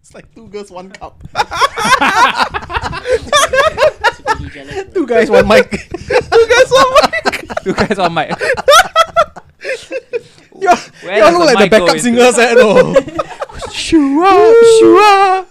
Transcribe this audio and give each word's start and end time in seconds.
It's 0.00 0.14
like 0.14 0.34
two 0.34 0.48
girls, 0.48 0.70
one 0.70 0.90
cup. 0.90 1.22
Two 4.94 5.06
guys, 5.06 5.30
one 5.30 5.46
mic. 5.46 5.70
two 5.70 6.46
guys, 6.48 6.70
one 6.70 6.92
mic. 6.92 7.64
You 7.64 7.74
guys 7.74 7.98
on 7.98 8.14
mic. 8.14 8.30
Y'all 10.60 10.76
does 11.02 11.34
look 11.34 11.48
the 11.48 11.54
like 11.54 11.70
the 11.70 11.78
backup 11.78 11.98
singers, 11.98 12.38
eh? 12.38 12.54
No. 12.54 12.94
shua, 13.72 14.54
shua. 14.78 15.46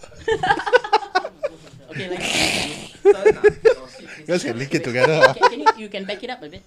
Okay, 1.89 2.09
like. 2.09 2.23
You 4.19 4.25
guys 4.25 4.43
can 4.43 4.57
link 4.57 4.73
it 4.73 4.83
together. 4.83 5.33
Can, 5.33 5.49
can 5.49 5.59
you, 5.59 5.67
you 5.77 5.89
can 5.89 6.05
back 6.05 6.23
it 6.23 6.29
up 6.29 6.41
a 6.43 6.49
bit? 6.49 6.63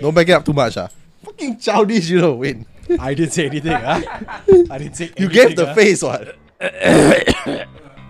Don't 0.00 0.14
back 0.14 0.28
it 0.28 0.32
up 0.32 0.44
too 0.44 0.52
much, 0.52 0.76
ah. 0.76 0.88
Fucking 1.24 1.58
childish, 1.58 2.08
you 2.08 2.20
know, 2.20 2.34
Wayne. 2.34 2.64
I 3.00 3.14
didn't 3.14 3.32
say 3.32 3.46
anything, 3.46 3.72
huh? 3.72 4.00
I 4.70 4.78
didn't 4.78 4.94
say 4.96 5.06
You 5.16 5.26
anything, 5.26 5.28
gave 5.48 5.56
the 5.56 5.66
huh? 5.66 5.74
face, 5.74 6.02
what? 6.02 6.36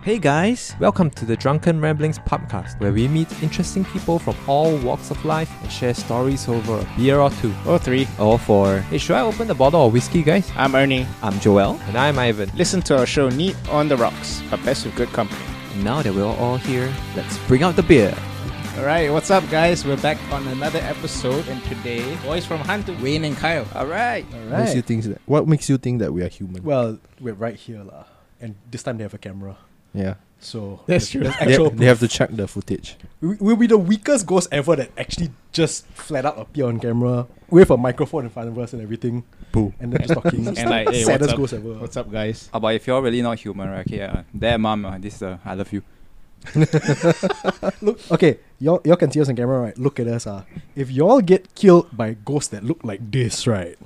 Hey 0.07 0.21
guys, 0.21 0.73
welcome 0.79 1.11
to 1.11 1.25
the 1.25 1.35
Drunken 1.37 1.81
Ramblings 1.81 2.21
podcast, 2.21 2.79
where 2.79 2.93
we 2.93 3.09
meet 3.09 3.27
interesting 3.43 3.85
people 3.87 4.21
from 4.21 4.37
all 4.47 4.77
walks 4.79 5.11
of 5.11 5.25
life 5.25 5.51
and 5.63 5.73
share 5.73 5.95
stories 5.95 6.47
over 6.49 6.79
a 6.79 6.87
beer 6.97 7.19
or 7.19 7.29
two. 7.29 7.53
Or 7.67 7.77
three. 7.81 8.07
Or 8.21 8.39
four. 8.39 8.79
Hey, 8.83 8.99
should 8.99 9.17
I 9.17 9.23
open 9.23 9.49
the 9.49 9.55
bottle 9.57 9.85
of 9.89 9.93
whiskey, 9.93 10.23
guys? 10.23 10.49
I'm 10.55 10.77
Ernie. 10.77 11.09
I'm 11.23 11.41
Joel. 11.41 11.81
And 11.89 11.97
I'm 11.99 12.21
Ivan. 12.21 12.49
Listen 12.55 12.81
to 12.83 12.97
our 12.99 13.05
show 13.07 13.29
Neat 13.31 13.57
on 13.69 13.89
the 13.89 13.97
Rocks, 13.97 14.43
but 14.49 14.65
best 14.65 14.85
with 14.87 14.95
good 14.95 15.09
company. 15.09 15.41
Now 15.83 16.03
that 16.03 16.15
we're 16.15 16.25
all 16.25 16.57
here, 16.57 16.89
let's 17.17 17.37
bring 17.49 17.65
out 17.65 17.75
the 17.75 17.83
beer. 17.83 18.17
Alright, 18.77 19.11
what's 19.11 19.31
up, 19.31 19.49
guys? 19.51 19.87
We're 19.87 19.97
back 19.97 20.19
on 20.31 20.47
another 20.49 20.79
episode, 20.81 21.49
and 21.49 21.63
today, 21.65 22.15
boys 22.23 22.45
from 22.45 22.61
Hunt, 22.61 22.87
Wayne 23.01 23.25
and 23.25 23.35
Kyle. 23.37 23.67
Alright. 23.75 24.27
What 24.31 24.59
Makes 24.59 24.75
you 24.75 24.83
think 24.83 25.05
that, 25.05 25.21
what 25.25 25.49
makes 25.49 25.69
you 25.71 25.79
think 25.79 26.01
that 26.01 26.13
we 26.13 26.23
are 26.23 26.29
human? 26.29 26.63
Well, 26.63 26.99
we're 27.19 27.33
right 27.35 27.55
here, 27.57 27.83
lah. 27.83 28.05
And 28.41 28.55
this 28.71 28.83
time 28.83 28.99
they 28.99 29.05
have 29.05 29.15
a 29.15 29.19
camera. 29.19 29.57
yeah. 29.95 30.15
So 30.39 30.81
That's 30.87 31.09
true. 31.09 31.23
there's 31.23 31.35
They, 31.39 31.47
actual 31.53 31.71
they 31.71 31.87
have 31.87 31.99
to 32.01 32.09
check 32.09 32.29
the 32.31 32.47
footage. 32.47 32.97
We- 33.23 33.37
We'll 33.41 33.57
be 33.57 33.67
the 33.67 33.79
weakest 33.79 34.27
ghost 34.27 34.49
ever 34.53 34.77
that 34.77 34.91
actually 34.99 35.31
just 35.51 35.87
flat 35.87 36.27
out 36.27 36.39
appear 36.39 36.67
on 36.67 36.79
camera 36.79 37.27
with 37.49 37.71
a 37.71 37.77
microphone 37.79 38.25
in 38.25 38.31
front 38.31 38.51
of 38.51 38.59
us 38.59 38.75
and 38.75 38.83
everything, 38.83 39.25
Boo. 39.51 39.73
and 39.81 39.95
then 39.95 40.03
just 40.07 40.13
talking. 40.13 40.47
And 40.59 40.69
like, 40.69 40.91
hey, 40.91 41.07
what's 41.07 41.27
up? 41.27 41.37
ghost 41.39 41.55
ever. 41.55 41.73
What's 41.81 41.97
up, 41.97 42.13
guys? 42.13 42.51
Uh, 42.53 42.61
but 42.61 42.75
if 42.75 42.87
you're 42.87 43.01
really 43.01 43.23
not 43.23 43.39
human, 43.39 43.71
right? 43.71 43.87
Okay, 43.89 44.03
uh, 44.03 44.23
there, 44.35 44.59
mom. 44.59 44.85
Uh, 44.85 44.99
this 44.99 45.17
is 45.17 45.23
uh, 45.23 45.39
I 45.43 45.55
love 45.55 45.73
you. 45.73 45.83
Look, 47.83 47.99
okay, 48.11 48.39
y'all, 48.61 48.81
y'all 48.85 48.97
can 48.97 49.11
see 49.11 49.21
us 49.21 49.29
on 49.29 49.37
camera, 49.37 49.61
right? 49.61 49.79
Look 49.79 49.99
at 50.01 50.07
us, 50.09 50.27
ah. 50.27 50.45
If 50.75 50.91
y'all 50.91 51.21
get 51.21 51.55
killed 51.55 51.89
by 51.97 52.15
ghosts 52.25 52.49
that 52.51 52.65
look 52.65 52.81
like 52.85 53.01
this, 53.11 53.47
right? 53.47 53.77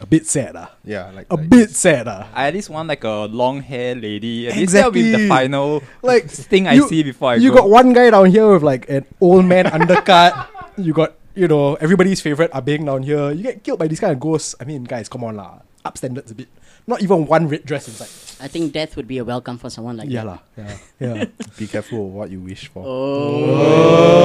A 0.00 0.06
bit 0.06 0.26
sad, 0.26 0.56
ah. 0.56 0.72
Yeah, 0.84 1.10
like 1.12 1.26
A 1.30 1.36
like 1.36 1.50
bit 1.50 1.70
sad, 1.70 2.08
ah. 2.08 2.28
I 2.32 2.48
at 2.48 2.54
least 2.54 2.70
want 2.70 2.88
like 2.88 3.04
a 3.04 3.28
long 3.28 3.60
hair 3.60 3.94
lady. 3.94 4.48
At 4.48 4.56
least 4.56 4.72
that'll 4.72 4.90
be 4.90 5.12
the 5.12 5.28
final 5.28 5.82
Like 6.02 6.28
thing 6.30 6.66
I 6.66 6.74
you- 6.74 6.88
see 6.88 7.02
before 7.02 7.32
I 7.32 7.34
you 7.36 7.50
go. 7.50 7.56
got 7.64 7.68
one 7.70 7.92
guy 7.92 8.08
down 8.10 8.26
here 8.30 8.48
with 8.52 8.62
like 8.62 8.88
an 8.88 9.04
old 9.20 9.44
man 9.44 9.66
undercut. 9.66 10.48
You 10.80 10.94
got 10.94 11.12
you 11.34 11.44
know 11.46 11.74
everybody's 11.76 12.22
favorite 12.22 12.50
Abeng 12.52 12.86
down 12.86 13.02
here. 13.02 13.32
You 13.32 13.42
get 13.42 13.62
killed 13.62 13.78
by 13.78 13.86
these 13.86 14.00
kind 14.00 14.14
of 14.14 14.20
ghosts. 14.20 14.54
I 14.58 14.64
mean, 14.64 14.84
guys, 14.84 15.10
come 15.10 15.22
on 15.24 15.36
lah. 15.36 15.60
Up 15.84 15.98
standards 15.98 16.30
a 16.30 16.34
bit. 16.34 16.48
Not 16.86 17.02
even 17.02 17.26
one 17.26 17.48
red 17.48 17.64
dress 17.64 17.88
inside. 17.88 18.08
I 18.42 18.48
think 18.48 18.72
death 18.72 18.96
would 18.96 19.06
be 19.06 19.18
a 19.18 19.24
welcome 19.24 19.58
for 19.58 19.68
someone 19.68 19.98
like 19.98 20.08
yeah 20.08 20.24
that. 20.24 20.26
lah. 20.26 20.38
Yeah. 20.56 20.78
Yeah. 20.98 21.24
Be 21.58 21.66
careful 21.66 22.06
of 22.08 22.12
what 22.14 22.30
you 22.30 22.40
wish 22.40 22.68
for. 22.68 22.82
Oh. 22.86 24.22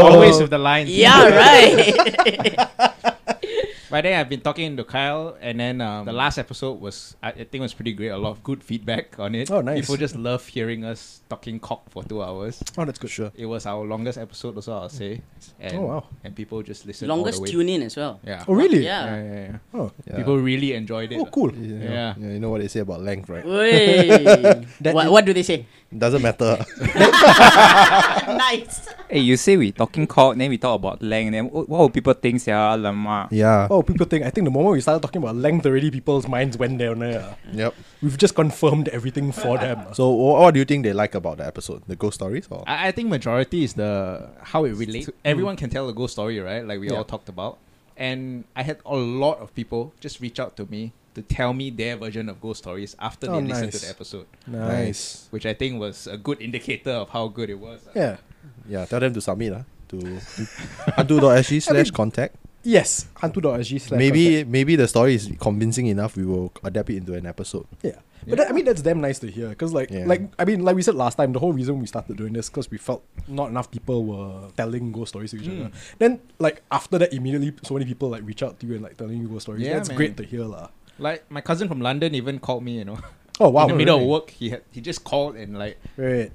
Always 0.00 0.40
with 0.40 0.48
the 0.48 0.56
line. 0.58 0.86
Yeah, 0.88 1.28
right. 1.28 3.12
By 3.90 4.00
then, 4.00 4.18
I've 4.18 4.28
been 4.28 4.40
talking 4.40 4.76
to 4.76 4.84
Kyle, 4.84 5.36
and 5.40 5.60
then 5.60 5.80
um, 5.80 6.06
the 6.06 6.12
last 6.12 6.38
episode 6.38 6.80
was, 6.80 7.16
I, 7.22 7.30
I 7.30 7.44
think, 7.44 7.62
was 7.62 7.72
pretty 7.74 7.92
great. 7.92 8.08
A 8.08 8.16
lot 8.18 8.30
of 8.30 8.42
good 8.42 8.62
feedback 8.62 9.18
on 9.18 9.34
it. 9.34 9.50
Oh, 9.50 9.60
nice. 9.60 9.80
People 9.82 9.96
just 9.96 10.16
love 10.16 10.46
hearing 10.46 10.84
us 10.84 11.22
talking 11.28 11.60
cock 11.60 11.88
for 11.90 12.02
two 12.02 12.22
hours. 12.22 12.62
Oh, 12.76 12.84
that's 12.84 12.98
good. 12.98 13.10
Sure. 13.10 13.30
It 13.34 13.46
was 13.46 13.64
our 13.66 13.84
longest 13.84 14.18
episode, 14.18 14.56
also, 14.56 14.72
I'll 14.74 14.88
say. 14.88 15.22
And, 15.60 15.76
Oh, 15.76 15.82
wow. 15.82 16.04
And 16.24 16.34
people 16.34 16.62
just 16.62 16.84
listened. 16.86 17.10
all 17.10 17.18
Longest 17.18 17.38
the 17.38 17.42
way. 17.44 17.50
tune 17.50 17.68
in 17.68 17.82
as 17.82 17.96
well. 17.96 18.18
Yeah. 18.24 18.44
Oh, 18.48 18.54
really? 18.54 18.84
Yeah. 18.84 19.04
Yeah, 19.06 19.22
yeah, 19.22 19.40
yeah. 19.52 19.58
Oh. 19.74 19.92
Yeah. 20.06 20.16
People 20.16 20.38
really 20.38 20.72
enjoyed 20.72 21.12
it. 21.12 21.18
Oh, 21.20 21.26
cool. 21.26 21.54
You 21.54 21.76
Yeah. 21.78 22.14
yeah. 22.18 22.28
You 22.32 22.40
know 22.40 22.50
what 22.50 22.60
they 22.62 22.68
say 22.68 22.80
about 22.80 23.02
length, 23.02 23.28
right? 23.28 23.44
Wey. 23.46 24.08
That 24.80 24.94
what, 24.94 25.06
is- 25.06 25.10
what 25.12 25.24
do 25.24 25.32
they 25.32 25.42
say? 25.44 25.66
Doesn't 25.96 26.22
matter. 26.22 26.58
nice. 28.26 28.88
hey, 29.08 29.20
you 29.20 29.36
say 29.36 29.56
we 29.56 29.72
talking 29.72 30.06
cock, 30.06 30.36
then 30.36 30.50
we 30.50 30.58
talk 30.58 30.76
about 30.76 31.02
length. 31.02 31.32
Then 31.32 31.46
what, 31.50 31.68
what 31.68 31.78
will 31.78 31.90
people 31.90 32.12
think? 32.12 32.44
Yeah, 32.46 32.74
lama. 32.74 33.28
yeah. 33.30 33.68
Oh, 33.70 33.82
people 33.82 34.06
think. 34.06 34.24
I 34.24 34.30
think 34.30 34.44
the 34.46 34.50
moment 34.50 34.72
we 34.74 34.80
started 34.80 35.00
talking 35.00 35.22
about 35.22 35.36
length, 35.36 35.64
already 35.66 35.90
people's 35.90 36.26
minds 36.28 36.58
went 36.58 36.78
down 36.78 36.98
there. 37.00 37.36
Yep. 37.52 37.74
We've 38.02 38.18
just 38.18 38.34
confirmed 38.34 38.88
everything 38.88 39.32
for 39.32 39.58
them. 39.58 39.86
So, 39.94 40.10
wha- 40.10 40.40
what 40.40 40.54
do 40.54 40.60
you 40.60 40.64
think 40.66 40.84
they 40.84 40.92
like 40.92 41.14
about 41.14 41.38
the 41.38 41.46
episode? 41.46 41.82
The 41.86 41.96
ghost 41.96 42.16
stories, 42.16 42.46
or 42.50 42.64
I, 42.66 42.88
I 42.88 42.92
think 42.92 43.08
majority 43.08 43.64
is 43.64 43.74
the 43.74 44.28
how 44.42 44.64
it 44.64 44.72
relates. 44.74 45.06
Mm. 45.06 45.12
Everyone 45.24 45.56
can 45.56 45.70
tell 45.70 45.88
a 45.88 45.92
ghost 45.94 46.14
story, 46.14 46.38
right? 46.40 46.66
Like 46.66 46.80
we 46.80 46.88
Yeah. 46.90 46.96
all 46.96 47.04
talked 47.04 47.28
about. 47.28 47.58
And 47.96 48.44
I 48.54 48.62
had 48.62 48.78
a 48.84 48.96
lot 48.96 49.38
of 49.38 49.54
people 49.54 49.94
just 50.00 50.20
reach 50.20 50.38
out 50.38 50.56
to 50.58 50.66
me 50.66 50.92
to 51.16 51.22
tell 51.24 51.52
me 51.56 51.70
their 51.72 51.96
version 51.96 52.28
of 52.28 52.36
ghost 52.44 52.60
stories 52.60 52.92
after 53.00 53.24
Oh, 53.32 53.40
they 53.40 53.48
listened 53.48 53.72
to 53.72 53.80
the 53.80 53.88
episode, 53.88 54.26
Nice. 54.46 55.26
which 55.32 55.46
I 55.48 55.54
think 55.56 55.80
was 55.80 56.06
a 56.06 56.16
good 56.20 56.40
indicator 56.44 56.92
of 56.92 57.08
how 57.08 57.28
good 57.32 57.48
it 57.48 57.58
was. 57.58 57.80
Yeah. 57.96 58.18
yeah, 58.68 58.84
tell 58.84 59.00
them 59.00 59.14
to 59.16 59.20
submit 59.24 59.52
uh, 59.56 59.64
to 59.88 59.96
hantu.sg 60.96 61.62
slash 61.62 61.90
contact. 61.90 62.36
Yes. 62.62 63.06
Hantu.sg 63.22 63.80
slash 63.80 63.98
Maybe 63.98 64.24
contact. 64.44 64.48
maybe 64.50 64.76
the 64.76 64.88
story 64.88 65.14
is 65.14 65.30
convincing 65.40 65.86
enough. 65.86 66.16
We 66.16 66.26
will 66.26 66.52
adapt 66.64 66.90
it 66.90 66.96
into 66.96 67.14
an 67.14 67.24
episode. 67.26 67.66
Yeah. 67.82 68.00
But 68.26 68.38
that, 68.38 68.48
I 68.50 68.52
mean 68.52 68.64
that's 68.64 68.82
damn 68.82 69.00
nice 69.00 69.20
to 69.20 69.30
hear 69.30 69.50
because 69.50 69.72
like 69.72 69.88
Yeah. 69.88 70.04
like 70.04 70.22
I 70.36 70.44
mean 70.44 70.64
like 70.66 70.74
we 70.74 70.82
said 70.82 70.96
last 70.96 71.14
time 71.14 71.30
the 71.32 71.38
whole 71.38 71.52
reason 71.52 71.78
we 71.78 71.86
started 71.86 72.16
doing 72.16 72.32
this 72.32 72.50
because 72.50 72.68
we 72.68 72.76
felt 72.76 73.04
not 73.28 73.50
enough 73.50 73.70
people 73.70 74.04
were 74.04 74.50
telling 74.56 74.90
ghost 74.90 75.10
stories 75.14 75.30
to 75.30 75.36
each 75.40 75.46
other. 75.48 75.70
Then 76.02 76.18
like 76.40 76.62
after 76.72 76.98
that 76.98 77.12
immediately 77.14 77.54
so 77.62 77.74
many 77.74 77.86
people 77.86 78.08
like 78.10 78.26
reach 78.26 78.42
out 78.42 78.58
to 78.60 78.66
you 78.66 78.74
and 78.74 78.82
like 78.82 78.96
telling 78.96 79.22
you 79.22 79.28
ghost 79.28 79.42
stories. 79.46 79.62
Yeah, 79.62 79.74
That's 79.74 79.90
man. 79.90 79.96
great 79.96 80.16
to 80.16 80.24
hear 80.24 80.42
lah. 80.42 80.68
Like 80.98 81.30
my 81.30 81.40
cousin 81.40 81.68
from 81.68 81.80
London 81.80 82.14
even 82.14 82.38
called 82.38 82.64
me, 82.64 82.78
you 82.78 82.84
know. 82.84 82.98
Oh 83.38 83.50
wow. 83.50 83.64
In 83.68 83.76
the 83.76 83.76
middle 83.76 83.96
really? 84.00 84.08
of 84.08 84.10
work, 84.16 84.30
he 84.30 84.48
had 84.48 84.62
he 84.72 84.80
just 84.80 85.04
called 85.04 85.36
and 85.36 85.58
like 85.58 85.76
Right. 85.98 86.32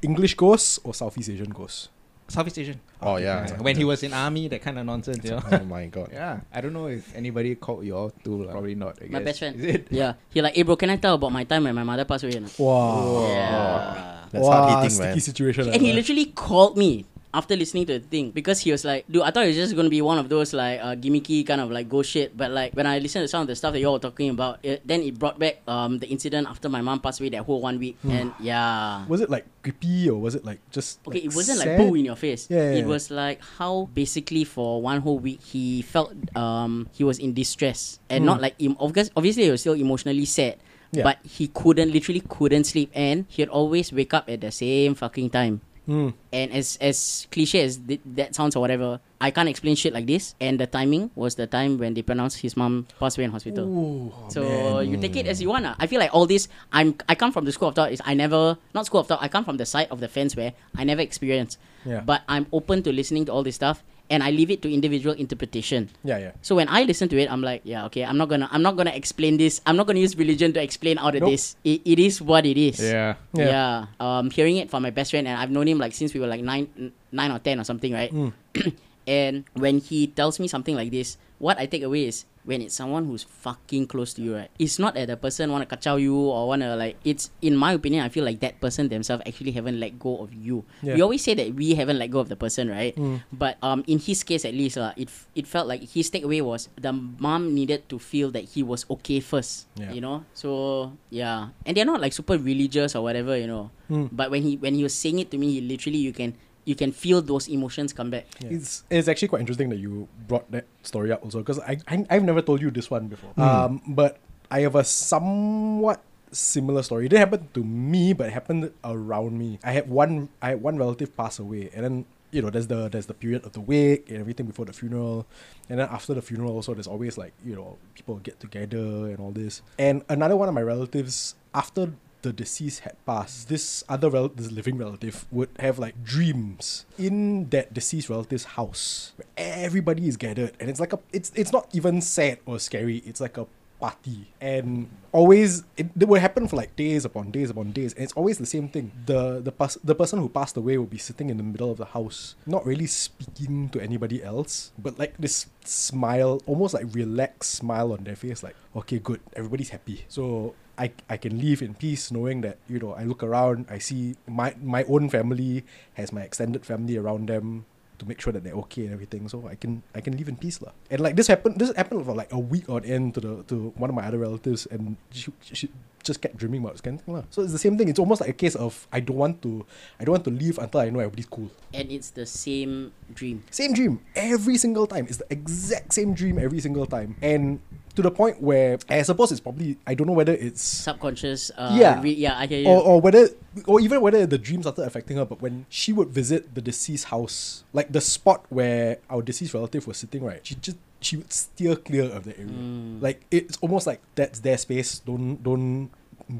English 0.00 0.34
ghosts 0.38 0.78
or 0.84 0.94
Southeast 0.94 1.26
Asian 1.30 1.50
ghosts? 1.50 1.88
Southeast 2.28 2.58
Asian. 2.58 2.78
Oh 3.02 3.16
yeah. 3.16 3.46
Yeah, 3.50 3.58
When 3.62 3.74
he 3.74 3.82
was 3.82 4.04
in 4.06 4.14
army, 4.14 4.46
that 4.54 4.62
kind 4.62 4.78
of 4.78 4.86
nonsense, 4.86 5.24
you 5.24 5.30
know. 5.34 5.42
Oh 5.42 5.64
my 5.66 5.86
god. 5.90 6.10
yeah. 6.14 6.46
I 6.54 6.60
don't 6.60 6.72
know 6.72 6.86
if 6.86 7.02
anybody 7.18 7.54
called 7.58 7.82
you 7.84 7.96
all 7.98 8.10
too. 8.10 8.44
lah. 8.46 8.52
Probably 8.54 8.76
not. 8.78 8.94
I 9.02 9.10
My 9.10 9.26
best 9.26 9.40
friend. 9.42 9.56
Is 9.58 9.64
it? 9.66 9.88
Yeah. 9.90 10.14
He 10.30 10.38
like, 10.40 10.54
hey 10.54 10.62
bro, 10.62 10.76
can 10.78 10.90
I 10.90 10.98
tell 11.02 11.14
about 11.18 11.32
my 11.34 11.42
time 11.42 11.64
when 11.66 11.74
my 11.74 11.82
mother 11.82 12.04
passed 12.06 12.22
away? 12.22 12.38
or? 12.38 12.46
Wow. 12.62 13.26
Yeah. 13.26 14.26
That's 14.30 14.46
wow, 14.46 14.52
hard 14.54 14.70
hitting, 14.86 14.90
sticky 14.94 15.18
man. 15.18 15.20
situation. 15.20 15.68
And 15.70 15.82
he 15.82 15.92
literally 15.92 16.26
called 16.26 16.78
me 16.78 17.06
after 17.36 17.52
listening 17.54 17.84
to 17.84 17.98
the 18.00 18.06
thing 18.08 18.30
because 18.32 18.58
he 18.64 18.72
was 18.72 18.80
like, 18.84 19.04
dude, 19.12 19.20
I 19.20 19.30
thought 19.30 19.44
it 19.44 19.52
was 19.52 19.60
just 19.60 19.76
gonna 19.76 19.92
be 19.92 20.00
one 20.00 20.16
of 20.16 20.28
those 20.32 20.56
like 20.56 20.80
uh, 20.80 20.96
gimmicky 20.96 21.44
kind 21.46 21.60
of 21.60 21.70
like 21.70 21.86
go 21.88 22.00
shit. 22.00 22.32
But 22.34 22.50
like 22.50 22.72
when 22.72 22.86
I 22.88 22.96
listened 22.98 23.24
to 23.24 23.28
some 23.28 23.42
of 23.42 23.48
the 23.48 23.54
stuff 23.54 23.74
that 23.76 23.80
y'all 23.80 23.92
were 23.92 23.98
talking 24.00 24.30
about, 24.30 24.58
it, 24.64 24.80
then 24.88 25.02
it 25.04 25.18
brought 25.18 25.38
back 25.38 25.60
um 25.68 25.98
the 26.00 26.08
incident 26.08 26.48
after 26.48 26.68
my 26.72 26.80
mom 26.80 27.00
passed 27.04 27.20
away 27.20 27.28
that 27.36 27.44
whole 27.44 27.60
one 27.60 27.78
week. 27.78 28.00
and 28.08 28.32
yeah. 28.40 29.04
was 29.06 29.20
it 29.20 29.28
like 29.28 29.44
creepy 29.62 30.08
or 30.08 30.18
was 30.18 30.34
it 30.34 30.44
like 30.48 30.60
just 30.72 30.98
Okay, 31.06 31.18
like, 31.20 31.24
it 31.28 31.34
wasn't 31.36 31.58
sad? 31.60 31.78
like 31.78 31.88
boo 31.88 31.94
in 31.94 32.04
your 32.08 32.16
face. 32.16 32.48
Yeah, 32.48 32.72
yeah, 32.72 32.78
it 32.80 32.86
was 32.86 33.10
like 33.12 33.44
how 33.60 33.90
basically 33.92 34.44
for 34.48 34.80
one 34.80 35.00
whole 35.04 35.18
week 35.20 35.42
he 35.42 35.82
felt 35.82 36.16
um 36.34 36.88
he 36.96 37.04
was 37.04 37.18
in 37.20 37.34
distress 37.36 38.00
and 38.08 38.24
not 38.24 38.40
like 38.40 38.54
em- 38.58 38.76
obvious, 38.80 39.10
obviously 39.14 39.44
he 39.44 39.50
was 39.52 39.60
still 39.60 39.74
emotionally 39.76 40.24
sad. 40.24 40.56
Yeah. 40.92 41.02
But 41.02 41.18
he 41.26 41.48
couldn't 41.52 41.92
literally 41.92 42.22
couldn't 42.24 42.64
sleep 42.64 42.90
and 42.94 43.26
he'd 43.28 43.50
always 43.50 43.92
wake 43.92 44.14
up 44.14 44.30
at 44.30 44.40
the 44.40 44.50
same 44.54 44.94
fucking 44.94 45.28
time. 45.30 45.60
Hmm. 45.86 46.10
And 46.32 46.52
as 46.52 46.76
as 46.80 47.26
cliche 47.30 47.62
as 47.62 47.78
th- 47.78 48.00
that 48.18 48.34
sounds 48.34 48.56
or 48.56 48.60
whatever, 48.60 49.00
I 49.20 49.30
can't 49.30 49.48
explain 49.48 49.76
shit 49.76 49.94
like 49.94 50.06
this. 50.06 50.34
And 50.40 50.58
the 50.58 50.66
timing 50.66 51.10
was 51.14 51.36
the 51.36 51.46
time 51.46 51.78
when 51.78 51.94
they 51.94 52.02
pronounced 52.02 52.38
his 52.42 52.56
mom 52.56 52.86
passed 52.98 53.16
away 53.18 53.24
in 53.24 53.30
hospital. 53.30 53.64
Ooh, 53.66 54.12
So 54.28 54.80
you 54.80 54.96
take 54.98 55.14
it 55.16 55.26
as 55.26 55.40
you 55.40 55.48
wanna. 55.48 55.76
I 55.78 55.86
feel 55.86 56.00
like 56.00 56.12
all 56.12 56.26
this. 56.26 56.48
I'm. 56.72 56.96
I 57.08 57.14
come 57.14 57.30
from 57.32 57.44
the 57.46 57.52
school 57.52 57.68
of 57.68 57.74
thought. 57.74 57.92
Is 57.92 58.02
I 58.04 58.14
never 58.14 58.58
not 58.74 58.86
school 58.86 59.00
of 59.00 59.06
thought. 59.06 59.22
I 59.22 59.28
come 59.28 59.44
from 59.44 59.56
the 59.56 59.66
side 59.66 59.86
of 59.90 60.00
the 60.00 60.08
fence 60.08 60.34
where 60.34 60.52
I 60.76 60.84
never 60.84 61.00
experienced. 61.00 61.58
Yeah. 61.84 62.00
But 62.00 62.22
I'm 62.28 62.46
open 62.52 62.82
to 62.82 62.92
listening 62.92 63.24
to 63.26 63.32
all 63.32 63.44
this 63.44 63.54
stuff, 63.54 63.84
and 64.10 64.22
I 64.22 64.30
leave 64.30 64.50
it 64.50 64.62
to 64.62 64.72
individual 64.72 65.14
interpretation. 65.14 65.90
yeah, 66.04 66.18
yeah. 66.18 66.32
So 66.42 66.54
when 66.54 66.68
I 66.68 66.82
listen 66.84 67.08
to 67.10 67.18
it, 67.18 67.30
I'm 67.30 67.42
like, 67.42 67.62
yeah, 67.64 67.86
okay. 67.86 68.04
I'm 68.04 68.16
not 68.16 68.28
gonna. 68.28 68.48
I'm 68.50 68.62
not 68.62 68.76
gonna 68.76 68.94
explain 68.94 69.36
this. 69.36 69.60
I'm 69.66 69.76
not 69.76 69.86
gonna 69.86 69.98
use 69.98 70.16
religion 70.16 70.52
to 70.54 70.62
explain 70.62 70.98
out 70.98 71.14
of 71.14 71.22
Nope. 71.22 71.30
this. 71.30 71.56
It, 71.64 71.82
it 71.84 71.98
is 71.98 72.22
what 72.22 72.46
it 72.46 72.56
is. 72.56 72.78
Yeah. 72.80 73.16
Yeah. 73.34 73.46
Yeah. 73.48 73.86
Um, 74.00 74.30
hearing 74.30 74.56
it 74.58 74.70
from 74.70 74.82
my 74.82 74.90
best 74.90 75.10
friend, 75.10 75.26
and 75.26 75.38
I've 75.38 75.50
known 75.50 75.66
him 75.68 75.78
like 75.78 75.92
since 75.94 76.14
we 76.14 76.20
were 76.20 76.26
like 76.30 76.40
nine, 76.42 76.92
nine 77.12 77.30
or 77.30 77.38
ten 77.38 77.58
or 77.60 77.64
something, 77.64 77.92
right? 77.92 78.12
Mm. 78.12 78.32
And 79.06 79.44
when 79.54 79.78
he 79.78 80.06
tells 80.06 80.38
me 80.38 80.48
something 80.48 80.74
like 80.74 80.90
this, 80.90 81.16
what 81.38 81.58
I 81.58 81.66
take 81.66 81.82
away 81.82 82.06
is 82.06 82.24
when 82.46 82.62
it's 82.62 82.78
someone 82.78 83.04
who's 83.04 83.26
fucking 83.26 83.90
close 83.90 84.14
to 84.14 84.22
you, 84.22 84.38
right? 84.38 84.48
It's 84.56 84.78
not 84.78 84.94
that 84.94 85.10
the 85.10 85.18
person 85.18 85.50
wanna 85.50 85.66
kacau 85.66 86.00
you 86.00 86.14
or 86.14 86.46
wanna 86.46 86.78
like. 86.78 86.96
It's 87.02 87.34
in 87.42 87.58
my 87.58 87.74
opinion, 87.74 88.06
I 88.06 88.08
feel 88.08 88.24
like 88.24 88.38
that 88.40 88.62
person 88.62 88.88
themselves 88.88 89.26
actually 89.26 89.50
haven't 89.50 89.78
let 89.78 89.98
go 89.98 90.22
of 90.22 90.32
you. 90.32 90.64
Yeah. 90.80 90.94
We 90.94 91.02
always 91.02 91.26
say 91.26 91.34
that 91.34 91.52
we 91.54 91.74
haven't 91.74 91.98
let 91.98 92.08
go 92.14 92.20
of 92.22 92.30
the 92.30 92.38
person, 92.38 92.70
right? 92.70 92.94
Mm. 92.94 93.22
But 93.34 93.58
um, 93.60 93.82
in 93.90 93.98
his 93.98 94.22
case 94.22 94.46
at 94.46 94.54
least, 94.54 94.78
uh, 94.78 94.94
it 94.96 95.10
it 95.34 95.46
felt 95.46 95.66
like 95.66 95.82
his 95.90 96.08
takeaway 96.08 96.40
was 96.40 96.70
the 96.78 96.94
mom 96.94 97.52
needed 97.52 97.90
to 97.90 97.98
feel 97.98 98.30
that 98.30 98.54
he 98.54 98.62
was 98.62 98.86
okay 98.88 99.18
first. 99.18 99.66
Yeah. 99.74 99.90
You 99.90 100.00
know, 100.00 100.24
so 100.32 100.94
yeah, 101.10 101.50
and 101.66 101.76
they're 101.76 101.84
not 101.84 102.00
like 102.00 102.14
super 102.14 102.38
religious 102.38 102.94
or 102.94 103.02
whatever, 103.02 103.36
you 103.36 103.50
know. 103.50 103.74
Mm. 103.90 104.14
But 104.14 104.30
when 104.30 104.46
he 104.46 104.56
when 104.56 104.78
he 104.78 104.86
was 104.86 104.94
saying 104.94 105.18
it 105.18 105.34
to 105.34 105.36
me, 105.38 105.58
he 105.58 105.60
literally 105.60 105.98
you 105.98 106.14
can 106.14 106.38
you 106.66 106.74
can 106.74 106.92
feel 106.92 107.22
those 107.22 107.48
emotions 107.48 107.94
come 107.94 108.10
back. 108.10 108.26
It's 108.42 108.84
it's 108.90 109.08
actually 109.08 109.28
quite 109.28 109.40
interesting 109.40 109.70
that 109.70 109.78
you 109.78 110.08
brought 110.28 110.50
that 110.50 110.66
story 110.82 111.10
up 111.12 111.24
also 111.24 111.38
because 111.38 111.58
I, 111.60 111.78
I 111.88 112.04
I've 112.10 112.24
never 112.24 112.42
told 112.42 112.60
you 112.60 112.70
this 112.70 112.90
one 112.90 113.06
before. 113.06 113.30
Hmm. 113.30 113.40
Um, 113.40 113.82
but 113.86 114.18
I 114.50 114.60
have 114.60 114.74
a 114.74 114.84
somewhat 114.84 116.02
similar 116.32 116.82
story. 116.82 117.06
It 117.06 117.08
didn't 117.10 117.30
happen 117.30 117.48
to 117.54 117.62
me, 117.64 118.12
but 118.12 118.26
it 118.28 118.32
happened 118.32 118.72
around 118.84 119.38
me. 119.38 119.58
I 119.62 119.72
had 119.72 119.88
one 119.88 120.28
I 120.42 120.50
had 120.50 120.62
one 120.62 120.76
relative 120.76 121.16
pass 121.16 121.38
away, 121.38 121.70
and 121.72 121.84
then 121.84 122.04
you 122.32 122.42
know 122.42 122.50
there's 122.50 122.66
the 122.66 122.88
there's 122.88 123.06
the 123.06 123.14
period 123.14 123.46
of 123.46 123.52
the 123.52 123.60
wake 123.60 124.10
and 124.10 124.18
everything 124.18 124.46
before 124.46 124.64
the 124.66 124.72
funeral, 124.72 125.24
and 125.70 125.78
then 125.78 125.88
after 125.88 126.14
the 126.14 126.22
funeral 126.22 126.52
also 126.52 126.74
there's 126.74 126.90
always 126.90 127.16
like 127.16 127.32
you 127.44 127.54
know 127.54 127.78
people 127.94 128.16
get 128.16 128.40
together 128.40 129.06
and 129.06 129.20
all 129.20 129.30
this. 129.30 129.62
And 129.78 130.02
another 130.08 130.36
one 130.36 130.48
of 130.48 130.54
my 130.54 130.62
relatives 130.62 131.36
after 131.54 131.92
the 132.26 132.32
deceased 132.32 132.80
had 132.80 132.96
passed, 133.06 133.48
this 133.48 133.84
other 133.88 134.10
rel- 134.10 134.34
this 134.34 134.50
living 134.50 134.76
relative 134.78 135.26
would 135.30 135.48
have 135.60 135.78
like 135.78 136.02
dreams 136.02 136.84
in 136.98 137.48
that 137.50 137.72
deceased 137.72 138.10
relative's 138.10 138.58
house 138.58 139.12
where 139.14 139.28
everybody 139.36 140.08
is 140.08 140.16
gathered 140.16 140.52
and 140.58 140.68
it's 140.68 140.80
like 140.80 140.92
a 140.92 140.98
it's 141.12 141.30
it's 141.36 141.52
not 141.52 141.68
even 141.72 142.00
sad 142.02 142.38
or 142.44 142.58
scary, 142.58 142.98
it's 143.06 143.20
like 143.20 143.38
a 143.38 143.46
party. 143.78 144.32
And 144.40 144.88
always 145.12 145.62
it, 145.76 145.86
it 145.98 146.08
will 146.08 146.20
happen 146.20 146.48
for 146.48 146.56
like 146.56 146.74
days 146.74 147.04
upon 147.04 147.30
days 147.30 147.48
upon 147.50 147.70
days 147.70 147.94
and 147.94 148.02
it's 148.02 148.12
always 148.14 148.38
the 148.38 148.46
same 148.46 148.68
thing. 148.68 148.90
The 149.06 149.38
the 149.38 149.52
pers- 149.52 149.78
the 149.84 149.94
person 149.94 150.18
who 150.18 150.28
passed 150.28 150.56
away 150.56 150.78
will 150.78 150.90
be 150.90 150.98
sitting 150.98 151.30
in 151.30 151.36
the 151.36 151.46
middle 151.46 151.70
of 151.70 151.78
the 151.78 151.86
house, 151.94 152.34
not 152.44 152.66
really 152.66 152.86
speaking 152.86 153.68
to 153.70 153.80
anybody 153.80 154.18
else, 154.22 154.72
but 154.76 154.98
like 154.98 155.14
this 155.16 155.46
smile, 155.64 156.42
almost 156.46 156.74
like 156.74 156.86
relaxed 156.90 157.52
smile 157.52 157.92
on 157.92 158.02
their 158.02 158.16
face, 158.16 158.42
like, 158.42 158.56
okay, 158.74 158.98
good, 158.98 159.20
everybody's 159.34 159.70
happy. 159.70 160.06
So 160.08 160.54
I, 160.78 160.92
I 161.08 161.16
can 161.16 161.40
live 161.40 161.62
in 161.62 161.74
peace 161.74 162.12
knowing 162.12 162.40
that 162.42 162.58
you 162.68 162.78
know 162.78 162.92
I 162.92 163.04
look 163.04 163.22
around 163.22 163.66
I 163.70 163.78
see 163.78 164.16
my 164.28 164.54
my 164.62 164.84
own 164.84 165.08
family 165.08 165.64
has 165.94 166.12
my 166.12 166.20
extended 166.22 166.66
family 166.66 166.96
around 166.96 167.28
them 167.28 167.64
to 167.98 168.04
make 168.04 168.20
sure 168.20 168.28
that 168.32 168.44
they're 168.44 168.60
okay 168.68 168.84
and 168.84 168.92
everything 168.92 169.24
so 169.28 169.48
I 169.48 169.56
can 169.56 169.80
I 169.96 170.04
can 170.04 170.16
live 170.20 170.28
in 170.28 170.36
peace 170.36 170.60
lah. 170.60 170.72
and 170.92 171.00
like 171.00 171.16
this 171.16 171.32
happened 171.32 171.56
this 171.56 171.72
happened 171.72 172.04
for 172.04 172.12
like 172.12 172.28
a 172.28 172.38
week 172.38 172.68
on 172.68 172.84
end 172.84 173.16
to 173.16 173.20
the 173.24 173.32
to 173.48 173.72
one 173.80 173.88
of 173.88 173.96
my 173.96 174.04
other 174.04 174.20
relatives 174.20 174.68
and 174.68 175.00
she, 175.10 175.32
she 175.40 175.72
just 176.04 176.20
kept 176.20 176.36
dreaming 176.36 176.60
about 176.60 176.76
this 176.76 176.84
kind 176.84 177.00
of 177.00 177.02
thing 177.08 177.14
lah. 177.16 177.24
so 177.32 177.40
it's 177.40 177.56
the 177.56 177.58
same 177.58 177.80
thing 177.80 177.88
it's 177.88 177.98
almost 177.98 178.20
like 178.20 178.28
a 178.28 178.36
case 178.36 178.52
of 178.54 178.86
I 178.92 179.00
don't 179.00 179.16
want 179.16 179.40
to 179.48 179.64
I 179.96 180.04
don't 180.04 180.12
want 180.12 180.28
to 180.28 180.34
leave 180.36 180.60
until 180.60 180.84
I 180.84 180.92
know 180.92 181.00
everybody's 181.00 181.26
cool 181.32 181.48
And 181.72 181.88
it's 181.92 182.12
the 182.12 182.24
same 182.28 182.92
dream. 183.12 183.44
same 183.52 183.72
dream 183.72 184.00
every 184.16 184.56
single 184.56 184.86
time. 184.88 185.04
It's 185.08 185.20
the 185.20 185.28
exact 185.28 185.92
same 185.92 186.12
dream 186.16 186.36
every 186.40 186.60
single 186.60 186.84
time. 186.88 187.16
And 187.20 187.60
to 187.96 188.02
the 188.02 188.10
point 188.10 188.40
where 188.40 188.78
I 188.88 189.02
suppose 189.02 189.32
it's 189.32 189.40
probably 189.40 189.76
I 189.86 189.94
don't 189.94 190.06
know 190.06 190.12
whether 190.12 190.32
it's 190.34 190.62
Subconscious. 190.62 191.50
Uh, 191.56 191.72
Yeah. 191.74 192.00
Re- 192.00 192.12
yeah, 192.12 192.38
I 192.38 192.46
hear 192.46 192.60
you. 192.60 192.68
or, 192.68 192.82
or 192.82 193.00
whether 193.00 193.28
or 193.66 193.80
even 193.80 194.00
whether 194.00 194.26
the 194.26 194.38
dream 194.38 194.62
started 194.62 194.82
affecting 194.84 195.16
her, 195.16 195.24
but 195.24 195.40
when 195.40 195.66
she 195.68 195.92
would 195.92 196.08
visit 196.08 196.54
the 196.54 196.60
deceased 196.60 197.06
house, 197.06 197.64
like 197.72 197.90
the 197.92 198.00
spot 198.00 198.44
where 198.50 198.98
our 199.10 199.22
deceased 199.22 199.54
relative 199.54 199.86
was 199.86 199.96
sitting, 199.96 200.22
right, 200.22 200.40
she 200.46 200.54
just 200.56 200.76
she 201.00 201.16
would 201.16 201.32
steer 201.32 201.74
clear 201.76 202.04
of 202.04 202.24
the 202.24 202.36
area. 202.38 202.52
Mm. 202.52 203.02
Like 203.02 203.24
it's 203.30 203.56
almost 203.60 203.86
like 203.86 204.00
that's 204.14 204.40
their 204.40 204.58
space. 204.58 204.98
Don't 205.00 205.42
don't 205.42 205.90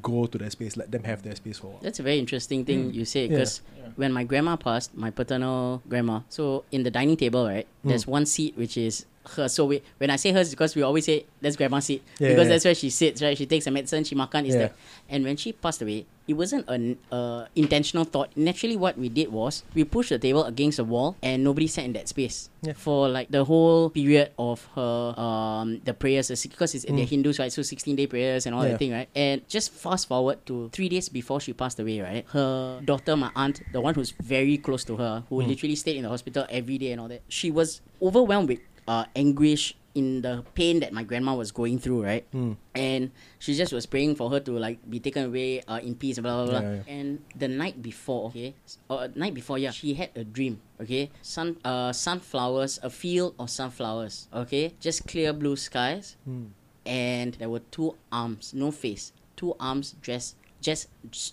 go 0.02 0.26
to 0.26 0.36
their 0.36 0.50
space. 0.50 0.76
Let 0.76 0.90
them 0.90 1.04
have 1.04 1.22
their 1.22 1.36
space 1.36 1.58
for 1.58 1.68
a 1.68 1.70
while. 1.70 1.80
That's 1.82 2.00
a 2.00 2.02
very 2.02 2.18
interesting 2.18 2.64
thing 2.64 2.92
you 2.92 3.04
say 3.04 3.28
Mm. 3.28 3.30
Yeah. 3.30 3.36
because 3.38 3.60
when 3.96 4.12
my 4.12 4.24
grandma 4.24 4.56
passed, 4.56 4.96
my 4.96 5.10
paternal 5.10 5.80
grandma, 5.88 6.20
so 6.28 6.64
in 6.72 6.82
the 6.82 6.90
dining 6.90 7.16
table, 7.16 7.46
right, 7.46 7.66
Mm. 7.84 7.88
there's 7.90 8.06
one 8.06 8.26
seat 8.26 8.56
which 8.58 8.76
is 8.76 9.06
her. 9.34 9.48
So 9.48 9.66
we, 9.66 9.82
when 9.98 10.10
I 10.10 10.16
say 10.16 10.32
hers, 10.32 10.50
because 10.50 10.74
we 10.74 10.82
always 10.82 11.04
say 11.04 11.26
that's 11.40 11.56
grandma's 11.56 11.84
seat 11.86 12.02
Yeah, 12.18 12.28
because 12.30 12.46
yeah. 12.48 12.54
that's 12.54 12.64
where 12.64 12.74
she 12.74 12.90
sits, 12.90 13.22
right? 13.22 13.36
She 13.36 13.46
takes 13.46 13.64
her 13.66 13.70
medicine, 13.70 14.04
she 14.04 14.14
makan, 14.14 14.46
is 14.46 14.54
Yeah. 14.54 14.58
there. 14.60 14.72
And 15.08 15.24
when 15.24 15.36
she 15.36 15.52
passed 15.52 15.82
away, 15.82 16.06
it 16.26 16.34
wasn't 16.34 16.68
an 16.68 16.98
uh, 17.12 17.46
intentional 17.54 18.04
thought. 18.04 18.36
Naturally, 18.36 18.76
what 18.76 18.98
we 18.98 19.08
did 19.08 19.30
was 19.30 19.62
we 19.74 19.84
pushed 19.84 20.10
the 20.10 20.18
table 20.18 20.42
against 20.44 20.78
the 20.78 20.84
wall, 20.84 21.14
and 21.22 21.44
nobody 21.44 21.68
sat 21.68 21.84
in 21.84 21.92
that 21.92 22.08
space 22.08 22.50
Yeah. 22.62 22.72
for 22.72 23.08
like 23.08 23.30
the 23.30 23.44
whole 23.44 23.90
period 23.90 24.32
of 24.36 24.66
her 24.74 25.14
um 25.16 25.80
the 25.84 25.94
prayers 25.94 26.28
because 26.42 26.74
it's 26.74 26.84
Mm. 26.84 27.06
Hindus, 27.06 27.38
right? 27.38 27.52
So 27.52 27.62
sixteen 27.62 27.94
day 27.94 28.06
prayers 28.08 28.46
and 28.46 28.54
all 28.56 28.64
Yeah. 28.64 28.72
that 28.72 28.78
thing, 28.78 28.90
right? 28.90 29.08
And 29.14 29.46
just 29.48 29.70
fast 29.70 30.08
forward 30.08 30.42
to 30.46 30.68
three 30.72 30.88
days 30.88 31.08
before 31.08 31.38
she 31.40 31.52
passed 31.52 31.78
away, 31.78 32.00
right? 32.00 32.24
Her 32.34 32.80
daughter, 32.84 33.14
my 33.16 33.30
aunt, 33.36 33.62
the 33.72 33.80
one 33.80 33.94
who's 33.94 34.10
very 34.20 34.58
close 34.58 34.82
to 34.90 34.96
her, 34.96 35.22
who 35.28 35.42
Mm. 35.42 35.46
literally 35.46 35.76
stayed 35.76 35.96
in 35.96 36.02
the 36.02 36.08
hospital 36.10 36.44
every 36.50 36.76
day 36.78 36.90
and 36.90 37.00
all 37.00 37.08
that, 37.08 37.22
she 37.28 37.52
was 37.52 37.80
overwhelmed 38.02 38.48
with 38.48 38.58
uh, 38.88 39.04
anguish 39.14 39.74
in 39.94 40.20
the 40.20 40.44
pain 40.54 40.80
that 40.80 40.92
my 40.92 41.02
grandma 41.02 41.34
was 41.34 41.50
going 41.50 41.78
through, 41.78 42.04
right? 42.04 42.30
Mm. 42.32 42.56
And 42.74 43.10
she 43.38 43.54
just 43.56 43.72
was 43.72 43.86
praying 43.86 44.14
for 44.16 44.28
her 44.28 44.40
to 44.40 44.52
like 44.58 44.78
be 44.88 45.00
taken 45.00 45.24
away 45.32 45.62
uh, 45.66 45.80
in 45.82 45.94
peace, 45.96 46.18
blah 46.18 46.44
blah 46.44 46.50
blah. 46.52 46.60
Yeah, 46.60 46.74
yeah. 46.86 46.92
And 46.92 47.24
the 47.34 47.48
night 47.48 47.80
before, 47.80 48.28
okay, 48.28 48.54
or 48.90 49.08
night 49.14 49.32
before, 49.32 49.56
yeah, 49.56 49.70
she 49.72 49.94
had 49.94 50.10
a 50.14 50.22
dream. 50.24 50.60
Okay, 50.82 51.08
sun, 51.22 51.56
uh, 51.64 51.92
sunflowers, 51.96 52.78
a 52.82 52.90
field 52.90 53.34
of 53.38 53.48
sunflowers. 53.48 54.28
Okay, 54.34 54.74
just 54.80 55.08
clear 55.08 55.32
blue 55.32 55.56
skies, 55.56 56.16
Mm. 56.28 56.52
and 56.84 57.32
there 57.40 57.48
were 57.48 57.64
two 57.72 57.96
arms, 58.12 58.52
no 58.52 58.70
face, 58.70 59.12
two 59.36 59.56
arms 59.58 59.94
dressed 60.02 60.36
just 60.60 60.88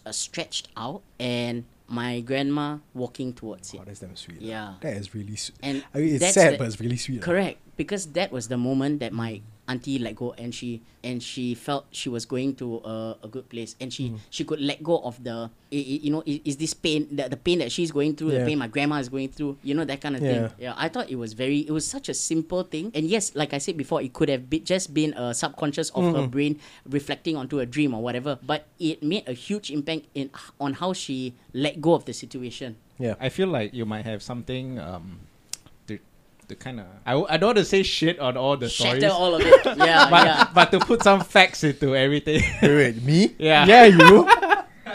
uh, 0.05 0.11
stretched 0.11 0.67
out, 0.77 1.01
and 1.19 1.65
my 1.87 2.21
grandma 2.21 2.77
walking 2.93 3.33
towards 3.33 3.73
it. 3.73 3.77
Wow, 3.77 3.83
that's 3.85 3.99
damn 3.99 4.15
sweet. 4.15 4.41
Yeah. 4.41 4.75
That 4.81 4.97
is 4.97 5.13
really 5.13 5.35
sweet. 5.35 5.57
And 5.61 5.83
I 5.93 5.97
mean, 5.99 6.15
it's 6.15 6.33
sad, 6.33 6.53
the- 6.53 6.57
but 6.57 6.67
it's 6.67 6.79
really 6.79 6.97
sweet. 6.97 7.21
Correct, 7.21 7.59
because 7.77 8.07
that 8.13 8.31
was 8.31 8.47
the 8.47 8.57
moment 8.57 8.99
that 9.01 9.13
my 9.13 9.41
auntie 9.67 9.97
let 9.99 10.15
go, 10.15 10.33
and 10.37 10.53
she 10.53 10.81
and 11.03 11.23
she 11.23 11.55
felt 11.55 11.85
she 11.91 12.09
was 12.09 12.25
going 12.25 12.55
to 12.55 12.77
a, 12.83 13.15
a 13.23 13.27
good 13.27 13.47
place, 13.49 13.75
and 13.79 13.91
she 13.93 14.11
she 14.29 14.43
could 14.43 14.59
let 14.59 14.83
go 14.83 14.99
of 14.99 15.23
the 15.23 15.47
i- 15.71 15.75
i- 15.75 16.01
you 16.03 16.11
know 16.11 16.23
is 16.25 16.57
this 16.57 16.73
pain 16.73 17.07
the, 17.11 17.29
the 17.29 17.37
pain 17.37 17.59
that 17.59 17.71
she's 17.71 17.91
going 17.91 18.15
through, 18.15 18.31
the 18.31 18.45
pain 18.45 18.57
my 18.59 18.67
grandma 18.67 18.97
is 18.99 19.07
going 19.09 19.29
through, 19.29 19.57
you 19.63 19.73
know 19.73 19.85
that 19.85 20.01
kind 20.01 20.15
of 20.15 20.21
thing. 20.21 20.41
Yeah. 20.59 20.71
Yeah, 20.71 20.73
I 20.75 20.89
thought 20.89 21.09
it 21.09 21.15
was 21.15 21.31
very 21.33 21.59
it 21.63 21.71
was 21.71 21.87
such 21.87 22.09
a 22.09 22.13
simple 22.13 22.63
thing, 22.63 22.91
and 22.93 23.07
yes, 23.07 23.35
like 23.35 23.53
I 23.53 23.57
said 23.59 23.77
before, 23.77 24.01
it 24.01 24.11
could 24.11 24.27
have 24.29 24.49
be, 24.49 24.59
just 24.59 24.93
been 24.93 25.13
a 25.15 25.33
subconscious 25.33 25.89
of 25.91 26.03
her 26.13 26.27
brain 26.27 26.59
reflecting 26.89 27.35
onto 27.35 27.59
a 27.59 27.65
dream 27.65 27.93
or 27.93 28.01
whatever, 28.03 28.39
but 28.45 28.65
it 28.79 29.01
made 29.03 29.27
a 29.27 29.33
huge 29.33 29.71
impact 29.71 30.07
in 30.13 30.29
on 30.59 30.73
how 30.73 30.91
she 30.93 31.33
let 31.53 31.79
go 31.79 31.93
of 31.93 32.03
the 32.05 32.13
situation. 32.13 32.75
Yeah. 32.99 33.15
I 33.19 33.29
feel 33.29 33.47
like 33.47 33.73
you 33.73 33.85
might 33.85 34.05
have 34.05 34.21
something 34.21 34.77
um 34.79 35.19
to 36.47 36.55
to 36.55 36.63
kind 36.63 36.79
of 36.79 36.85
I, 37.05 37.13
I 37.33 37.37
don't 37.37 37.49
want 37.49 37.57
to 37.57 37.65
say 37.65 37.83
shit 37.83 38.19
on 38.19 38.37
all 38.37 38.57
the 38.57 38.69
Shatter 38.69 38.99
stories, 38.99 39.13
all 39.13 39.35
of 39.35 39.41
it. 39.41 39.65
Yeah, 39.77 40.09
but 40.13 40.25
yeah. 40.25 40.49
but 40.53 40.71
to 40.71 40.79
put 40.79 41.03
some 41.03 41.21
facts 41.21 41.63
into 41.63 41.95
everything. 41.95 42.41
Wait, 42.61 42.75
wait, 42.75 43.03
me? 43.03 43.35
yeah. 43.39 43.65
Yeah, 43.65 43.85
you. 43.85 44.27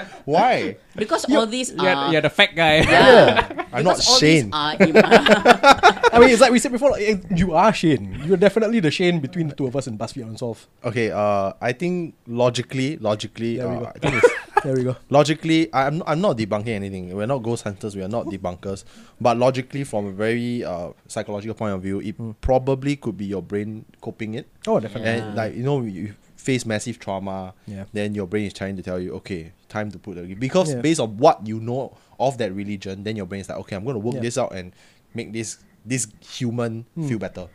Why? 0.25 0.77
Because 0.97 1.25
all 1.31 1.47
these 1.47 1.71
You're, 1.73 1.89
are 1.89 2.13
you're 2.13 2.21
the 2.23 2.31
fat 2.31 2.55
guy. 2.55 2.83
yeah. 2.83 3.67
I'm 3.73 3.85
not 3.85 3.97
Because 3.97 4.09
all 4.09 4.21
these 4.21 4.43
Shane. 4.43 4.51
are 4.53 4.75
im- 4.81 4.97
I 6.13 6.19
mean, 6.21 6.31
it's 6.31 6.41
like 6.41 6.51
we 6.53 6.59
said 6.59 6.73
before. 6.73 6.91
Like, 6.91 7.03
eh, 7.03 7.17
you 7.37 7.53
are 7.55 7.73
Shane. 7.73 8.21
You're 8.25 8.37
definitely 8.41 8.81
the 8.81 8.91
Shane 8.91 9.21
between 9.21 9.49
the 9.49 9.55
two 9.55 9.67
of 9.67 9.77
us 9.77 9.87
in 9.87 9.99
BuzzFeed 9.99 10.23
Unsolved. 10.27 10.67
Okay, 10.85 11.11
uh, 11.11 11.53
I 11.61 11.73
think 11.73 12.15
logically, 12.27 12.97
logically, 12.99 13.59
There 13.59 13.69
we 13.69 13.77
uh, 13.77 13.81
go. 13.81 13.87
I 13.95 13.99
think 13.99 14.15
it's 14.25 14.33
There 14.65 14.75
we 14.75 14.83
go. 14.85 14.97
logically, 15.11 15.71
I'm 15.73 16.03
I'm 16.07 16.21
not 16.21 16.37
debunking 16.37 16.75
anything. 16.75 17.15
We're 17.15 17.27
not 17.31 17.45
ghost 17.45 17.63
hunters. 17.63 17.95
We 17.95 18.03
are 18.03 18.09
not 18.09 18.27
debunkers. 18.27 18.83
But 19.21 19.37
logically, 19.39 19.85
from 19.85 20.07
a 20.07 20.13
very 20.13 20.65
uh, 20.65 20.91
psychological 21.07 21.55
point 21.55 21.75
of 21.75 21.83
view, 21.83 22.01
it 22.01 22.17
probably 22.41 22.97
could 22.97 23.17
be 23.17 23.27
your 23.27 23.43
brain 23.43 23.85
coping 24.01 24.35
it. 24.35 24.49
Oh, 24.67 24.81
definitely. 24.81 25.11
Yeah. 25.11 25.27
And 25.29 25.37
like 25.37 25.55
you 25.55 25.63
know, 25.63 25.83
you 25.83 26.15
face 26.39 26.65
massive 26.65 26.99
trauma. 26.99 27.53
Yeah. 27.67 27.85
Then 27.93 28.15
your 28.15 28.27
brain 28.27 28.47
is 28.47 28.55
trying 28.55 28.77
to 28.77 28.83
tell 28.83 28.99
you, 28.99 29.13
okay, 29.21 29.53
time 29.69 29.91
to 29.91 29.99
put 29.99 30.15
the 30.17 30.35
because 30.35 30.73
Yeah. 30.73 30.81
based 30.81 31.01
on 31.01 31.19
what 31.19 31.47
you 31.47 31.61
know 31.61 31.97
of 32.19 32.39
that 32.39 32.55
religion, 32.55 33.05
then 33.05 33.17
your 33.17 33.27
brain 33.27 33.43
is 33.43 33.49
like, 33.51 33.59
okay, 33.59 33.77
I'm 33.77 33.85
going 33.85 33.95
to 33.95 34.01
work 34.01 34.15
Yeah. 34.15 34.23
this 34.23 34.39
out 34.39 34.55
and 34.55 34.73
make 35.13 35.33
this 35.33 35.59
this 35.85 36.07
human 36.21 36.87
Hmm. 36.95 37.09
feel 37.09 37.19
better. 37.19 37.49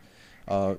Uh, 0.47 0.75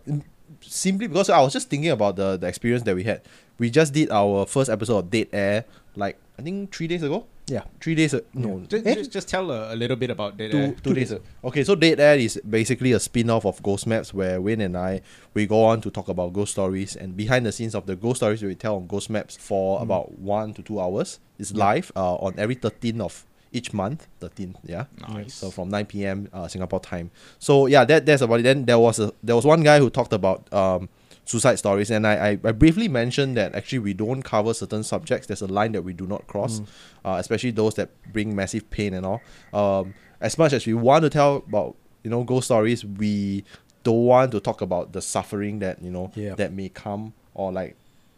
simply 0.60 1.06
because 1.06 1.30
I 1.30 1.40
was 1.40 1.52
just 1.52 1.68
thinking 1.68 1.90
about 1.90 2.16
the 2.16 2.36
the 2.36 2.46
experience 2.46 2.84
that 2.84 2.94
we 2.94 3.04
had. 3.04 3.22
We 3.58 3.70
just 3.70 3.92
did 3.94 4.10
our 4.10 4.46
first 4.46 4.68
episode 4.70 4.98
of 4.98 5.10
Dead 5.10 5.28
Air, 5.32 5.64
like 5.96 6.18
I 6.38 6.42
think 6.42 6.74
three 6.74 6.86
days 6.88 7.02
ago. 7.02 7.26
Yeah. 7.46 7.64
Three 7.78 7.94
days. 7.94 8.14
a- 8.14 8.22
No, 8.32 8.60
Just, 8.66 8.86
eh? 8.86 8.94
just, 8.94 9.12
just 9.12 9.28
tell 9.28 9.50
a, 9.50 9.74
a 9.74 9.76
little 9.76 9.96
bit 9.96 10.08
about 10.08 10.38
that. 10.38 10.50
two, 10.50 10.58
uh, 10.58 10.72
two 10.82 10.94
days. 10.94 11.12
ago. 11.12 11.20
Okay, 11.44 11.62
so 11.62 11.74
Dead 11.74 12.00
Air 12.00 12.16
is 12.16 12.40
basically 12.48 12.92
a 12.92 12.98
spin-off 12.98 13.44
of 13.44 13.62
Ghost 13.62 13.86
Maps 13.86 14.14
where 14.14 14.40
Wayne 14.40 14.62
and 14.62 14.76
I 14.78 15.02
we 15.34 15.46
go 15.46 15.62
on 15.64 15.82
to 15.82 15.90
talk 15.90 16.08
about 16.08 16.32
ghost 16.32 16.52
stories 16.52 16.96
and 16.96 17.14
behind 17.14 17.44
the 17.44 17.52
scenes 17.52 17.74
of 17.74 17.84
the 17.84 17.96
ghost 17.96 18.16
stories 18.20 18.42
we 18.42 18.54
tell 18.54 18.76
on 18.76 18.86
Ghost 18.86 19.10
Maps 19.10 19.36
for 19.36 19.82
about 19.82 20.18
one 20.18 20.54
to 20.54 20.62
two 20.62 20.80
hours. 20.80 21.20
It's 21.38 21.52
live 21.52 21.92
uh, 21.94 22.14
on 22.16 22.32
every 22.38 22.56
13th 22.56 23.00
of 23.00 23.26
each 23.52 23.72
month, 23.74 24.08
13th, 24.20 24.56
yeah. 24.64 24.86
Nice. 25.08 25.34
So 25.34 25.50
from 25.50 25.68
9 25.68 25.84
p.m. 25.86 26.28
Uh, 26.32 26.48
Singapore 26.48 26.80
time. 26.80 27.10
So 27.38 27.66
yeah, 27.66 27.84
that 27.84 28.06
that's 28.06 28.22
about 28.22 28.40
it. 28.40 28.44
Then 28.44 28.64
there 28.64 28.78
was 28.78 28.98
a 28.98 29.12
there 29.22 29.36
was 29.36 29.44
one 29.44 29.62
guy 29.62 29.78
who 29.80 29.90
talked 29.90 30.14
about 30.14 30.50
um 30.52 30.88
suicide 31.24 31.56
stories, 31.56 31.90
and 31.90 32.06
I, 32.06 32.12
I, 32.14 32.30
I 32.44 32.52
briefly 32.52 32.88
mentioned 32.88 33.36
that 33.36 33.54
actually 33.54 33.78
we 33.80 33.94
don't 33.94 34.22
cover 34.22 34.52
certain 34.54 34.82
subjects. 34.82 35.26
There's 35.26 35.42
a 35.42 35.46
line 35.46 35.72
that 35.72 35.82
we 35.82 35.92
do 35.92 36.06
not 36.06 36.26
cross, 36.26 36.60
uh, 37.04 37.16
especially 37.18 37.50
those 37.52 37.74
that 37.74 37.90
bring 38.12 38.34
massive 38.36 38.68
pain 38.70 38.94
and 38.94 39.06
all. 39.06 39.20
Um, 39.52 39.94
as 40.20 40.36
much 40.38 40.52
as 40.52 40.66
we 40.66 40.74
want 40.74 41.02
to 41.02 41.10
tell 41.10 41.36
about 41.36 41.76
you 42.02 42.10
know 42.10 42.24
ghost 42.24 42.46
stories, 42.46 42.84
we 42.84 43.44
don't 43.82 44.04
want 44.04 44.32
to 44.32 44.40
talk 44.40 44.60
about 44.60 44.92
the 44.92 45.02
suffering 45.02 45.58
that 45.60 45.82
you 45.82 45.90
know 45.90 46.10
Yeah. 46.14 46.34
that 46.36 46.52
may 46.52 46.68
come 46.68 47.12
or 47.34 47.52
like 47.52 47.76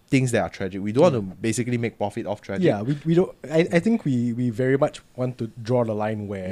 things 0.09 0.31
that 0.33 0.41
are 0.43 0.49
tragic. 0.49 0.81
We 0.83 0.93
don't 0.93 1.03
want 1.03 1.15
to 1.15 1.23
basically 1.37 1.79
make 1.79 1.99
profit 1.99 2.27
off 2.27 2.41
tragic. 2.41 2.65
Yeah, 2.65 2.83
we, 2.83 2.97
we 3.05 3.15
don't. 3.15 3.35
I, 3.51 3.67
I 3.73 3.79
think 3.81 4.05
we, 4.05 4.33
we 4.33 4.51
very 4.51 4.79
much 4.79 5.01
want 5.17 5.39
to 5.39 5.49
draw 5.63 5.85
the 5.85 5.95
line 5.95 6.29
where 6.29 6.49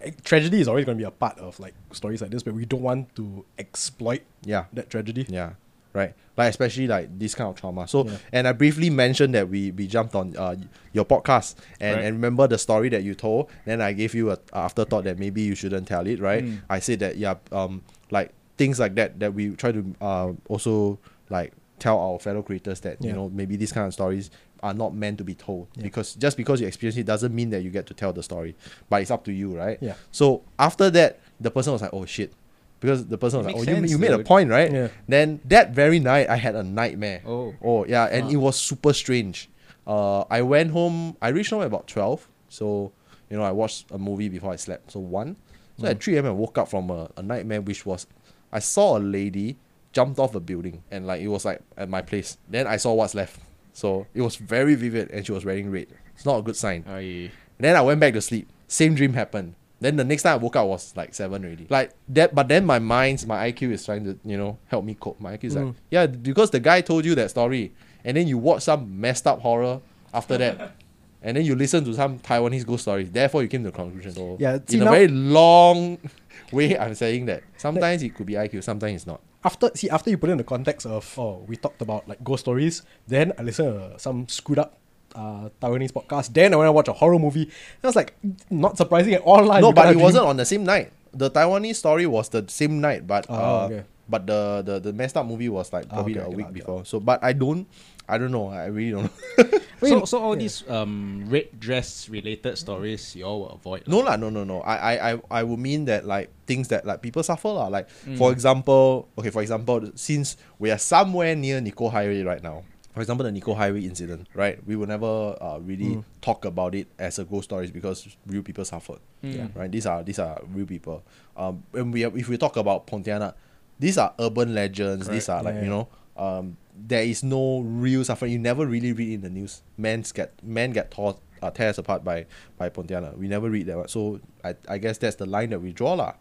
Yeah. 0.00 0.08
eh, 0.08 0.10
tragedy 0.24 0.60
is 0.60 0.68
always 0.68 0.84
going 0.84 0.98
to 0.98 1.02
be 1.02 1.06
a 1.06 1.10
part 1.10 1.38
of 1.38 1.58
like 1.60 1.74
stories 1.92 2.20
like 2.20 2.30
this, 2.30 2.42
but 2.42 2.52
we 2.54 2.64
don't 2.66 2.82
want 2.82 3.14
to 3.16 3.44
exploit 3.58 4.22
Yeah. 4.44 4.64
that 4.74 4.90
tragedy. 4.90 5.24
Yeah, 5.30 5.52
right. 5.92 6.14
Like 6.36 6.48
especially 6.50 6.86
like 6.86 7.18
this 7.18 7.34
kind 7.34 7.50
of 7.50 7.56
trauma. 7.56 7.86
So 7.88 8.04
Yeah. 8.06 8.16
and 8.32 8.48
I 8.48 8.52
briefly 8.52 8.88
mentioned 8.90 9.34
that 9.34 9.48
we 9.48 9.70
we 9.72 9.86
jumped 9.86 10.14
on 10.14 10.34
uh, 10.36 10.56
your 10.92 11.04
podcast 11.04 11.56
and, 11.80 11.96
Right. 11.96 12.04
and 12.06 12.14
remember 12.16 12.46
the 12.46 12.58
story 12.58 12.88
that 12.90 13.02
you 13.02 13.14
told. 13.14 13.50
Then 13.66 13.80
I 13.80 13.92
gave 13.92 14.14
you 14.14 14.30
a 14.30 14.38
afterthought 14.52 15.04
that 15.04 15.18
maybe 15.18 15.42
you 15.42 15.54
shouldn't 15.54 15.86
tell 15.88 16.06
it. 16.06 16.18
Right. 16.20 16.44
Mm. 16.44 16.60
I 16.70 16.78
said 16.80 17.00
that 17.00 17.16
yeah 17.18 17.34
um 17.52 17.82
like 18.10 18.32
things 18.56 18.78
like 18.80 18.94
that 18.94 19.18
that 19.20 19.34
we 19.34 19.50
try 19.56 19.72
to 19.72 19.94
uh 20.00 20.32
also 20.48 20.98
like 21.28 21.52
tell 21.78 21.98
our 21.98 22.18
fellow 22.18 22.42
creators 22.42 22.80
that 22.80 23.02
you 23.02 23.12
know 23.12 23.28
maybe 23.30 23.56
these 23.56 23.72
kind 23.72 23.86
of 23.86 23.92
stories 23.94 24.30
are 24.62 24.74
not 24.74 24.94
meant 24.94 25.16
to 25.16 25.24
be 25.24 25.34
told 25.34 25.66
Yeah. 25.76 25.84
because 25.84 26.14
just 26.14 26.36
because 26.36 26.60
you 26.60 26.66
experience 26.66 26.98
it 26.98 27.06
doesn't 27.06 27.34
mean 27.34 27.48
that 27.50 27.62
you 27.62 27.70
get 27.70 27.86
to 27.86 27.94
tell 27.94 28.12
the 28.12 28.22
story 28.22 28.54
but 28.90 29.00
it's 29.00 29.10
up 29.10 29.24
to 29.24 29.32
you 29.32 29.56
right 29.56 29.78
Yeah. 29.80 29.94
so 30.10 30.42
after 30.58 30.90
that 30.90 31.20
the 31.40 31.50
person 31.50 31.72
was 31.72 31.80
like 31.80 31.94
oh 31.94 32.04
shit 32.04 32.34
because 32.80 33.06
the 33.06 33.18
person 33.18 33.38
was 33.38 33.46
like 33.46 33.54
oh 33.56 33.58
you, 33.60 33.64
sense, 33.64 33.90
you 33.90 33.98
made 33.98 34.10
a 34.10 34.18
point 34.20 34.50
right 34.50 34.72
Yeah. 34.72 34.88
then 35.06 35.40
that 35.46 35.70
very 35.70 35.98
night 36.00 36.28
I 36.28 36.36
had 36.36 36.54
a 36.56 36.62
nightmare. 36.62 37.22
Oh. 37.26 37.54
Oh 37.62 37.84
yeah, 37.86 38.06
and 38.06 38.26
Wow. 38.26 38.30
it 38.32 38.36
was 38.36 38.56
super 38.56 38.92
strange. 38.92 39.48
Uh, 39.86 40.20
I 40.30 40.42
went 40.42 40.70
home. 40.70 41.16
I 41.20 41.28
reached 41.28 41.50
home 41.50 41.62
at 41.62 41.66
about 41.66 41.86
twelve. 41.86 42.26
So 42.48 42.92
you 43.30 43.36
know, 43.36 43.42
I 43.44 43.52
watched 43.52 43.90
a 43.90 43.98
movie 43.98 44.28
before 44.28 44.52
I 44.52 44.56
slept. 44.56 44.92
So 44.92 45.00
one. 45.00 45.36
So 45.78 45.84
Mm. 45.86 45.90
at 45.90 46.02
three 46.02 46.16
a.m. 46.16 46.26
I 46.26 46.30
woke 46.30 46.58
up 46.58 46.68
from 46.68 46.90
a, 46.90 47.10
a 47.16 47.22
nightmare, 47.22 47.60
which 47.60 47.84
was 47.86 48.06
I 48.52 48.58
saw 48.58 48.98
a 48.98 49.00
lady 49.00 49.56
jumped 49.92 50.18
off 50.18 50.34
a 50.34 50.40
building, 50.40 50.82
and 50.90 51.06
like 51.06 51.20
it 51.20 51.28
was 51.28 51.44
like 51.44 51.60
at 51.76 51.88
my 51.88 52.02
place. 52.02 52.38
Then 52.48 52.66
I 52.66 52.76
saw 52.76 52.92
what's 52.94 53.14
left. 53.14 53.40
So 53.72 54.06
it 54.14 54.20
was 54.20 54.36
very 54.36 54.74
vivid, 54.74 55.10
and 55.10 55.24
she 55.24 55.32
was 55.32 55.44
wearing 55.44 55.70
red. 55.70 55.86
It's 56.14 56.26
not 56.26 56.38
a 56.38 56.42
good 56.42 56.56
sign. 56.56 56.84
I, 56.88 57.30
Then 57.58 57.76
I 57.76 57.80
went 57.82 58.00
back 58.00 58.12
to 58.14 58.20
sleep. 58.20 58.48
Same 58.68 58.94
dream 58.94 59.14
happened. 59.14 59.54
Then 59.80 59.96
the 59.96 60.04
next 60.04 60.22
time 60.24 60.34
I 60.34 60.36
woke 60.36 60.56
up 60.56 60.66
was 60.66 60.94
like 60.96 61.14
seven 61.14 61.42
already. 61.44 61.66
Like 61.70 61.92
that, 62.10 62.34
but 62.34 62.48
then 62.48 62.66
my 62.66 62.78
mind's 62.78 63.26
my 63.26 63.50
IQ 63.50 63.72
is 63.72 63.84
trying 63.84 64.04
to 64.04 64.18
you 64.24 64.36
know 64.36 64.58
help 64.66 64.84
me 64.84 64.94
cope. 64.94 65.18
My 65.20 65.36
IQ 65.36 65.44
is 65.44 65.56
like 65.56 65.64
Mm. 65.64 65.74
yeah 65.90 66.06
because 66.06 66.50
the 66.50 66.60
guy 66.60 66.80
told 66.82 67.04
you 67.04 67.14
that 67.14 67.30
story, 67.30 67.72
and 68.04 68.16
then 68.16 68.28
you 68.28 68.36
watch 68.38 68.62
some 68.64 69.00
messed 69.00 69.26
up 69.26 69.40
horror 69.40 69.80
after 70.12 70.36
that, 70.38 70.72
and 71.22 71.36
then 71.36 71.44
you 71.44 71.54
listen 71.54 71.84
to 71.84 71.94
some 71.94 72.18
Taiwanese 72.18 72.66
ghost 72.66 72.82
stories. 72.82 73.10
Therefore, 73.10 73.42
you 73.42 73.48
came 73.48 73.64
to 73.64 73.70
the 73.70 73.76
conclusion. 73.76 74.12
So 74.12 74.36
Yeah, 74.38 74.58
in 74.68 74.82
a 74.82 74.90
very 74.90 75.08
long 75.08 75.98
way, 76.52 76.76
I'm 76.78 76.94
saying 76.94 77.26
that 77.26 77.42
sometimes 77.56 78.02
it 78.02 78.14
could 78.14 78.26
be 78.26 78.34
IQ, 78.34 78.62
sometimes 78.62 78.94
it's 78.96 79.06
not. 79.06 79.20
After 79.42 79.70
see 79.74 79.88
after 79.88 80.10
you 80.10 80.18
put 80.18 80.28
it 80.28 80.32
in 80.32 80.38
the 80.38 80.44
context 80.44 80.86
of 80.86 81.18
oh 81.18 81.44
we 81.48 81.56
talked 81.56 81.80
about 81.80 82.06
like 82.06 82.22
ghost 82.22 82.44
stories, 82.44 82.82
then 83.08 83.32
I 83.38 83.42
listen 83.42 83.64
to 83.72 83.98
some 83.98 84.28
screwed 84.28 84.58
up 84.58 84.76
uh 85.14 85.48
Taiwanese 85.60 85.92
podcast. 85.92 86.32
Then 86.32 86.54
I 86.54 86.56
went 86.56 86.68
to 86.68 86.72
watch 86.72 86.88
a 86.88 86.92
horror 86.92 87.18
movie. 87.18 87.44
And 87.44 87.82
I 87.84 87.86
was 87.88 87.96
like 87.96 88.14
not 88.50 88.76
surprising 88.76 89.14
at 89.14 89.22
all. 89.22 89.44
lah. 89.44 89.60
no, 89.60 89.72
but 89.72 89.86
it 89.88 89.92
dream- 89.98 90.04
wasn't 90.04 90.26
on 90.26 90.36
the 90.36 90.44
same 90.46 90.64
night. 90.64 90.92
The 91.12 91.30
Taiwanese 91.30 91.76
story 91.76 92.06
was 92.06 92.28
the 92.30 92.44
same 92.48 92.80
night, 92.80 93.06
but 93.06 93.26
Oh, 93.28 93.34
uh, 93.34 93.64
okay. 93.66 93.82
but 94.08 94.26
the, 94.30 94.62
the 94.62 94.78
the 94.78 94.92
messed 94.94 95.16
up 95.18 95.26
movie 95.26 95.48
was 95.50 95.72
like 95.72 95.88
probably 95.90 96.14
okay, 96.14 96.22
a 96.22 96.26
okay, 96.30 96.36
week 96.36 96.46
okay. 96.54 96.58
before. 96.62 96.84
So, 96.86 97.00
but 97.02 97.18
I 97.18 97.32
don't, 97.34 97.66
I 98.06 98.14
don't 98.18 98.30
know. 98.30 98.46
I 98.46 98.66
really 98.70 98.94
don't 98.94 99.10
know. 99.10 99.58
so, 99.82 100.04
so 100.06 100.22
all 100.22 100.36
these 100.38 100.62
um 100.70 101.26
red 101.26 101.50
dress 101.58 102.06
related 102.06 102.54
stories 102.58 103.16
you 103.18 103.26
all 103.26 103.40
will 103.42 103.58
avoid. 103.58 103.90
no 103.90 104.06
lah, 104.06 104.14
no, 104.14 104.30
no, 104.30 104.44
no. 104.46 104.62
I, 104.62 104.76
I, 104.78 104.94
I, 105.10 105.20
I 105.30 105.42
would 105.42 105.58
mean 105.58 105.86
that 105.90 106.06
like 106.06 106.30
things 106.46 106.68
that 106.70 106.86
like 106.86 107.02
people 107.02 107.26
suffer 107.26 107.50
lah. 107.50 107.66
Like 107.66 107.90
Mm. 108.06 108.14
for 108.14 108.30
example, 108.30 109.10
okay, 109.18 109.30
for 109.34 109.42
example, 109.42 109.90
since 109.98 110.38
we 110.62 110.70
are 110.70 110.78
somewhere 110.78 111.34
near 111.34 111.58
Nicoll 111.58 111.90
Highway 111.90 112.22
right 112.22 112.42
now. 112.42 112.62
For 112.94 113.00
example, 113.00 113.24
the 113.24 113.30
Nicoll 113.30 113.56
Highway 113.56 113.84
incident, 113.84 114.26
right? 114.34 114.58
We 114.66 114.74
will 114.76 114.86
never 114.88 115.36
uh, 115.40 115.58
really 115.60 115.96
Mm. 115.96 116.04
talk 116.20 116.44
about 116.44 116.74
it 116.74 116.88
as 116.98 117.18
a 117.20 117.24
ghost 117.24 117.44
stories 117.44 117.70
because 117.70 118.08
real 118.26 118.42
people 118.42 118.64
suffered. 118.64 118.98
Yeah. 119.22 119.46
right? 119.54 119.70
These 119.70 119.86
are 119.86 120.02
these 120.02 120.18
are 120.18 120.40
real 120.52 120.66
people. 120.66 121.02
Um, 121.36 121.62
when 121.70 121.92
we 121.92 122.04
if 122.04 122.28
we 122.28 122.36
talk 122.36 122.56
about 122.56 122.86
Pontianak, 122.86 123.34
these 123.78 123.96
are 123.96 124.12
urban 124.18 124.54
legends. 124.54 125.06
These 125.08 125.28
are 125.28 125.42
like 125.42 125.54
Yeah. 125.54 125.62
you 125.62 125.68
know, 125.70 125.88
um, 126.16 126.56
there 126.74 127.04
is 127.04 127.22
no 127.22 127.60
real 127.60 128.02
suffering. 128.04 128.32
You 128.32 128.38
never 128.40 128.66
really 128.66 128.92
read 128.92 129.12
in 129.12 129.20
the 129.20 129.30
news. 129.30 129.62
Men's 129.78 130.10
get 130.12 130.32
men 130.42 130.72
get 130.72 130.90
tore 130.90 131.16
uh, 131.42 131.50
tears 131.50 131.78
apart 131.78 132.02
by 132.02 132.26
by 132.58 132.68
Pontianak. 132.70 133.16
We 133.16 133.28
never 133.28 133.48
read 133.48 133.66
that. 133.66 133.76
one. 133.78 133.88
So 133.88 134.20
I, 134.42 134.56
I 134.68 134.78
guess 134.78 134.98
that's 134.98 135.16
the 135.16 135.26
line 135.26 135.50
that 135.50 135.60
we 135.62 135.72
draw 135.72 135.92
lah. 135.94 136.14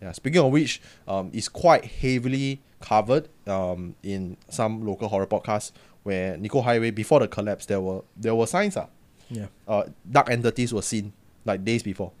Yeah. 0.00 0.12
Speaking 0.12 0.40
of 0.40 0.52
which, 0.52 0.80
um, 1.08 1.30
it's 1.34 1.48
quite 1.48 1.84
heavily 1.86 2.62
covered 2.80 3.28
um 3.46 3.94
in 4.02 4.36
some 4.48 4.84
local 4.86 5.08
horror 5.08 5.26
podcasts 5.26 5.70
where 6.02 6.36
Nicoll 6.36 6.64
Highway 6.64 6.90
before 6.90 7.20
the 7.20 7.28
collapse 7.28 7.66
there 7.66 7.80
were 7.80 8.02
there 8.16 8.34
were 8.34 8.46
signs 8.46 8.76
ah 8.76 8.88
Yeah. 9.30 9.46
uh, 9.68 9.84
dark 10.10 10.30
entities 10.30 10.72
were 10.74 10.82
seen 10.82 11.12
like 11.44 11.64
days 11.64 11.82
before. 11.82 12.12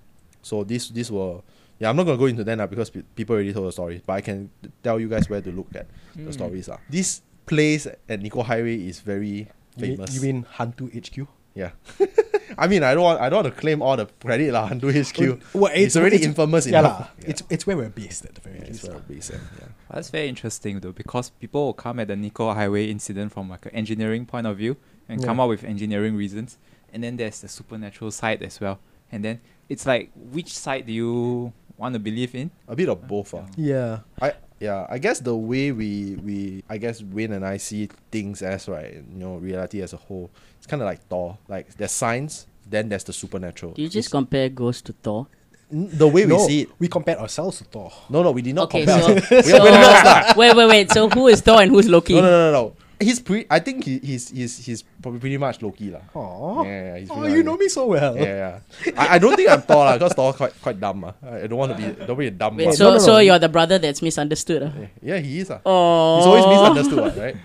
So 0.42 0.64
this 0.64 0.88
this 0.90 1.10
were 1.10 1.40
yeah 1.78 1.90
I'm 1.90 1.96
not 1.96 2.04
gonna 2.04 2.18
go 2.18 2.26
into 2.26 2.44
that 2.44 2.56
now 2.56 2.66
because 2.66 2.90
pe- 2.90 3.02
people 3.14 3.34
already 3.34 3.52
told 3.52 3.66
the 3.68 3.72
stories, 3.72 4.00
but 4.06 4.14
I 4.14 4.20
can 4.20 4.50
tell 4.82 4.98
you 5.00 5.08
guys 5.08 5.28
where 5.28 5.40
to 5.42 5.50
look 5.50 5.68
at 5.74 5.86
the 6.16 6.32
stories 6.32 6.68
are. 6.68 6.80
This 6.90 7.22
place 7.46 7.86
at 7.86 8.20
Nicoll 8.20 8.44
Highway 8.44 8.76
is 8.86 9.00
very 9.00 9.48
You 9.76 9.82
mean, 9.82 9.96
famous. 9.96 10.14
you 10.14 10.20
mean 10.22 10.46
Hantu 10.56 10.88
HQ? 10.94 11.26
Yeah. 11.54 11.70
I 12.58 12.66
mean 12.68 12.82
I 12.82 12.94
don't 12.94 13.02
want 13.04 13.20
I 13.20 13.28
don't 13.28 13.44
want 13.44 13.54
to 13.54 13.60
claim 13.60 13.82
all 13.82 13.96
the 13.96 14.06
credit 14.20 14.52
lah 14.52 14.68
Hantu 14.68 14.88
HQ. 14.92 15.40
Well, 15.54 15.72
it's, 15.74 15.96
already 15.96 16.22
infamous 16.22 16.66
Yeah, 16.66 16.80
enough. 16.80 17.00
lah. 17.00 17.08
It's 17.20 17.42
it's 17.50 17.66
where 17.66 17.76
we're 17.76 17.88
based 17.92 18.24
at 18.24 18.34
the 18.36 18.40
very 18.40 18.56
yeah, 18.58 18.64
it's 18.72 18.82
least. 18.84 18.88
where 18.88 18.96
lah. 18.96 19.08
we 19.08 19.20
say, 19.20 19.36
yeah. 19.60 19.68
That's 19.90 20.10
very 20.10 20.28
interesting 20.28 20.80
though, 20.80 20.92
because 20.92 21.30
people 21.30 21.64
will 21.66 21.74
come 21.76 21.98
at 22.00 22.08
the 22.08 22.14
Nicoll 22.16 22.54
Highway 22.54 22.88
incident 22.90 23.32
from 23.32 23.48
like 23.50 23.66
an 23.66 23.72
engineering 23.76 24.24
point 24.26 24.46
of 24.46 24.56
view 24.56 24.76
and 25.08 25.20
Yeah. 25.20 25.26
come 25.28 25.40
up 25.40 25.48
with 25.48 25.64
engineering 25.64 26.16
reasons, 26.16 26.56
and 26.92 27.02
then 27.04 27.16
there's 27.16 27.40
the 27.40 27.48
supernatural 27.48 28.10
side 28.10 28.42
as 28.42 28.60
well. 28.60 28.78
And 29.10 29.24
then 29.24 29.40
it's 29.68 29.84
like, 29.84 30.08
which 30.32 30.52
side 30.56 30.86
do 30.86 30.92
you 30.92 31.52
want 31.76 31.92
to 31.94 32.00
believe 32.00 32.34
in? 32.34 32.50
A 32.68 32.76
bit 32.76 32.88
of 32.88 33.06
both. 33.06 33.34
ah. 33.34 33.44
Yeah. 33.56 34.00
I 34.20 34.32
yeah, 34.62 34.86
I 34.88 34.98
guess 34.98 35.18
the 35.20 35.34
way 35.34 35.72
we 35.72 36.16
we 36.22 36.62
I 36.70 36.78
guess 36.78 37.02
Wayne 37.02 37.32
and 37.32 37.44
I 37.44 37.56
see 37.58 37.88
things 38.10 38.42
as 38.42 38.68
right, 38.68 38.94
you 38.94 39.18
know, 39.18 39.36
reality 39.36 39.82
as 39.82 39.92
a 39.92 39.96
whole, 39.98 40.30
it's 40.58 40.66
kind 40.66 40.80
of 40.82 40.86
like 40.86 41.00
Thor. 41.08 41.36
Like 41.48 41.74
there's 41.76 41.90
science, 41.92 42.46
then 42.70 42.88
there's 42.88 43.04
the 43.04 43.12
supernatural. 43.12 43.72
Do 43.74 43.82
you 43.82 43.88
just 43.88 44.06
It's- 44.08 44.12
compare 44.12 44.48
Ghost 44.48 44.86
to 44.86 44.92
Thor? 44.92 45.26
N- 45.72 45.88
the 45.92 46.06
way 46.06 46.26
we 46.26 46.32
no, 46.36 46.46
see 46.46 46.60
it? 46.62 46.68
we 46.78 46.86
compared 46.86 47.18
ourselves 47.18 47.58
to 47.58 47.64
Thor. 47.64 47.90
No, 48.10 48.22
no, 48.22 48.30
we 48.30 48.42
did 48.42 48.54
not 48.54 48.64
Okay, 48.64 48.84
compare. 48.84 49.02
so, 49.02 49.14
ourselves. 49.14 49.50
so 49.50 49.62
we 49.64 49.68
are 49.70 49.72
nerds 49.72 50.36
wait, 50.36 50.54
wait, 50.56 50.68
wait. 50.68 50.90
So 50.92 51.08
who 51.08 51.28
is 51.28 51.40
Thor 51.40 51.62
and 51.62 51.70
who's 51.70 51.88
Loki? 51.88 52.14
No, 52.14 52.20
no, 52.20 52.30
no, 52.30 52.52
no, 52.52 52.52
no. 52.52 52.76
He's 53.02 53.20
pre. 53.20 53.46
I 53.50 53.58
think 53.58 53.84
he, 53.84 53.98
he's 53.98 54.30
he's 54.30 54.58
he's 54.64 54.80
probably 55.02 55.20
pretty 55.20 55.38
much 55.38 55.60
Loki 55.62 55.90
lah. 55.90 56.00
Aww. 56.14 56.64
Yeah, 56.64 56.96
yeah, 56.96 57.06
oh, 57.10 57.26
you 57.26 57.42
much- 57.42 57.44
know 57.44 57.56
me 57.56 57.68
so 57.68 57.86
well. 57.86 58.16
Yeah, 58.16 58.62
yeah. 58.86 58.94
I, 58.96 59.14
I 59.14 59.18
don't 59.18 59.36
think 59.36 59.50
I'm 59.50 59.62
Thor 59.62 59.84
lah, 59.84 59.94
because 59.98 60.14
Thor 60.14 60.32
quite 60.32 60.54
quite 60.62 60.78
dumb 60.78 61.04
ah. 61.04 61.14
I 61.20 61.46
don't 61.46 61.58
want 61.58 61.74
to 61.74 61.78
be 61.78 61.86
don't 62.06 62.18
be 62.18 62.28
a 62.28 62.34
dumb. 62.34 62.56
Wait, 62.56 62.74
so 62.74 62.88
no, 62.88 62.90
no, 62.96 62.98
so 62.98 63.12
no. 63.14 63.18
you're 63.18 63.38
the 63.42 63.50
brother 63.50 63.78
that's 63.78 64.00
misunderstood. 64.00 64.62
ah? 64.62 64.72
yeah, 65.02 65.18
he 65.18 65.42
is 65.42 65.50
ah. 65.50 65.60
Oh, 65.66 66.16
He's 66.16 66.28
always 66.30 66.46
misunderstood, 66.48 67.12
right? 67.18 67.36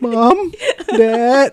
Mom, 0.02 0.52
Dad. 0.92 1.50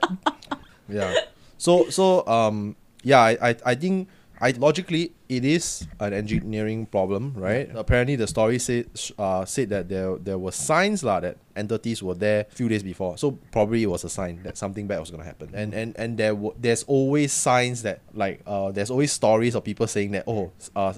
yeah 0.90 1.16
so 1.64 1.88
so 1.90 2.28
um 2.28 2.76
yeah 3.04 3.22
I, 3.24 3.32
I 3.40 3.56
i 3.72 3.76
think 3.76 4.10
i 4.48 4.52
logically 4.68 5.04
it 5.30 5.44
is 5.46 5.88
an 6.06 6.12
engineering 6.14 6.86
problem 6.86 7.34
right? 7.48 7.68
Apparently 7.84 8.16
the 8.24 8.28
story 8.28 8.60
said 8.60 8.86
uh 9.18 9.44
said 9.46 9.68
that 9.74 9.88
there 9.94 10.18
there 10.28 10.38
were 10.46 10.52
signs 10.52 11.00
lah 11.08 11.20
that 11.26 11.36
entities 11.56 12.04
were 12.04 12.18
there 12.26 12.46
few 12.60 12.68
days 12.74 12.84
before. 12.84 13.18
So 13.18 13.32
probably 13.56 13.82
it 13.88 13.90
was 13.96 14.04
a 14.04 14.10
sign 14.10 14.44
that 14.44 14.58
something 14.64 14.86
bad 14.92 15.00
was 15.00 15.10
going 15.14 15.24
to 15.26 15.30
happen. 15.32 15.50
And 15.62 15.74
and 15.74 15.90
and 16.02 16.10
there 16.22 16.34
w- 16.36 16.56
there's 16.66 16.84
always 16.96 17.32
signs 17.32 17.82
that 17.88 17.98
like 18.14 18.42
uh 18.46 18.70
there's 18.76 18.92
always 18.92 19.12
stories 19.22 19.56
of 19.56 19.64
people 19.64 19.88
saying 19.88 20.12
that 20.12 20.26
oh 20.28 20.52
uh 20.76 20.94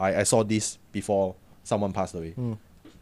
i 0.00 0.20
i 0.20 0.24
saw 0.24 0.42
this 0.42 0.78
before 0.92 1.34
someone 1.70 1.92
passed 1.92 2.14
away 2.14 2.32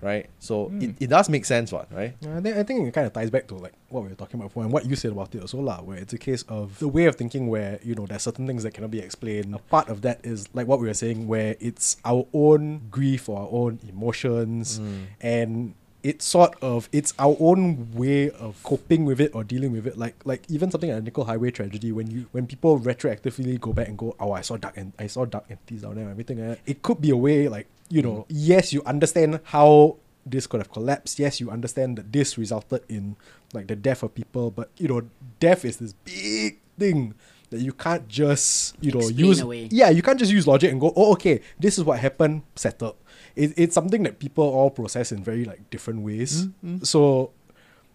right 0.04 0.28
so 0.38 0.66
hmm. 0.66 0.82
it, 0.82 0.90
it 1.00 1.06
does 1.08 1.28
make 1.28 1.44
sense 1.44 1.72
what 1.72 1.90
right 1.92 2.14
I 2.22 2.40
think, 2.40 2.56
I 2.56 2.62
think 2.62 2.88
it 2.88 2.94
kind 2.94 3.06
of 3.06 3.12
ties 3.12 3.30
back 3.30 3.48
to 3.48 3.54
like 3.56 3.72
what 3.94 4.02
we 4.02 4.10
were 4.10 4.14
talking 4.14 4.38
about 4.38 4.50
before 4.50 4.64
and 4.64 4.72
what 4.72 4.84
you 4.84 4.96
said 4.96 5.12
about 5.12 5.34
it 5.34 5.40
also 5.40 5.60
lah, 5.60 5.80
where 5.80 5.96
it's 5.96 6.12
a 6.12 6.18
case 6.18 6.42
of 6.48 6.78
the 6.78 6.88
way 6.88 7.06
of 7.06 7.16
thinking 7.16 7.48
where 7.48 7.78
you 7.82 7.94
know 7.94 8.06
there's 8.06 8.22
certain 8.22 8.46
things 8.46 8.62
that 8.64 8.72
cannot 8.72 8.90
be 8.90 8.98
explained. 8.98 9.54
A 9.54 9.58
part 9.58 9.88
of 9.88 10.02
that 10.02 10.20
is 10.24 10.48
like 10.52 10.66
what 10.66 10.80
we 10.80 10.88
were 10.88 10.94
saying, 10.94 11.26
where 11.26 11.56
it's 11.60 11.96
our 12.04 12.26
own 12.34 12.82
grief 12.90 13.28
or 13.28 13.38
our 13.40 13.48
own 13.50 13.78
emotions, 13.88 14.78
hmm. 14.78 15.04
and 15.20 15.74
it's 16.02 16.26
sort 16.26 16.54
of 16.60 16.88
it's 16.92 17.14
our 17.18 17.34
own 17.40 17.94
way 17.94 18.30
of 18.30 18.62
coping 18.62 19.06
with 19.06 19.20
it 19.20 19.34
or 19.34 19.42
dealing 19.42 19.72
with 19.72 19.86
it. 19.86 19.96
Like 19.96 20.16
like 20.24 20.42
even 20.50 20.70
something 20.70 20.90
like 20.90 20.98
a 20.98 21.10
Nicoll 21.10 21.26
Highway 21.26 21.50
tragedy, 21.50 21.92
when 21.92 22.10
you 22.10 22.26
when 22.32 22.46
people 22.46 22.78
retroactively 22.78 23.58
go 23.60 23.72
back 23.72 23.88
and 23.88 23.96
go, 23.96 24.14
oh, 24.20 24.32
I 24.32 24.42
saw 24.42 24.56
dark 24.56 24.76
and 24.76 24.92
I 24.98 25.06
saw 25.06 25.24
dark 25.24 25.46
entities 25.48 25.82
down 25.82 25.94
there, 25.94 26.04
and 26.04 26.10
everything. 26.10 26.38
Like 26.38 26.58
that. 26.58 26.70
It 26.70 26.82
could 26.82 27.00
be 27.00 27.10
a 27.10 27.16
way 27.16 27.48
like 27.48 27.68
you 27.88 28.02
know, 28.02 28.26
yes, 28.28 28.72
you 28.72 28.82
understand 28.84 29.40
how 29.44 29.96
this 30.26 30.46
could 30.46 30.60
have 30.60 30.70
collapsed. 30.70 31.18
Yes, 31.18 31.40
you 31.40 31.50
understand 31.50 31.98
that 31.98 32.12
this 32.12 32.38
resulted 32.38 32.82
in 32.88 33.16
like 33.52 33.66
the 33.66 33.76
death 33.76 34.02
of 34.02 34.14
people, 34.14 34.50
but 34.50 34.70
you 34.76 34.88
know, 34.88 35.02
death 35.40 35.64
is 35.64 35.78
this 35.78 35.92
big 35.92 36.60
thing 36.78 37.14
that 37.50 37.60
you 37.60 37.72
can't 37.72 38.08
just 38.08 38.74
you 38.80 38.90
know 38.90 38.98
Explain 38.98 39.26
use. 39.26 39.40
away. 39.40 39.68
Yeah, 39.70 39.90
you 39.90 40.02
can't 40.02 40.18
just 40.18 40.32
use 40.32 40.46
logic 40.46 40.72
and 40.72 40.80
go, 40.80 40.92
oh, 40.96 41.12
okay, 41.12 41.40
this 41.58 41.78
is 41.78 41.84
what 41.84 41.98
happened, 41.98 42.42
settled. 42.56 42.96
It, 43.36 43.52
it's 43.56 43.74
something 43.74 44.02
that 44.04 44.18
people 44.18 44.44
all 44.44 44.70
process 44.70 45.12
in 45.12 45.22
very 45.22 45.44
like 45.44 45.70
different 45.70 46.00
ways. 46.00 46.46
Mm-hmm. 46.46 46.68
Mm-hmm. 46.68 46.84
So, 46.84 47.30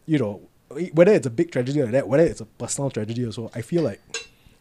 you 0.06 0.20
know, 0.20 0.42
whether 0.94 1.14
it's 1.14 1.28
a 1.28 1.32
big 1.32 1.52
tragedy 1.52 1.82
like 1.82 1.92
that, 1.92 2.08
whether 2.08 2.24
it's 2.24 2.42
a 2.42 2.46
personal 2.46 2.90
tragedy 2.92 3.26
or 3.26 3.32
so, 3.32 3.50
I 3.56 3.62
feel 3.62 3.82
like 3.82 4.02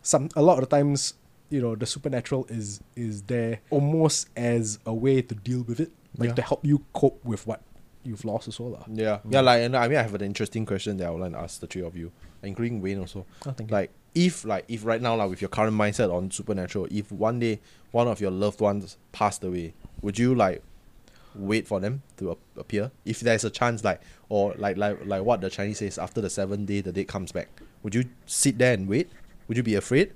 some 0.03 0.31
a 0.37 0.43
lot 0.43 0.63
of 0.63 0.69
the 0.69 0.77
times, 0.77 1.15
you 1.51 1.61
know, 1.63 1.75
the 1.75 1.87
supernatural 1.87 2.47
is 2.49 2.81
is 2.97 3.23
there 3.23 3.61
almost 3.71 4.29
as 4.37 4.79
a 4.87 4.93
way 4.95 5.23
to 5.23 5.35
deal 5.35 5.63
with 5.63 5.81
it, 5.81 5.91
like 6.17 6.29
Yeah. 6.31 6.35
to 6.35 6.43
help 6.43 6.65
you 6.65 6.85
cope 6.93 7.25
with 7.25 7.47
what 7.47 7.63
you've 8.05 8.25
lost 8.25 8.49
as 8.49 8.59
well. 8.61 8.71
lah. 8.71 8.85
Yeah, 8.93 9.19
mm. 9.19 9.33
yeah. 9.33 9.41
Like, 9.41 9.63
and 9.63 9.77
I 9.77 9.89
mean, 9.89 9.99
I 9.99 10.03
have 10.03 10.15
an 10.15 10.23
interesting 10.23 10.65
question 10.67 10.97
that 10.99 11.07
I 11.07 11.11
would 11.11 11.21
like 11.21 11.33
to 11.33 11.39
ask 11.39 11.61
the 11.61 11.67
three 11.67 11.83
of 11.83 11.97
you, 11.97 12.13
including 12.43 12.81
Wayne 12.81 13.01
also. 13.01 13.27
Oh, 13.47 13.51
thank 13.53 13.71
you. 13.71 13.75
like, 13.77 13.91
if 14.15 14.45
like 14.45 14.65
if 14.69 14.85
right 14.85 15.01
now, 15.01 15.17
like 15.17 15.31
with 15.31 15.41
your 15.41 15.49
current 15.51 15.77
mindset 15.77 16.13
on 16.13 16.31
supernatural, 16.31 16.87
if 16.91 17.11
one 17.13 17.39
day 17.39 17.61
one 17.93 18.09
of 18.09 18.21
your 18.21 18.31
loved 18.31 18.61
ones 18.61 18.97
passed 19.13 19.43
away, 19.45 19.75
would 20.03 20.19
you 20.19 20.35
like 20.35 20.63
wait 21.35 21.67
for 21.69 21.81
them 21.81 22.03
to 22.19 22.33
ap- 22.33 22.39
appear? 22.57 22.91
If 23.05 23.21
there's 23.21 23.45
a 23.45 23.51
chance, 23.51 23.85
like 23.85 24.01
or 24.29 24.55
like 24.59 24.77
like 24.77 24.99
like 25.07 25.23
what 25.23 25.41
the 25.41 25.51
Chinese 25.51 25.79
says, 25.79 25.99
after 25.99 26.21
the 26.21 26.31
seventh 26.31 26.67
day, 26.67 26.81
the 26.81 26.93
date 26.93 27.09
comes 27.09 27.33
back. 27.33 27.49
Would 27.83 27.95
you 27.95 28.05
sit 28.27 28.59
there 28.59 28.75
and 28.75 28.89
wait? 28.89 29.09
Would 29.47 29.57
you 29.57 29.63
be 29.63 29.75
afraid? 29.77 30.13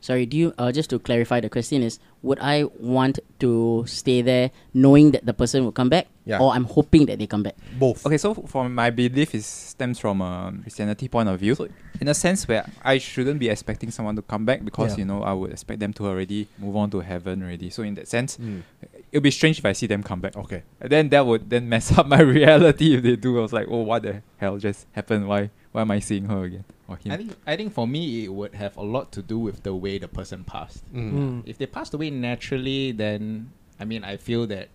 Sorry, 0.00 0.24
do 0.26 0.36
you 0.36 0.54
uh, 0.58 0.72
just 0.72 0.88
to 0.90 0.98
clarify 0.98 1.40
the 1.40 1.50
question 1.50 1.82
is 1.82 1.98
would 2.22 2.38
I 2.40 2.64
want 2.78 3.18
to 3.40 3.84
stay 3.86 4.20
there 4.22 4.50
knowing 4.74 5.10
that 5.12 5.24
the 5.26 5.32
person 5.34 5.64
will 5.64 5.72
come 5.72 5.88
back? 5.88 6.06
Yeah. 6.26 6.38
Or 6.38 6.52
I'm 6.52 6.64
hoping 6.64 7.06
that 7.06 7.18
they 7.18 7.26
come 7.26 7.42
back. 7.42 7.56
Both. 7.78 8.04
Okay, 8.06 8.18
so 8.18 8.34
from 8.34 8.74
my 8.74 8.90
belief 8.90 9.34
is 9.34 9.46
stems 9.46 9.98
from 9.98 10.20
a 10.20 10.52
Christianity 10.62 11.08
point 11.08 11.28
of 11.28 11.40
view. 11.40 11.54
So 11.54 11.68
in 12.00 12.08
a 12.08 12.14
sense 12.14 12.46
where 12.46 12.64
I 12.84 12.98
shouldn't 12.98 13.40
be 13.40 13.48
expecting 13.48 13.90
someone 13.90 14.16
to 14.16 14.22
come 14.22 14.44
back 14.44 14.64
because 14.64 14.92
Yeah. 14.92 14.98
you 14.98 15.04
know 15.06 15.22
I 15.22 15.32
would 15.32 15.50
expect 15.50 15.80
them 15.80 15.92
to 15.94 16.06
already 16.06 16.46
move 16.58 16.76
on 16.76 16.90
to 16.90 17.00
heaven 17.00 17.42
already. 17.42 17.70
So 17.70 17.82
in 17.82 17.94
that 17.94 18.08
sense, 18.08 18.36
Mm. 18.36 18.62
it'll 19.12 19.22
be 19.22 19.30
strange 19.30 19.58
if 19.58 19.64
I 19.64 19.72
see 19.72 19.86
them 19.86 20.02
come 20.02 20.20
back. 20.20 20.36
Okay. 20.36 20.62
And 20.80 20.90
then 20.90 21.08
that 21.10 21.26
would 21.26 21.48
then 21.50 21.68
mess 21.68 21.90
up 21.98 22.06
my 22.06 22.20
reality 22.36 22.94
if 22.94 23.02
they 23.02 23.16
do. 23.16 23.38
I 23.38 23.42
was 23.42 23.52
like, 23.52 23.66
oh, 23.70 23.82
what 23.82 24.02
the 24.02 24.22
hell 24.38 24.56
just 24.58 24.86
happened? 24.92 25.26
Why 25.28 25.50
why 25.72 25.82
am 25.82 25.90
I 25.90 26.00
seeing 26.00 26.24
her 26.26 26.44
again 26.44 26.64
or 26.90 26.96
him? 26.96 27.12
I 27.12 27.16
think 27.16 27.30
I 27.46 27.54
think 27.56 27.72
for 27.72 27.86
me 27.86 28.24
it 28.26 28.32
would 28.34 28.54
have 28.54 28.76
a 28.76 28.82
lot 28.82 29.12
to 29.12 29.22
do 29.22 29.38
with 29.38 29.62
the 29.62 29.74
way 29.74 29.96
the 29.98 30.08
person 30.08 30.42
passed. 30.44 30.82
Mm. 30.92 31.12
Mm. 31.14 31.42
If 31.46 31.56
they 31.58 31.66
passed 31.66 31.94
away 31.94 32.10
naturally, 32.10 32.90
then 32.92 33.52
I 33.78 33.84
mean 33.86 34.02
I 34.04 34.16
feel 34.18 34.46
that 34.50 34.68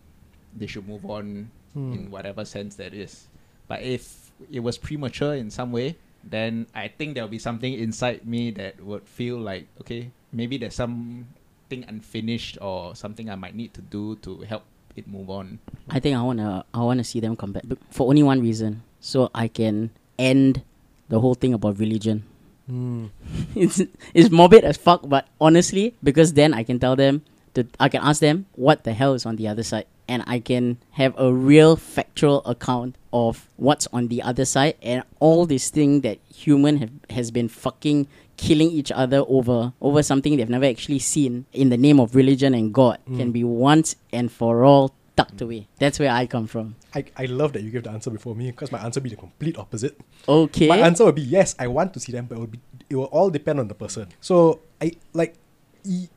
they 0.56 0.66
should 0.68 0.88
move 0.88 1.06
on 1.06 1.52
Hmm. 1.76 1.92
in 1.92 2.02
whatever 2.10 2.46
sense 2.48 2.80
that 2.80 2.94
is. 2.96 3.28
But 3.68 3.84
if 3.84 4.32
it 4.50 4.62
was 4.64 4.78
premature 4.80 5.36
in 5.36 5.52
some 5.52 5.74
way, 5.76 5.98
then 6.24 6.68
I 6.74 6.88
think 6.88 7.16
there'll 7.20 7.28
be 7.28 7.38
something 7.38 7.74
inside 7.76 8.24
me 8.26 8.50
that 8.56 8.80
would 8.80 9.04
feel 9.04 9.36
like 9.36 9.68
okay, 9.84 10.12
maybe 10.32 10.56
there's 10.58 10.74
something 10.74 11.84
unfinished 11.88 12.58
or 12.62 12.96
something 12.96 13.30
I 13.30 13.36
might 13.36 13.56
need 13.60 13.74
to 13.76 13.82
do 13.82 14.16
to 14.24 14.40
help 14.48 14.64
it 14.96 15.04
move 15.06 15.30
on. 15.30 15.60
I 15.92 16.00
think 16.00 16.16
I 16.16 16.22
wanna 16.24 16.64
I 16.74 16.80
wanna 16.80 17.04
see 17.04 17.20
them 17.20 17.36
come 17.36 17.52
back 17.52 17.64
but 17.68 17.78
for 17.92 18.08
only 18.08 18.24
one 18.24 18.40
reason, 18.40 18.84
so 19.04 19.30
I 19.36 19.50
can 19.52 19.92
end 20.18 20.64
the 21.10 21.20
whole 21.20 21.36
thing 21.36 21.54
about 21.54 21.80
religion. 21.80 22.24
Mm. 22.70 23.10
it's 23.56 23.82
it's 24.14 24.30
morbid 24.32 24.64
as 24.64 24.78
fuck, 24.78 25.08
but 25.08 25.28
honestly, 25.40 25.96
because 26.04 26.34
then 26.34 26.54
I 26.54 26.64
can 26.64 26.80
tell 26.80 26.96
them 26.96 27.24
to 27.54 27.68
I 27.80 27.90
can 27.90 28.02
ask 28.02 28.22
them 28.22 28.46
what 28.56 28.84
the 28.84 28.94
hell 28.94 29.14
is 29.14 29.26
on 29.26 29.36
the 29.36 29.48
other 29.48 29.64
side, 29.64 29.86
and 30.08 30.24
I 30.26 30.40
can 30.40 30.78
have 30.92 31.14
a 31.18 31.32
real 31.32 31.76
factual 31.76 32.42
account 32.46 32.98
of 33.14 33.48
what's 33.56 33.88
on 33.94 34.08
the 34.08 34.22
other 34.22 34.46
side, 34.46 34.76
and 34.82 35.04
all 35.20 35.46
this 35.46 35.70
thing 35.70 36.02
that 36.02 36.20
human 36.34 36.78
have 36.78 36.92
has 37.12 37.30
been 37.32 37.50
fucking 37.50 38.08
killing 38.38 38.70
each 38.70 38.92
other 38.92 39.24
over 39.28 39.72
over 39.82 40.04
something 40.04 40.36
they've 40.36 40.50
never 40.50 40.66
actually 40.66 41.00
seen 41.00 41.46
in 41.54 41.70
the 41.70 41.78
name 41.78 42.00
of 42.00 42.16
religion 42.16 42.54
and 42.54 42.74
God 42.74 43.00
can 43.16 43.32
be 43.32 43.46
once 43.46 43.96
and 44.12 44.30
for 44.30 44.66
all 44.66 44.94
tucked 45.16 45.42
away. 45.42 45.68
That's 45.80 45.98
where 46.00 46.12
I 46.12 46.26
come 46.28 46.48
from. 46.48 46.76
I, 46.94 47.06
I 47.18 47.26
love 47.26 47.54
that 47.54 47.62
you 47.64 47.72
gave 47.72 47.84
the 47.84 47.92
answer 47.92 48.10
before 48.12 48.36
me 48.36 48.52
because 48.52 48.72
my 48.72 48.80
answer 48.80 49.00
would 49.00 49.04
be 49.04 49.10
the 49.12 49.16
complete 49.16 49.58
opposite. 49.58 50.00
Okay. 50.28 50.68
My 50.68 50.78
answer 50.80 51.06
would 51.06 51.16
be 51.16 51.22
yes, 51.22 51.56
I 51.60 51.68
want 51.68 51.94
to 51.94 52.00
see 52.00 52.12
them, 52.12 52.26
but 52.26 52.36
it 52.36 52.40
will 52.40 52.48
be 52.48 52.60
it 52.90 52.96
will 52.96 53.06
all 53.06 53.30
depend 53.30 53.60
on 53.60 53.68
the 53.68 53.76
person. 53.76 54.08
So 54.22 54.60
I 54.82 54.92
like 55.14 55.36
e- 55.86 56.08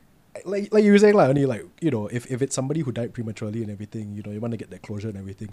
like 0.45 0.71
like 0.71 0.83
you 0.85 0.91
were 0.93 0.99
saying 0.99 1.15
like 1.15 1.27
only 1.27 1.45
like 1.45 1.65
you 1.81 1.91
know 1.91 2.07
if, 2.07 2.29
if 2.31 2.41
it's 2.41 2.55
somebody 2.55 2.79
who 2.81 2.91
died 2.93 3.13
prematurely 3.13 3.61
and 3.61 3.69
everything 3.71 4.13
you 4.13 4.21
know 4.23 4.31
you 4.31 4.39
want 4.39 4.51
to 4.51 4.57
get 4.57 4.69
that 4.69 4.81
closure 4.81 5.09
and 5.09 5.17
everything 5.17 5.49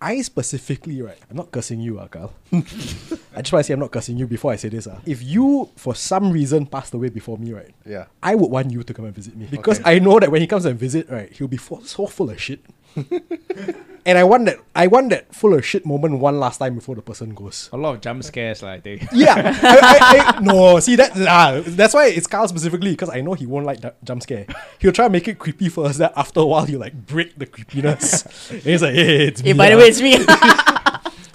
i 0.00 0.20
specifically 0.22 1.00
right 1.02 1.18
i'm 1.30 1.36
not 1.36 1.52
cursing 1.52 1.78
you 1.78 2.00
uh, 2.00 2.08
Kyle. 2.08 2.32
i 2.52 3.42
just 3.42 3.52
want 3.52 3.60
to 3.60 3.62
say 3.64 3.74
i'm 3.74 3.78
not 3.80 3.92
cursing 3.92 4.16
you 4.16 4.26
before 4.26 4.50
i 4.50 4.56
say 4.56 4.68
this 4.70 4.88
uh. 4.88 4.98
if 5.06 5.22
you 5.22 5.68
for 5.76 5.94
some 5.94 6.32
reason 6.32 6.66
passed 6.66 6.94
away 6.94 7.10
before 7.10 7.38
me 7.38 7.52
right 7.52 7.70
Yeah. 7.86 8.06
i 8.24 8.34
would 8.34 8.50
want 8.50 8.72
you 8.72 8.82
to 8.82 8.94
come 8.94 9.04
and 9.04 9.14
visit 9.14 9.36
me 9.36 9.46
because 9.48 9.78
Okay. 9.80 9.94
i 9.96 9.98
know 10.00 10.18
that 10.18 10.32
when 10.32 10.40
he 10.40 10.48
comes 10.48 10.64
and 10.64 10.76
visit 10.76 11.08
right 11.08 11.30
he'll 11.32 11.46
be 11.46 11.56
full, 11.58 11.82
so 11.84 12.06
full 12.06 12.30
of 12.30 12.40
shit 12.40 12.60
and 14.06 14.18
i 14.18 14.24
want 14.24 14.44
that 14.46 14.58
i 14.74 14.86
want 14.86 15.10
that 15.10 15.34
full 15.34 15.54
of 15.54 15.64
shit 15.64 15.84
moment 15.86 16.18
one 16.18 16.38
last 16.38 16.58
time 16.58 16.74
before 16.74 16.94
the 16.94 17.02
person 17.02 17.34
goes 17.34 17.68
A 17.72 17.76
lot 17.76 17.94
of 17.94 18.00
jump 18.00 18.22
scares, 18.22 18.62
like 18.62 18.82
they. 18.82 19.06
yeah, 19.12 19.34
I, 19.62 19.78
I, 19.82 20.36
I, 20.36 20.40
no. 20.40 20.78
See 20.80 20.96
that? 20.96 21.12
Ah, 21.16 21.60
that's 21.64 21.94
why 21.94 22.06
it's 22.06 22.26
Kyle 22.26 22.46
specifically 22.48 22.90
because 22.90 23.10
I 23.10 23.20
know 23.20 23.34
he 23.34 23.46
won't 23.46 23.66
like 23.66 23.80
that 23.80 24.02
jump 24.04 24.22
scare. 24.22 24.46
He'll 24.78 24.92
try 24.92 25.06
to 25.06 25.10
make 25.10 25.26
it 25.28 25.38
creepy 25.38 25.68
first. 25.68 25.98
That 25.98 26.12
after 26.16 26.40
a 26.40 26.46
while, 26.46 26.64
he'll 26.66 26.80
like 26.80 26.94
break 27.06 27.36
the 27.38 27.46
creepiness. 27.46 28.24
and 28.50 28.62
he's 28.62 28.82
like, 28.82 28.94
"Hey, 28.94 29.26
it's 29.28 29.40
Hey, 29.40 29.52
me." 29.52 29.58
by 29.58 29.70
the 29.70 29.74
ah." 29.74 29.78
way, 29.78 29.84
it's 29.88 30.00
me. 30.00 30.80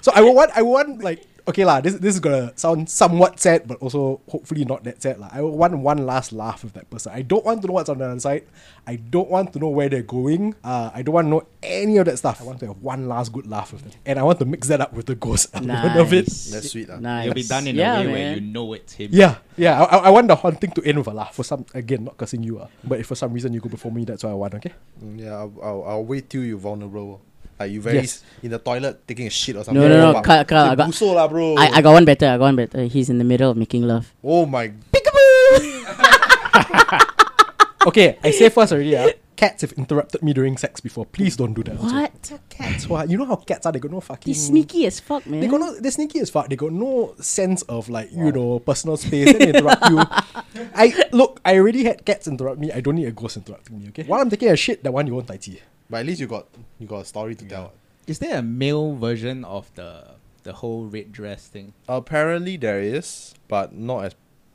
So 0.00 0.12
I 0.14 0.20
want, 0.22 0.50
I 0.54 0.62
want 0.62 1.02
like, 1.02 1.26
okay 1.48 1.64
lah. 1.64 1.80
This 1.80 1.94
this 1.98 2.14
is 2.14 2.20
gonna 2.20 2.52
sound 2.54 2.86
somewhat 2.88 3.40
sad, 3.40 3.66
but 3.66 3.78
also 3.82 4.20
hopefully 4.28 4.64
not 4.64 4.84
that 4.84 5.02
sad 5.02 5.18
lah. 5.18 5.28
I 5.32 5.40
want 5.42 5.74
one 5.78 6.06
last 6.06 6.30
laugh 6.32 6.62
with 6.62 6.74
that 6.74 6.88
person. 6.90 7.10
I 7.12 7.22
don't 7.22 7.44
want 7.44 7.62
to 7.62 7.66
know 7.66 7.74
what's 7.74 7.88
on 7.88 7.98
the 7.98 8.06
other 8.06 8.20
side. 8.20 8.44
I 8.86 8.96
don't 8.96 9.28
want 9.30 9.52
to 9.54 9.58
know 9.58 9.68
where 9.68 9.88
they're 9.88 10.06
going. 10.06 10.54
Uh, 10.62 10.90
I 10.94 11.02
don't 11.02 11.14
want 11.14 11.26
to 11.26 11.30
know 11.30 11.42
any 11.62 11.96
of 11.98 12.06
that 12.06 12.18
stuff. 12.18 12.40
I 12.40 12.44
want 12.44 12.60
to 12.60 12.68
have 12.70 12.78
one 12.82 13.08
last 13.08 13.32
good 13.32 13.46
laugh 13.50 13.72
with 13.72 13.82
them, 13.82 13.92
and 14.06 14.18
I 14.18 14.22
want 14.22 14.38
to 14.40 14.46
mix 14.46 14.68
that 14.68 14.80
up 14.80 14.92
with 14.92 15.06
the 15.06 15.14
ghost 15.16 15.50
element 15.54 15.96
of 15.98 16.12
it. 16.12 16.26
That's 16.26 16.70
sweet, 16.70 16.88
ah. 16.90 17.00
Nice. 17.00 17.26
It'll 17.26 17.34
be 17.34 17.42
done 17.48 17.66
in 17.66 17.74
yeah, 17.76 17.98
a 17.98 18.00
way 18.00 18.04
man. 18.06 18.12
where 18.12 18.28
you 18.36 18.40
know 18.46 18.72
it's 18.74 18.92
him. 18.94 19.10
Yeah, 19.12 19.38
yeah. 19.56 19.80
I, 19.82 19.84
I 19.84 19.98
I 20.06 20.10
want 20.10 20.28
the 20.28 20.36
haunting 20.36 20.70
to 20.78 20.80
end 20.84 20.98
with 21.02 21.08
a 21.08 21.14
laugh. 21.16 21.34
For 21.34 21.42
some, 21.42 21.66
again, 21.74 22.04
not 22.04 22.14
cursing 22.16 22.42
you, 22.46 22.60
uh, 22.60 22.68
but 22.84 23.00
if 23.00 23.06
for 23.10 23.16
some 23.18 23.32
reason 23.32 23.52
you 23.54 23.60
go 23.60 23.68
before 23.68 23.90
me, 23.90 24.04
that's 24.04 24.22
what 24.22 24.30
I 24.30 24.38
want. 24.38 24.54
Okay. 24.60 24.72
Mm, 25.02 25.18
Yeah, 25.18 25.34
I'll, 25.34 25.54
I'll, 25.62 25.82
I'll 25.98 26.04
wait 26.06 26.30
till 26.30 26.44
you're 26.46 26.58
vulnerable. 26.62 27.22
Like 27.60 27.72
you 27.72 27.82
very 27.84 27.96
Yes. 28.00 28.24
in 28.42 28.50
the 28.50 28.58
toilet 28.58 29.06
taking 29.06 29.26
a 29.26 29.30
shit 29.30 29.54
or 29.54 29.64
something. 29.64 29.76
No, 29.82 29.86
no, 29.86 30.12
no, 30.16 30.22
Kyle, 30.22 30.40
I 30.40 30.74
got- 30.74 30.88
"Buso 30.88 31.12
lah, 31.14 31.28
bro. 31.28 31.56
I, 31.60 31.76
I 31.76 31.80
got 31.84 31.92
one 31.92 32.06
better. 32.08 32.24
I 32.26 32.40
got 32.40 32.48
one 32.48 32.56
better. 32.56 32.84
He's 32.88 33.10
in 33.12 33.18
the 33.20 33.24
middle 33.28 33.50
of 33.52 33.56
making 33.60 33.84
love. 33.84 34.08
oh 34.24 34.46
my. 34.46 34.72
Okay, 37.80 38.18
I 38.22 38.30
say 38.30 38.50
first 38.52 38.72
already. 38.76 38.92
Uh, 38.94 39.08
cats 39.36 39.62
have 39.64 39.72
interrupted 39.72 40.20
me 40.22 40.34
during 40.36 40.58
sex 40.60 40.80
before. 40.84 41.06
Please 41.08 41.34
don't 41.34 41.54
do 41.54 41.62
that. 41.64 41.80
also. 41.80 41.94
What? 41.96 42.32
Cats? 42.50 42.86
What? 42.86 43.08
You 43.08 43.16
know 43.16 43.24
how 43.24 43.36
cats 43.36 43.64
are? 43.64 43.72
They 43.72 43.78
got 43.80 43.90
no 43.90 44.00
fucking. 44.04 44.28
He's 44.28 44.46
sneaky 44.52 44.84
as 44.84 45.00
fuck, 45.00 45.24
man. 45.26 45.40
They 45.40 45.46
got 45.48 45.60
no. 45.60 45.80
They're 45.80 45.90
sneaky 45.90 46.20
as 46.20 46.28
fuck. 46.28 46.48
They 46.52 46.56
got 46.56 46.72
no 46.72 47.14
sense 47.20 47.62
of 47.72 47.88
like 47.88 48.12
you 48.12 48.32
know 48.32 48.58
personal 48.58 48.98
space. 48.98 49.32
They 49.32 49.48
interrupt 49.48 49.80
you. 49.88 49.96
I 50.76 50.92
look. 51.12 51.40
I 51.42 51.56
already 51.56 51.84
had 51.84 52.04
cats 52.04 52.28
interrupt 52.28 52.60
me. 52.60 52.70
I 52.70 52.80
don't 52.84 52.96
need 52.96 53.06
a 53.08 53.12
ghost 53.16 53.38
interrupting 53.38 53.80
me. 53.80 53.88
Okay. 53.88 54.02
While 54.04 54.20
I'm 54.20 54.28
taking 54.28 54.50
a 54.50 54.56
shit, 54.56 54.84
that 54.84 54.92
one 54.92 55.06
you 55.06 55.14
won't 55.14 55.26
tai 55.28 55.38
chi. 55.38 55.56
But 55.90 55.98
at 56.00 56.06
least 56.06 56.20
you 56.20 56.26
got 56.28 56.46
you 56.78 56.86
got 56.86 57.00
a 57.00 57.04
story 57.04 57.34
to 57.34 57.44
tell. 57.44 57.72
Is 58.06 58.18
there 58.20 58.38
a 58.38 58.42
male 58.42 58.94
version 58.94 59.44
of 59.44 59.70
the 59.74 60.04
the 60.44 60.52
whole 60.54 60.86
red 60.86 61.12
dress 61.12 61.48
thing? 61.48 61.74
Apparently 61.88 62.56
there 62.56 62.80
is, 62.80 63.34
but 63.48 63.74
not 63.74 64.04
as 64.04 64.14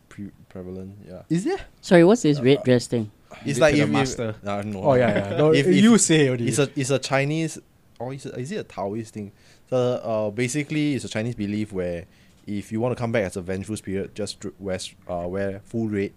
pre- 0.09 0.31
prevalent. 0.49 0.97
Yeah. 1.07 1.23
Is 1.29 1.43
there? 1.43 1.59
Sorry, 1.81 2.03
what's 2.03 2.21
this 2.23 2.39
red 2.39 2.63
dress 2.63 2.87
thing? 2.87 3.11
It's 3.45 3.59
like 3.59 3.73
to 3.75 3.77
the 3.77 3.83
if, 3.83 3.89
if 3.89 3.93
master. 3.93 4.35
uh, 4.45 4.61
no. 4.65 4.81
Oh 4.83 4.93
yeah, 4.93 5.31
yeah. 5.31 5.37
No, 5.37 5.53
If- 5.53 5.67
if- 5.67 5.75
you 5.83 5.97
say 5.97 6.27
already. 6.29 6.47
It's 6.47 6.59
a 6.59 6.69
it's 6.75 6.89
a 6.89 6.99
Chinese 6.99 7.59
or 7.99 8.13
is 8.13 8.25
it, 8.25 8.37
is 8.37 8.51
it 8.51 8.57
a 8.57 8.63
Taoist 8.63 9.13
thing? 9.13 9.31
So 9.69 9.77
uh, 9.77 10.29
basically 10.31 10.95
it's 10.95 11.05
a 11.05 11.09
Chinese 11.09 11.35
belief 11.35 11.73
where 11.73 12.05
if 12.47 12.71
you 12.71 12.79
want 12.79 12.95
to 12.95 12.99
come 13.01 13.11
back 13.11 13.23
as 13.23 13.35
a 13.35 13.41
vengeful 13.41 13.75
spirit, 13.75 14.13
just 14.15 14.39
dr- 14.39 14.53
wear 14.59 14.79
uh, 15.09 15.27
wear 15.27 15.59
full 15.65 15.87
red 15.89 16.13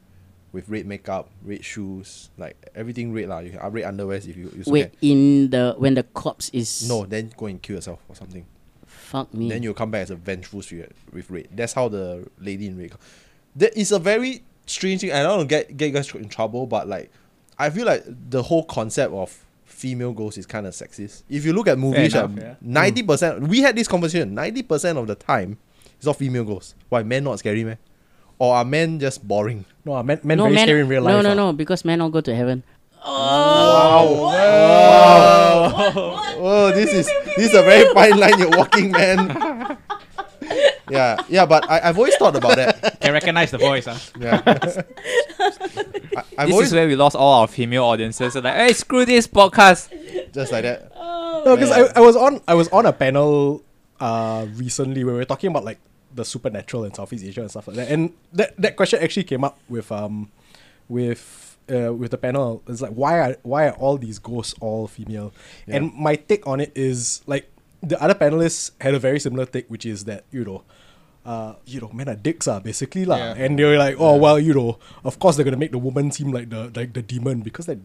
with 0.52 0.68
red 0.68 0.86
makeup, 0.86 1.28
red 1.44 1.64
shoes, 1.64 2.30
like 2.38 2.56
everything 2.74 3.12
red 3.12 3.28
lah. 3.28 3.38
You 3.40 3.50
can 3.50 3.72
red 3.72 3.84
underwear 3.84 4.16
if 4.16 4.26
you, 4.36 4.50
you 4.56 4.64
so 4.64 4.72
Wait, 4.72 4.92
can. 5.00 5.10
in 5.10 5.50
the 5.50 5.74
when 5.78 5.94
the 5.94 6.02
corpse 6.02 6.48
is 6.52 6.88
No, 6.88 7.04
then 7.04 7.30
go 7.36 7.46
and 7.46 7.60
kill 7.60 7.76
yourself 7.76 8.00
or 8.08 8.14
something. 8.16 8.46
Fuck 8.86 9.32
me. 9.34 9.48
Then 9.48 9.62
you'll 9.62 9.74
come 9.74 9.90
back 9.90 10.02
as 10.02 10.10
a 10.10 10.16
vengeful 10.16 10.62
spirit 10.62 10.94
with 11.12 11.30
red. 11.30 11.48
That's 11.54 11.72
how 11.72 11.88
the 11.88 12.28
lady 12.38 12.66
in 12.66 12.78
red. 12.78 12.90
co- 12.92 12.98
That 13.56 13.76
is 13.78 13.92
a 13.92 13.98
very 13.98 14.42
strange 14.66 15.00
thing. 15.00 15.12
I 15.12 15.22
don't 15.22 15.38
want 15.38 15.48
to 15.48 15.54
get 15.56 15.76
get 15.76 15.86
you 15.86 15.92
guys 15.92 16.14
in 16.14 16.28
trouble, 16.28 16.66
but 16.66 16.88
like, 16.88 17.10
I 17.58 17.70
feel 17.70 17.86
like 17.86 18.04
the 18.06 18.42
whole 18.42 18.64
concept 18.64 19.12
of 19.12 19.44
female 19.64 20.12
ghost 20.12 20.38
is 20.38 20.46
kind 20.46 20.66
of 20.66 20.74
sexist. 20.74 21.22
If 21.28 21.44
you 21.44 21.52
look 21.52 21.68
at 21.68 21.78
movies, 21.78 22.14
enough, 22.14 22.24
um, 22.26 22.36
yeah. 22.38 22.54
ninety 22.60 23.02
percent. 23.02 23.46
We 23.48 23.60
had 23.60 23.76
this 23.76 23.88
conversation. 23.88 24.34
Ninety 24.34 24.62
percent 24.62 24.98
of 24.98 25.06
the 25.06 25.14
time, 25.14 25.58
it's 25.96 26.06
all 26.06 26.14
female 26.14 26.44
ghosts. 26.44 26.74
Why 26.88 27.02
men 27.02 27.24
not 27.24 27.38
scary, 27.38 27.64
man? 27.64 27.78
Or 28.38 28.54
are 28.54 28.64
men 28.64 29.00
just 29.00 29.26
boring? 29.26 29.64
No, 29.84 29.94
uh, 29.94 30.02
men, 30.02 30.20
men 30.22 30.38
no, 30.38 30.44
very 30.44 30.54
man, 30.54 30.66
scary 30.66 30.80
in 30.80 30.88
real 30.88 31.02
life. 31.02 31.12
no, 31.12 31.22
no, 31.22 31.30
ah. 31.30 31.34
no, 31.34 31.52
because 31.52 31.84
men 31.84 32.00
all 32.00 32.10
go 32.10 32.20
to 32.20 32.34
heaven. 32.34 32.62
Oh, 33.04 34.30
wow! 34.32 35.68
oh, 36.36 36.70
this 36.72 36.92
is 36.92 37.06
this 37.36 37.50
is 37.50 37.54
a 37.54 37.62
very 37.62 37.92
fine 37.94 38.18
line 38.18 38.38
you're 38.38 38.50
walking, 38.50 38.90
man. 38.90 39.78
yeah, 40.90 41.16
yeah, 41.28 41.46
but 41.46 41.68
I, 41.70 41.80
I've 41.88 41.96
always 41.96 42.16
thought 42.16 42.36
about 42.36 42.56
that. 42.56 43.00
Can 43.00 43.12
recognize 43.12 43.50
the 43.50 43.58
voice, 43.58 43.86
huh? 43.86 43.98
Yeah, 44.18 44.42
I, 44.46 44.52
I've 46.36 46.48
this 46.48 46.52
always 46.52 46.68
is 46.68 46.74
where 46.74 46.86
we 46.86 46.96
lost 46.96 47.16
all 47.16 47.40
our 47.40 47.48
female 47.48 47.84
audiences. 47.84 48.32
So 48.34 48.40
like, 48.40 48.54
hey, 48.54 48.72
screw 48.72 49.04
this 49.04 49.26
podcast. 49.26 49.90
just 50.32 50.52
like 50.52 50.62
that. 50.62 50.92
No, 51.44 51.56
because 51.56 51.70
I, 51.70 51.98
I 51.98 52.00
was 52.00 52.16
on 52.16 52.40
I 52.48 52.54
was 52.54 52.68
on 52.68 52.86
a 52.86 52.92
panel 52.92 53.64
uh 54.00 54.46
recently 54.54 55.02
where 55.02 55.14
we 55.14 55.20
were 55.20 55.24
talking 55.24 55.50
about 55.50 55.64
like 55.64 55.78
the 56.14 56.24
supernatural 56.24 56.84
in 56.84 56.94
Southeast 56.94 57.24
Asia 57.24 57.40
and 57.40 57.50
stuff 57.50 57.68
like 57.68 57.76
that. 57.76 57.90
And 57.90 58.12
that, 58.32 58.56
that 58.56 58.76
question 58.76 59.02
actually 59.02 59.24
came 59.24 59.44
up 59.44 59.58
with 59.68 59.92
um 59.92 60.30
with 60.88 61.56
uh, 61.70 61.92
with 61.92 62.10
the 62.10 62.18
panel. 62.18 62.62
It's 62.66 62.80
like 62.80 62.92
why 62.92 63.18
are 63.18 63.36
why 63.42 63.68
are 63.68 63.74
all 63.74 63.98
these 63.98 64.18
ghosts 64.18 64.54
all 64.60 64.86
female? 64.86 65.32
Yeah. 65.66 65.76
And 65.76 65.94
my 65.94 66.16
take 66.16 66.46
on 66.46 66.60
it 66.60 66.72
is 66.74 67.22
like 67.26 67.50
the 67.82 68.00
other 68.02 68.14
panelists 68.14 68.72
had 68.80 68.94
a 68.94 68.98
very 68.98 69.20
similar 69.20 69.46
take, 69.46 69.68
which 69.68 69.86
is 69.86 70.04
that, 70.04 70.24
you 70.30 70.44
know, 70.44 70.64
uh, 71.24 71.54
you 71.66 71.80
know, 71.80 71.90
men 71.92 72.08
are 72.08 72.16
dicks, 72.16 72.48
uh, 72.48 72.58
basically, 72.58 73.04
lah. 73.04 73.16
Yeah. 73.16 73.34
And 73.36 73.58
they 73.58 73.64
were 73.64 73.76
like, 73.76 73.96
oh, 73.98 74.16
well, 74.16 74.38
you 74.38 74.54
know, 74.54 74.78
of 75.04 75.18
course 75.18 75.36
they're 75.36 75.44
gonna 75.44 75.60
make 75.60 75.72
the 75.72 75.78
woman 75.78 76.10
seem 76.10 76.32
like 76.32 76.50
the 76.50 76.72
like 76.74 76.94
the 76.94 77.02
demon 77.02 77.42
because 77.42 77.66
they're 77.66 77.80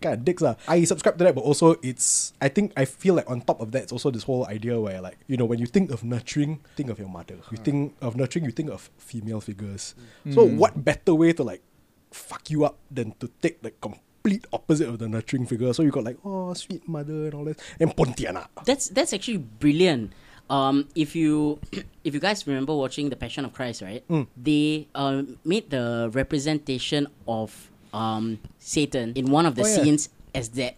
kind 0.00 0.14
of 0.14 0.24
dicks, 0.24 0.42
uh. 0.42 0.54
I 0.68 0.84
subscribe 0.84 1.18
to 1.18 1.24
that, 1.24 1.34
but 1.34 1.42
also 1.42 1.76
it's, 1.82 2.32
I 2.40 2.48
think, 2.48 2.72
I 2.76 2.84
feel 2.84 3.14
like 3.14 3.28
on 3.30 3.40
top 3.40 3.60
of 3.60 3.72
that, 3.72 3.84
it's 3.84 3.92
also 3.92 4.10
this 4.10 4.22
whole 4.22 4.46
idea 4.46 4.80
where, 4.80 5.00
like, 5.00 5.18
you 5.26 5.36
know, 5.36 5.44
when 5.44 5.58
you 5.58 5.66
think 5.66 5.90
of 5.90 6.04
nurturing, 6.04 6.60
think 6.76 6.90
of 6.90 6.98
your 6.98 7.08
mother. 7.08 7.36
You 7.50 7.58
think 7.58 7.96
of 8.00 8.16
nurturing, 8.16 8.44
you 8.44 8.52
think 8.52 8.70
of 8.70 8.90
female 8.98 9.40
figures. 9.40 9.94
So, 10.30 10.44
what 10.44 10.84
better 10.84 11.14
way 11.14 11.32
to, 11.32 11.42
like, 11.42 11.62
fuck 12.10 12.50
you 12.50 12.64
up 12.64 12.78
than 12.90 13.12
to 13.20 13.30
take 13.42 13.62
the 13.62 13.70
complete 13.70 14.46
opposite 14.52 14.88
of 14.88 14.98
the 14.98 15.08
nurturing 15.08 15.46
figure? 15.46 15.72
So, 15.72 15.82
you 15.82 15.90
got, 15.90 16.04
like, 16.04 16.18
oh, 16.24 16.54
sweet 16.54 16.86
mother 16.88 17.26
and 17.26 17.34
all 17.34 17.44
that. 17.44 17.60
And 17.80 17.94
Pontianak. 17.94 18.48
That's 18.64 18.88
that's 18.88 19.12
actually 19.12 19.38
brilliant. 19.38 20.12
Um, 20.48 20.88
if 20.94 21.16
you 21.16 21.58
if 22.04 22.14
you 22.14 22.20
guys 22.20 22.46
remember 22.46 22.74
watching 22.74 23.10
the 23.10 23.16
Passion 23.16 23.44
of 23.44 23.52
Christ, 23.52 23.82
right? 23.82 24.04
They 24.36 24.88
um, 24.94 25.38
made 25.44 25.70
the 25.70 26.10
representation 26.12 27.08
of 27.26 27.70
um, 27.96 28.38
Satan 28.60 29.16
in 29.16 29.30
one 29.32 29.46
of 29.48 29.56
the 29.56 29.64
Oh, 29.64 29.66
yeah. 29.66 29.76
scenes 29.80 30.08
as 30.36 30.50
that 30.60 30.76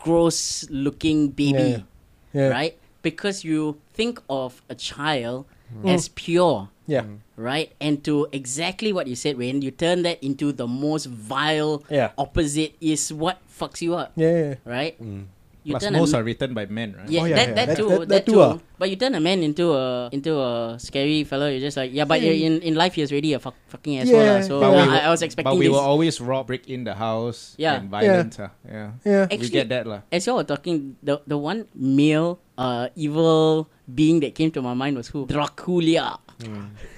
gross 0.00 0.64
looking 0.70 1.28
baby, 1.28 1.84
Yeah. 2.32 2.48
right? 2.48 2.74
Because 3.04 3.44
you 3.44 3.76
think 3.92 4.16
of 4.32 4.62
a 4.68 4.74
child 4.74 5.44
Mm. 5.74 5.92
as 5.96 6.08
pure, 6.08 6.68
Yeah. 6.86 7.04
right? 7.36 7.72
And 7.80 8.04
to 8.04 8.28
exactly 8.32 8.92
what 8.92 9.08
you 9.08 9.16
said, 9.16 9.36
Wayne, 9.36 9.60
you 9.60 9.72
turn 9.72 10.02
that 10.04 10.22
into 10.22 10.52
the 10.52 10.68
most 10.68 11.06
vile 11.06 11.82
Yeah. 11.90 12.12
opposite 12.16 12.76
is 12.80 13.12
what 13.12 13.40
fucks 13.48 13.80
you 13.82 13.94
up, 13.96 14.12
Yeah, 14.16 14.30
yeah. 14.30 14.54
right? 14.64 14.94
You 15.64 15.72
Plus, 15.72 15.82
turn 15.88 15.96
most 15.96 16.12
m- 16.12 16.20
are 16.20 16.24
written 16.28 16.52
by 16.52 16.68
men, 16.68 16.92
right? 16.92 17.08
yeah, 17.08 17.20
Oh, 17.20 17.24
yeah, 17.24 17.36
that, 17.40 17.48
yeah. 17.48 17.54
that, 17.56 17.66
That- 17.72 17.76
too, 17.80 17.88
that- 17.88 18.00
that, 18.04 18.08
that 18.12 18.24
too, 18.28 18.36
too. 18.36 18.42
ah. 18.44 18.54
But 18.76 18.92
you 18.92 18.96
turn 19.00 19.16
a 19.16 19.20
man 19.24 19.40
into 19.40 19.72
a 19.72 20.12
into 20.12 20.36
a 20.36 20.76
scary 20.76 21.24
fellow. 21.24 21.48
You're 21.48 21.64
just 21.64 21.80
like, 21.80 21.88
yeah, 21.88 22.04
but 22.04 22.20
Yeah. 22.20 22.36
in 22.36 22.60
in 22.60 22.76
life 22.76 22.92
he 22.94 23.00
was 23.00 23.08
already 23.08 23.32
a 23.32 23.40
fuck, 23.40 23.56
fucking 23.72 23.96
asshole. 24.04 24.20
Yeah. 24.20 24.36
lah. 24.36 24.44
So 24.44 24.60
But 24.60 24.70
we 24.76 24.76
uh, 24.76 24.84
were- 24.84 24.92
I, 24.92 24.98
I 25.08 25.10
was 25.10 25.24
expecting 25.24 25.48
But 25.48 25.56
we 25.56 25.64
this. 25.66 25.72
will 25.72 25.80
always 25.80 26.20
raw 26.20 26.44
break 26.44 26.68
in 26.68 26.84
the 26.84 26.92
house. 27.00 27.56
Yeah. 27.56 27.80
And 27.80 27.88
violence. 27.88 28.36
Yeah. 28.36 28.52
yeah. 28.68 28.88
Yeah. 29.08 29.24
we 29.24 29.40
Actually- 29.40 29.56
get 29.56 29.66
that 29.72 29.88
lah. 29.88 30.04
As 30.12 30.28
you 30.28 30.36
all 30.36 30.44
were 30.44 30.48
talking, 30.52 31.00
the 31.00 31.24
the 31.24 31.40
one 31.40 31.64
male 31.72 32.44
uh 32.60 32.92
evil 32.92 33.72
being 33.88 34.20
that 34.20 34.36
came 34.36 34.52
to 34.52 34.60
my 34.60 34.76
mind 34.76 35.00
was 35.00 35.08
who? 35.16 35.24
Dracula. 35.24 36.20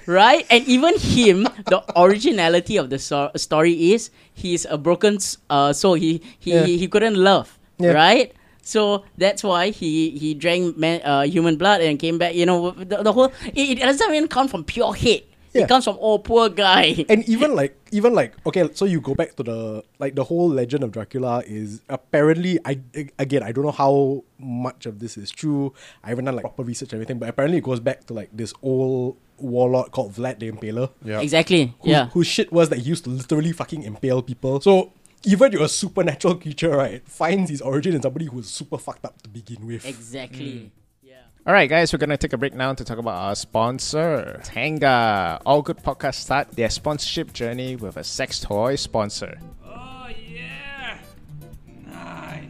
Right? 0.05 0.43
And 0.51 0.67
even 0.67 0.97
him, 0.99 1.47
the 1.71 1.79
originality 1.95 2.75
of 2.75 2.89
the 2.91 2.99
so- 2.99 3.31
story 3.39 3.95
is 3.95 4.09
he's 4.33 4.67
a 4.67 4.75
broken 4.77 5.23
s- 5.23 5.37
uh 5.47 5.71
soul. 5.71 5.95
He 5.95 6.19
he, 6.39 6.51
Yeah. 6.51 6.65
he, 6.67 6.77
he 6.77 6.87
couldn't 6.91 7.15
love. 7.15 7.55
Yeah. 7.79 7.93
Right? 7.93 8.33
So 8.67 9.05
that's 9.17 9.43
why 9.47 9.69
he 9.71 10.11
he 10.19 10.33
drank 10.35 10.75
man, 10.75 10.99
uh, 11.07 11.23
human 11.23 11.55
blood 11.55 11.79
and 11.79 11.97
came 11.97 12.17
back. 12.19 12.35
You 12.35 12.45
know, 12.45 12.71
the, 12.71 12.99
the 13.01 13.13
whole 13.13 13.31
it, 13.55 13.79
it 13.79 13.79
doesn't 13.79 14.13
even 14.13 14.27
come 14.27 14.47
from 14.51 14.65
pure 14.65 14.93
hate. 14.93 15.31
Yeah. 15.53 15.63
It 15.63 15.69
comes 15.69 15.85
from 15.85 15.97
oh 16.01 16.19
poor 16.19 16.49
guy. 16.49 17.05
and 17.09 17.23
even 17.29 17.55
like 17.55 17.79
even 17.91 18.13
like 18.13 18.35
okay 18.45 18.67
so 18.73 18.83
you 18.83 18.99
go 18.99 19.15
back 19.15 19.35
to 19.37 19.43
the 19.43 19.83
like 19.97 20.13
the 20.15 20.23
whole 20.25 20.49
legend 20.49 20.83
of 20.83 20.91
dracula 20.91 21.41
is 21.47 21.81
apparently 21.87 22.59
i 22.65 22.77
again 23.17 23.41
i 23.41 23.53
don't 23.53 23.63
know 23.63 23.71
how 23.71 24.21
much 24.37 24.85
of 24.85 24.99
this 24.99 25.15
is 25.17 25.31
true 25.31 25.71
i 26.03 26.09
haven't 26.09 26.25
done 26.25 26.35
like 26.35 26.43
proper 26.43 26.63
research 26.63 26.91
or 26.91 26.97
anything 26.97 27.17
but 27.17 27.29
apparently 27.29 27.57
it 27.57 27.63
goes 27.63 27.79
back 27.79 28.05
to 28.05 28.13
like 28.13 28.29
this 28.35 28.53
old 28.61 29.15
warlord 29.39 29.89
called 29.91 30.11
vlad 30.13 30.37
the 30.39 30.51
impaler 30.51 30.89
Yeah. 31.01 31.21
Exactly. 31.21 31.73
who, 31.79 31.89
yeah. 31.89 32.09
whose 32.09 32.27
shit 32.27 32.51
was 32.51 32.67
that 32.69 32.79
he 32.79 32.89
used 32.89 33.05
to 33.05 33.09
literally 33.09 33.53
fucking 33.53 33.83
impale 33.83 34.21
people 34.21 34.59
so 34.59 34.91
even 35.23 35.51
your 35.51 35.67
supernatural 35.67 36.35
creature 36.35 36.69
right 36.69 37.07
finds 37.07 37.49
his 37.49 37.61
origin 37.61 37.95
in 37.95 38.01
somebody 38.01 38.25
who's 38.25 38.49
super 38.49 38.77
fucked 38.77 39.05
up 39.05 39.21
to 39.21 39.29
begin 39.29 39.65
with 39.65 39.85
Exactly. 39.85 40.71
Yeah. 41.03 41.15
All 41.45 41.53
right, 41.53 41.69
guys, 41.69 41.91
we're 41.93 41.99
going 41.99 42.09
to 42.09 42.17
take 42.17 42.33
a 42.33 42.37
break 42.37 42.53
now 42.53 42.73
to 42.73 42.83
talk 42.83 42.97
about 42.97 43.15
our 43.15 43.35
sponsor, 43.35 44.39
Tenga. 44.43 45.41
All 45.45 45.61
good 45.61 45.77
podcasts 45.77 46.15
start 46.15 46.51
their 46.51 46.69
sponsorship 46.69 47.33
journey 47.33 47.75
with 47.75 47.97
a 47.97 48.03
sex 48.03 48.39
toy 48.39 48.75
sponsor. 48.75 49.39
Oh 49.65 50.07
yeah, 50.29 50.99
nice. 51.85 52.45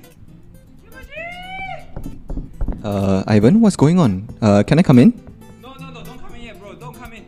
Uh, 2.84 3.23
Ivan, 3.27 3.62
what's 3.62 3.75
going 3.75 3.99
on? 3.99 4.27
Uh, 4.41 4.63
can 4.63 4.80
I 4.80 4.84
come 4.84 4.99
in? 4.99 5.13
No, 5.62 5.73
no, 5.73 5.89
no, 5.91 6.03
don't 6.03 6.19
come 6.19 6.36
in 6.36 6.41
yet, 6.43 6.60
bro. 6.60 6.73
Don't 6.73 6.95
come 6.95 7.13
in. 7.13 7.25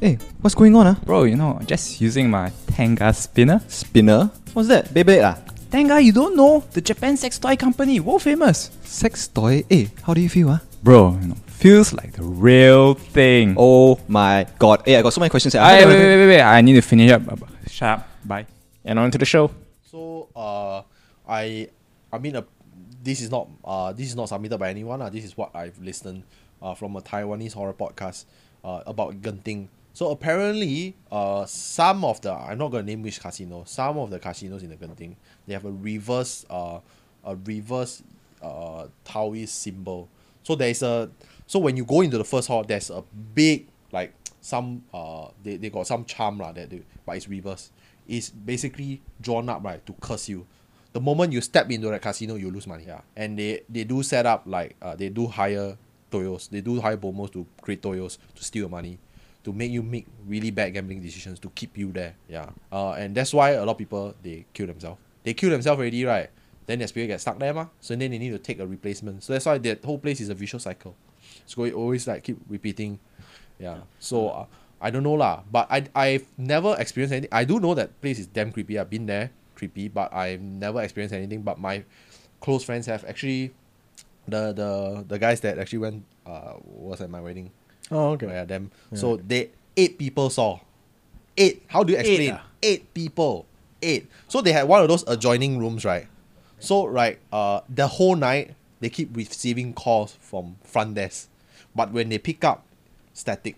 Hey, 0.00 0.18
what's 0.40 0.54
going 0.54 0.74
on, 0.76 0.86
ah? 0.86 0.96
Bro, 1.04 1.24
you 1.24 1.36
know, 1.36 1.56
I'm 1.58 1.66
just 1.66 2.00
using 2.00 2.30
my 2.30 2.50
Tenga 2.74 3.12
spinner. 3.14 3.60
Spinner? 3.68 4.30
What's 4.52 4.66
that? 4.66 4.88
Beyblade, 4.92 5.22
ah? 5.22 5.38
Tenga, 5.70 6.02
you 6.02 6.10
don't 6.10 6.34
know 6.34 6.64
the 6.72 6.80
Japan 6.80 7.16
sex 7.16 7.38
toy 7.38 7.54
company, 7.54 8.00
world 8.00 8.22
famous. 8.22 8.70
Sex 8.82 9.28
toy? 9.28 9.64
Eh, 9.70 9.86
how 10.02 10.12
do 10.12 10.20
you 10.20 10.28
feel, 10.28 10.50
ah? 10.50 10.60
Bro, 10.82 11.18
you 11.22 11.28
know, 11.28 11.36
feels 11.46 11.92
like 11.92 12.12
the 12.14 12.24
real 12.24 12.94
thing. 12.94 13.54
Oh 13.56 14.00
my 14.08 14.46
god. 14.58 14.82
Hey, 14.84 14.96
I 14.96 15.02
got 15.02 15.12
so 15.12 15.20
many 15.20 15.30
questions. 15.30 15.54
I 15.54 15.76
Hey, 15.78 15.86
wait, 15.86 15.98
wait, 15.98 16.16
wait, 16.16 16.26
wait, 16.34 16.40
I 16.42 16.60
need 16.62 16.74
to 16.74 16.82
finish 16.82 17.12
up. 17.12 17.22
Shut 17.70 18.00
up. 18.00 18.08
Bye. 18.24 18.46
And 18.84 18.98
on 18.98 19.12
to 19.12 19.18
the 19.18 19.24
show. 19.24 19.52
So 19.88 20.28
uh, 20.34 20.82
I 21.28 21.68
I 22.12 22.18
mean 22.18 22.34
uh, 22.34 22.42
this 23.02 23.20
is 23.20 23.30
not 23.30 23.46
uh 23.64 23.92
this 23.92 24.08
is 24.08 24.16
not 24.16 24.28
submitted 24.28 24.58
by 24.58 24.70
anyone. 24.70 25.00
Uh, 25.00 25.10
this 25.10 25.22
is 25.24 25.36
what 25.36 25.54
I've 25.54 25.78
listened 25.78 26.24
uh, 26.60 26.74
from 26.74 26.96
a 26.96 27.00
Taiwanese 27.00 27.54
horror 27.54 27.72
podcast 27.72 28.24
uh, 28.64 28.82
about 28.84 29.22
Genting. 29.22 29.68
So 29.94 30.10
apparently, 30.10 30.96
uh, 31.10 31.46
some 31.46 32.04
of 32.04 32.20
the 32.20 32.32
I'm 32.32 32.58
not 32.58 32.72
gonna 32.72 32.82
name 32.82 33.02
which 33.02 33.20
casino. 33.20 33.62
Some 33.64 33.96
of 33.96 34.10
the 34.10 34.18
casinos 34.18 34.64
in 34.64 34.70
the 34.70 34.76
Genting 34.76 35.14
they 35.46 35.54
have 35.54 35.64
a 35.64 35.70
reverse 35.70 36.44
uh 36.50 36.80
a 37.24 37.36
reverse 37.36 38.02
uh 38.42 38.88
Taoist 39.04 39.54
symbol. 39.62 40.08
So 40.42 40.56
there 40.56 40.68
is 40.68 40.82
a 40.82 41.10
so 41.46 41.60
when 41.60 41.76
you 41.76 41.84
go 41.84 42.00
into 42.00 42.18
the 42.18 42.24
first 42.24 42.48
hall, 42.48 42.64
there's 42.64 42.90
a 42.90 43.04
big 43.34 43.68
like 43.92 44.12
some 44.40 44.82
uh 44.92 45.28
they, 45.44 45.56
they 45.56 45.70
got 45.70 45.86
some 45.86 46.04
charm 46.04 46.38
lah 46.38 46.50
that 46.52 46.70
they, 46.70 46.82
but 47.06 47.16
it's 47.16 47.28
reverse. 47.28 47.70
It's 48.08 48.30
basically 48.30 49.00
drawn 49.20 49.48
up 49.48 49.62
right 49.64 49.84
to 49.86 49.92
curse 50.00 50.28
you. 50.28 50.44
The 50.92 51.00
moment 51.00 51.32
you 51.32 51.40
step 51.40 51.70
into 51.70 51.88
that 51.88 52.02
casino, 52.02 52.34
you 52.34 52.50
lose 52.50 52.66
money. 52.66 52.84
Yeah, 52.86 53.02
and 53.16 53.38
they 53.38 53.62
they 53.68 53.84
do 53.84 54.02
set 54.02 54.26
up 54.26 54.42
like 54.44 54.74
uh, 54.82 54.96
they 54.96 55.08
do 55.08 55.28
hire 55.28 55.78
toyols. 56.10 56.50
They 56.50 56.60
do 56.60 56.80
hire 56.80 56.96
bomohs 56.96 57.32
to 57.32 57.46
create 57.62 57.80
toyols 57.80 58.18
to 58.34 58.44
steal 58.44 58.62
your 58.62 58.68
money, 58.70 58.98
to 59.44 59.52
make 59.52 59.70
you 59.70 59.82
make 59.82 60.06
really 60.26 60.50
bad 60.50 60.72
gambling 60.72 61.00
decisions 61.00 61.38
to 61.40 61.50
keep 61.50 61.76
you 61.76 61.92
there. 61.92 62.16
Yeah, 62.28 62.50
uh, 62.72 62.92
and 62.92 63.14
that's 63.14 63.32
why 63.32 63.50
a 63.50 63.64
lot 63.64 63.72
of 63.72 63.78
people 63.78 64.14
they 64.22 64.46
kill 64.52 64.66
themselves. 64.66 65.00
They 65.22 65.34
kill 65.34 65.50
themselves 65.50 65.78
already, 65.78 66.04
right? 66.04 66.30
Then 66.66 66.78
their 66.78 66.88
spirit 66.88 67.08
gets 67.08 67.22
stuck 67.22 67.38
there, 67.38 67.52
mah. 67.52 67.68
So 67.80 67.94
then 67.94 68.10
they 68.10 68.18
need 68.18 68.30
to 68.30 68.38
take 68.38 68.58
a 68.58 68.66
replacement. 68.66 69.22
So 69.22 69.32
that's 69.32 69.46
why 69.46 69.58
that 69.58 69.84
whole 69.84 69.98
place 69.98 70.20
is 70.20 70.28
a 70.28 70.34
vicious 70.34 70.64
cycle. 70.64 70.96
It's 71.44 71.54
going 71.54 71.72
always 71.72 72.06
like 72.06 72.24
keep 72.24 72.38
repeating. 72.48 72.98
Yeah. 73.58 73.84
So 73.98 74.28
uh, 74.28 74.46
I 74.80 74.90
don't 74.90 75.02
know 75.02 75.14
lah, 75.14 75.42
but 75.50 75.68
I 75.70 75.84
I've 75.94 76.26
never 76.36 76.74
experienced 76.78 77.12
anything. 77.12 77.32
I 77.32 77.44
do 77.44 77.60
know 77.60 77.74
that 77.74 78.00
place 78.00 78.18
is 78.18 78.26
damn 78.26 78.52
creepy. 78.52 78.78
I've 78.78 78.90
been 78.90 79.06
there, 79.06 79.30
creepy, 79.54 79.88
but 79.88 80.12
I've 80.12 80.40
never 80.40 80.80
experienced 80.82 81.14
anything. 81.14 81.42
But 81.42 81.60
my 81.60 81.84
close 82.40 82.64
friends 82.64 82.86
have 82.86 83.04
actually. 83.04 83.52
The 84.26 84.56
the 84.56 85.04
the 85.06 85.18
guys 85.18 85.44
that 85.44 85.58
actually 85.58 85.84
went 85.84 86.08
uh 86.24 86.56
was 86.64 87.02
at 87.02 87.10
my 87.10 87.20
wedding. 87.20 87.52
Oh 87.90 88.10
okay 88.12 88.26
Yeah, 88.26 88.44
them. 88.44 88.70
So 88.94 89.16
they 89.16 89.50
eight 89.76 89.98
people 89.98 90.30
saw. 90.30 90.60
Eight. 91.36 91.62
How 91.66 91.82
do 91.82 91.92
you 91.92 91.98
explain? 91.98 92.32
ah? 92.32 92.42
Eight 92.62 92.92
people. 92.94 93.46
Eight. 93.82 94.06
So 94.28 94.40
they 94.40 94.52
had 94.52 94.68
one 94.68 94.82
of 94.82 94.88
those 94.88 95.04
adjoining 95.06 95.58
rooms, 95.58 95.84
right? 95.84 96.06
So 96.58 96.86
right, 96.86 97.18
uh, 97.32 97.60
the 97.68 97.86
whole 97.86 98.16
night 98.16 98.54
they 98.80 98.88
keep 98.88 99.14
receiving 99.16 99.74
calls 99.74 100.16
from 100.20 100.56
front 100.64 100.94
desk, 100.94 101.28
but 101.74 101.90
when 101.92 102.08
they 102.08 102.18
pick 102.18 102.44
up, 102.44 102.64
static. 103.12 103.56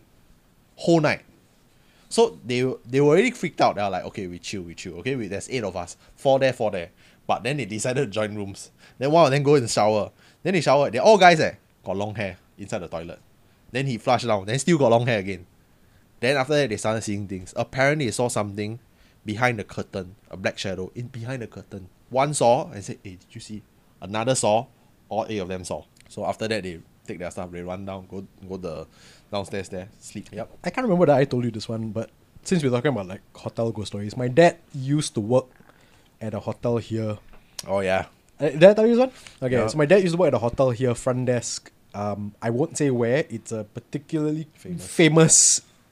Whole 0.76 1.00
night. 1.00 1.22
So 2.08 2.38
they 2.44 2.62
they 2.84 3.00
were 3.00 3.08
already 3.08 3.30
freaked 3.30 3.60
out. 3.60 3.76
They 3.76 3.82
were 3.82 3.90
like, 3.90 4.04
okay, 4.06 4.26
we 4.26 4.38
chill, 4.38 4.62
we 4.62 4.74
chill. 4.74 4.94
Okay, 5.00 5.16
we, 5.16 5.28
there's 5.28 5.48
eight 5.50 5.64
of 5.64 5.76
us, 5.76 5.96
four 6.16 6.38
there, 6.38 6.52
four 6.52 6.70
there. 6.70 6.90
But 7.26 7.42
then 7.42 7.56
they 7.56 7.64
decided 7.64 8.00
to 8.00 8.06
join 8.06 8.34
rooms. 8.36 8.70
Then 8.98 9.10
one 9.10 9.24
of 9.26 9.30
them 9.32 9.42
go 9.42 9.54
in 9.56 9.62
the 9.62 9.68
shower. 9.68 10.10
Then 10.42 10.54
they 10.54 10.60
shower. 10.60 10.90
They're 10.90 11.02
all 11.02 11.18
guys 11.18 11.40
eh, 11.40 11.54
got 11.84 11.96
long 11.96 12.14
hair 12.14 12.36
inside 12.58 12.78
the 12.80 12.88
toilet. 12.88 13.18
Then 13.76 13.86
he 13.86 13.98
flushed 13.98 14.26
down. 14.26 14.46
Then 14.46 14.58
still 14.58 14.78
got 14.78 14.90
long 14.90 15.04
hair 15.06 15.18
again. 15.18 15.44
Then 16.20 16.38
after 16.38 16.54
that 16.54 16.70
they 16.70 16.78
started 16.78 17.02
seeing 17.02 17.28
things. 17.28 17.52
Apparently 17.56 18.06
they 18.06 18.10
saw 18.10 18.28
something 18.28 18.78
behind 19.26 19.58
the 19.58 19.64
curtain, 19.64 20.16
a 20.30 20.36
black 20.38 20.56
shadow 20.56 20.90
in 20.94 21.08
behind 21.08 21.42
the 21.42 21.46
curtain. 21.46 21.90
One 22.08 22.32
saw 22.32 22.70
and 22.72 22.82
said, 22.82 22.96
"Hey, 23.04 23.16
did 23.20 23.34
you 23.34 23.40
see?" 23.42 23.60
Another 24.00 24.34
saw. 24.34 24.64
All 25.10 25.26
eight 25.28 25.38
of 25.44 25.48
them 25.48 25.62
saw. 25.62 25.84
So 26.08 26.24
after 26.24 26.48
that 26.48 26.62
they 26.62 26.80
take 27.06 27.18
their 27.18 27.30
stuff, 27.30 27.50
they 27.52 27.60
run 27.60 27.84
down, 27.84 28.06
go 28.10 28.26
go 28.48 28.56
the 28.56 28.86
downstairs 29.30 29.68
there, 29.68 29.88
sleep. 30.00 30.28
Yep. 30.32 30.48
I 30.64 30.70
can't 30.70 30.86
remember 30.86 31.04
that 31.12 31.18
I 31.18 31.24
told 31.26 31.44
you 31.44 31.50
this 31.50 31.68
one, 31.68 31.90
but 31.90 32.08
since 32.44 32.62
we're 32.64 32.70
talking 32.70 32.92
about 32.92 33.08
like 33.08 33.20
hotel 33.36 33.70
ghost 33.72 33.88
stories, 33.88 34.16
my 34.16 34.28
dad 34.28 34.56
used 34.72 35.12
to 35.16 35.20
work 35.20 35.48
at 36.18 36.32
a 36.32 36.40
hotel 36.40 36.78
here. 36.78 37.18
Oh 37.68 37.80
yeah. 37.80 38.06
Uh, 38.40 38.48
did 38.48 38.64
I 38.64 38.72
tell 38.72 38.86
you 38.86 38.96
this 38.96 39.04
one? 39.04 39.12
Okay, 39.42 39.54
Yeah. 39.56 39.66
so 39.66 39.76
my 39.76 39.84
dad 39.84 40.00
used 40.02 40.14
to 40.14 40.18
work 40.18 40.28
at 40.28 40.34
a 40.34 40.38
hotel 40.38 40.70
here, 40.70 40.94
front 40.94 41.26
desk. 41.26 41.70
Um, 41.96 42.34
I 42.42 42.50
won't 42.50 42.76
say 42.76 42.90
where. 42.90 43.24
It's 43.30 43.52
a 43.52 43.64
particularly 43.64 44.46
famous, 44.54 44.84
Famous. 44.86 45.36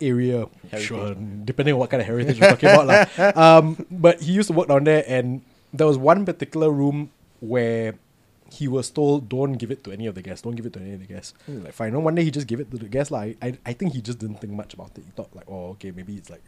area. 0.01 0.47
Heritage. 0.71 0.87
Sure, 0.87 1.15
depending 1.45 1.73
on 1.75 1.81
what 1.81 1.89
kind 1.91 2.01
of 2.03 2.07
heritage 2.07 2.37
we're 2.41 2.51
talking 2.57 2.69
about. 2.69 3.09
Um, 3.45 3.87
but 3.91 4.21
he 4.21 4.33
used 4.33 4.49
to 4.49 4.55
work 4.55 4.69
down 4.69 4.85
there, 4.85 5.05
and 5.09 5.41
there 5.73 5.87
was 5.87 5.97
one 5.97 6.25
particular 6.29 6.71
room 6.71 7.09
where 7.41 7.95
he 8.53 8.69
was 8.69 8.91
told, 8.91 9.29
"Don't 9.33 9.55
give 9.55 9.71
it 9.73 9.81
to 9.85 9.93
any 9.97 10.07
of 10.07 10.15
the 10.15 10.21
guests. 10.23 10.43
Don't 10.45 10.55
give 10.55 10.67
it 10.67 10.75
to 10.77 10.81
any 10.85 10.93
of 10.93 11.01
the 11.01 11.07
guests." 11.09 11.33
Was 11.49 11.65
Like 11.65 11.73
fine. 11.73 11.93
No, 11.97 12.01
one 12.01 12.15
day 12.15 12.25
he 12.25 12.31
just 12.31 12.47
gave 12.47 12.61
it 12.61 12.71
to 12.71 12.77
the 12.77 12.87
guests. 12.93 13.11
Like 13.11 13.39
I, 13.41 13.57
I 13.65 13.73
think 13.73 13.95
he 13.97 14.01
just 14.05 14.19
didn't 14.21 14.41
think 14.45 14.53
much 14.53 14.75
about 14.75 14.93
it. 14.99 15.05
He 15.09 15.11
thought 15.17 15.33
like, 15.35 15.49
oh, 15.49 15.71
okay, 15.81 15.91
maybe 15.91 16.15
it's 16.21 16.29
like 16.29 16.45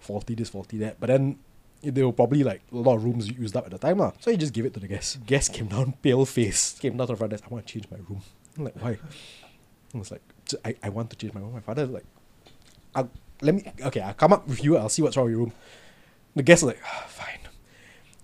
faulty 0.00 0.34
this, 0.34 0.48
faulty 0.48 0.78
that. 0.78 0.98
But 0.98 1.08
then 1.12 1.38
there 1.84 2.06
were 2.08 2.12
probably 2.16 2.42
like 2.42 2.62
a 2.72 2.76
lot 2.76 2.96
of 2.96 3.04
rooms 3.04 3.28
used 3.28 3.54
up 3.54 3.66
at 3.66 3.70
the 3.70 3.78
time 3.78 3.98
lah. 3.98 4.12
So 4.20 4.30
he 4.32 4.38
just 4.40 4.54
gave 4.56 4.64
it 4.64 4.72
to 4.74 4.80
the 4.80 4.88
guests. 4.88 5.18
Guests 5.26 5.50
came 5.54 5.66
down, 5.68 5.92
pale 6.00 6.24
face, 6.24 6.78
came 6.80 6.96
down 6.96 7.06
to 7.08 7.12
the 7.12 7.16
front 7.20 7.30
desk. 7.32 7.44
I 7.46 7.52
want 7.52 7.66
to 7.66 7.72
change 7.72 7.86
my 7.90 7.98
room. 8.08 8.22
I'm 8.56 8.64
like, 8.64 8.74
why? 8.80 8.98
I 9.94 9.98
was 9.98 10.10
like, 10.10 10.22
I, 10.64 10.74
I 10.82 10.88
want 10.88 11.10
to 11.10 11.16
change 11.16 11.34
my 11.34 11.40
room. 11.40 11.52
My 11.52 11.60
father 11.60 11.86
like, 11.86 12.04
I'll, 12.94 13.10
let 13.42 13.54
me 13.54 13.62
okay. 13.82 14.00
I'll 14.00 14.14
come 14.14 14.32
up 14.32 14.46
with 14.46 14.62
you. 14.62 14.76
I'll 14.76 14.88
see 14.88 15.02
what's 15.02 15.16
wrong 15.16 15.26
with 15.26 15.32
your 15.32 15.40
room. 15.40 15.52
The 16.36 16.42
guest 16.42 16.62
was 16.62 16.74
like, 16.74 16.82
"Ah, 16.84 17.04
fine. 17.08 17.38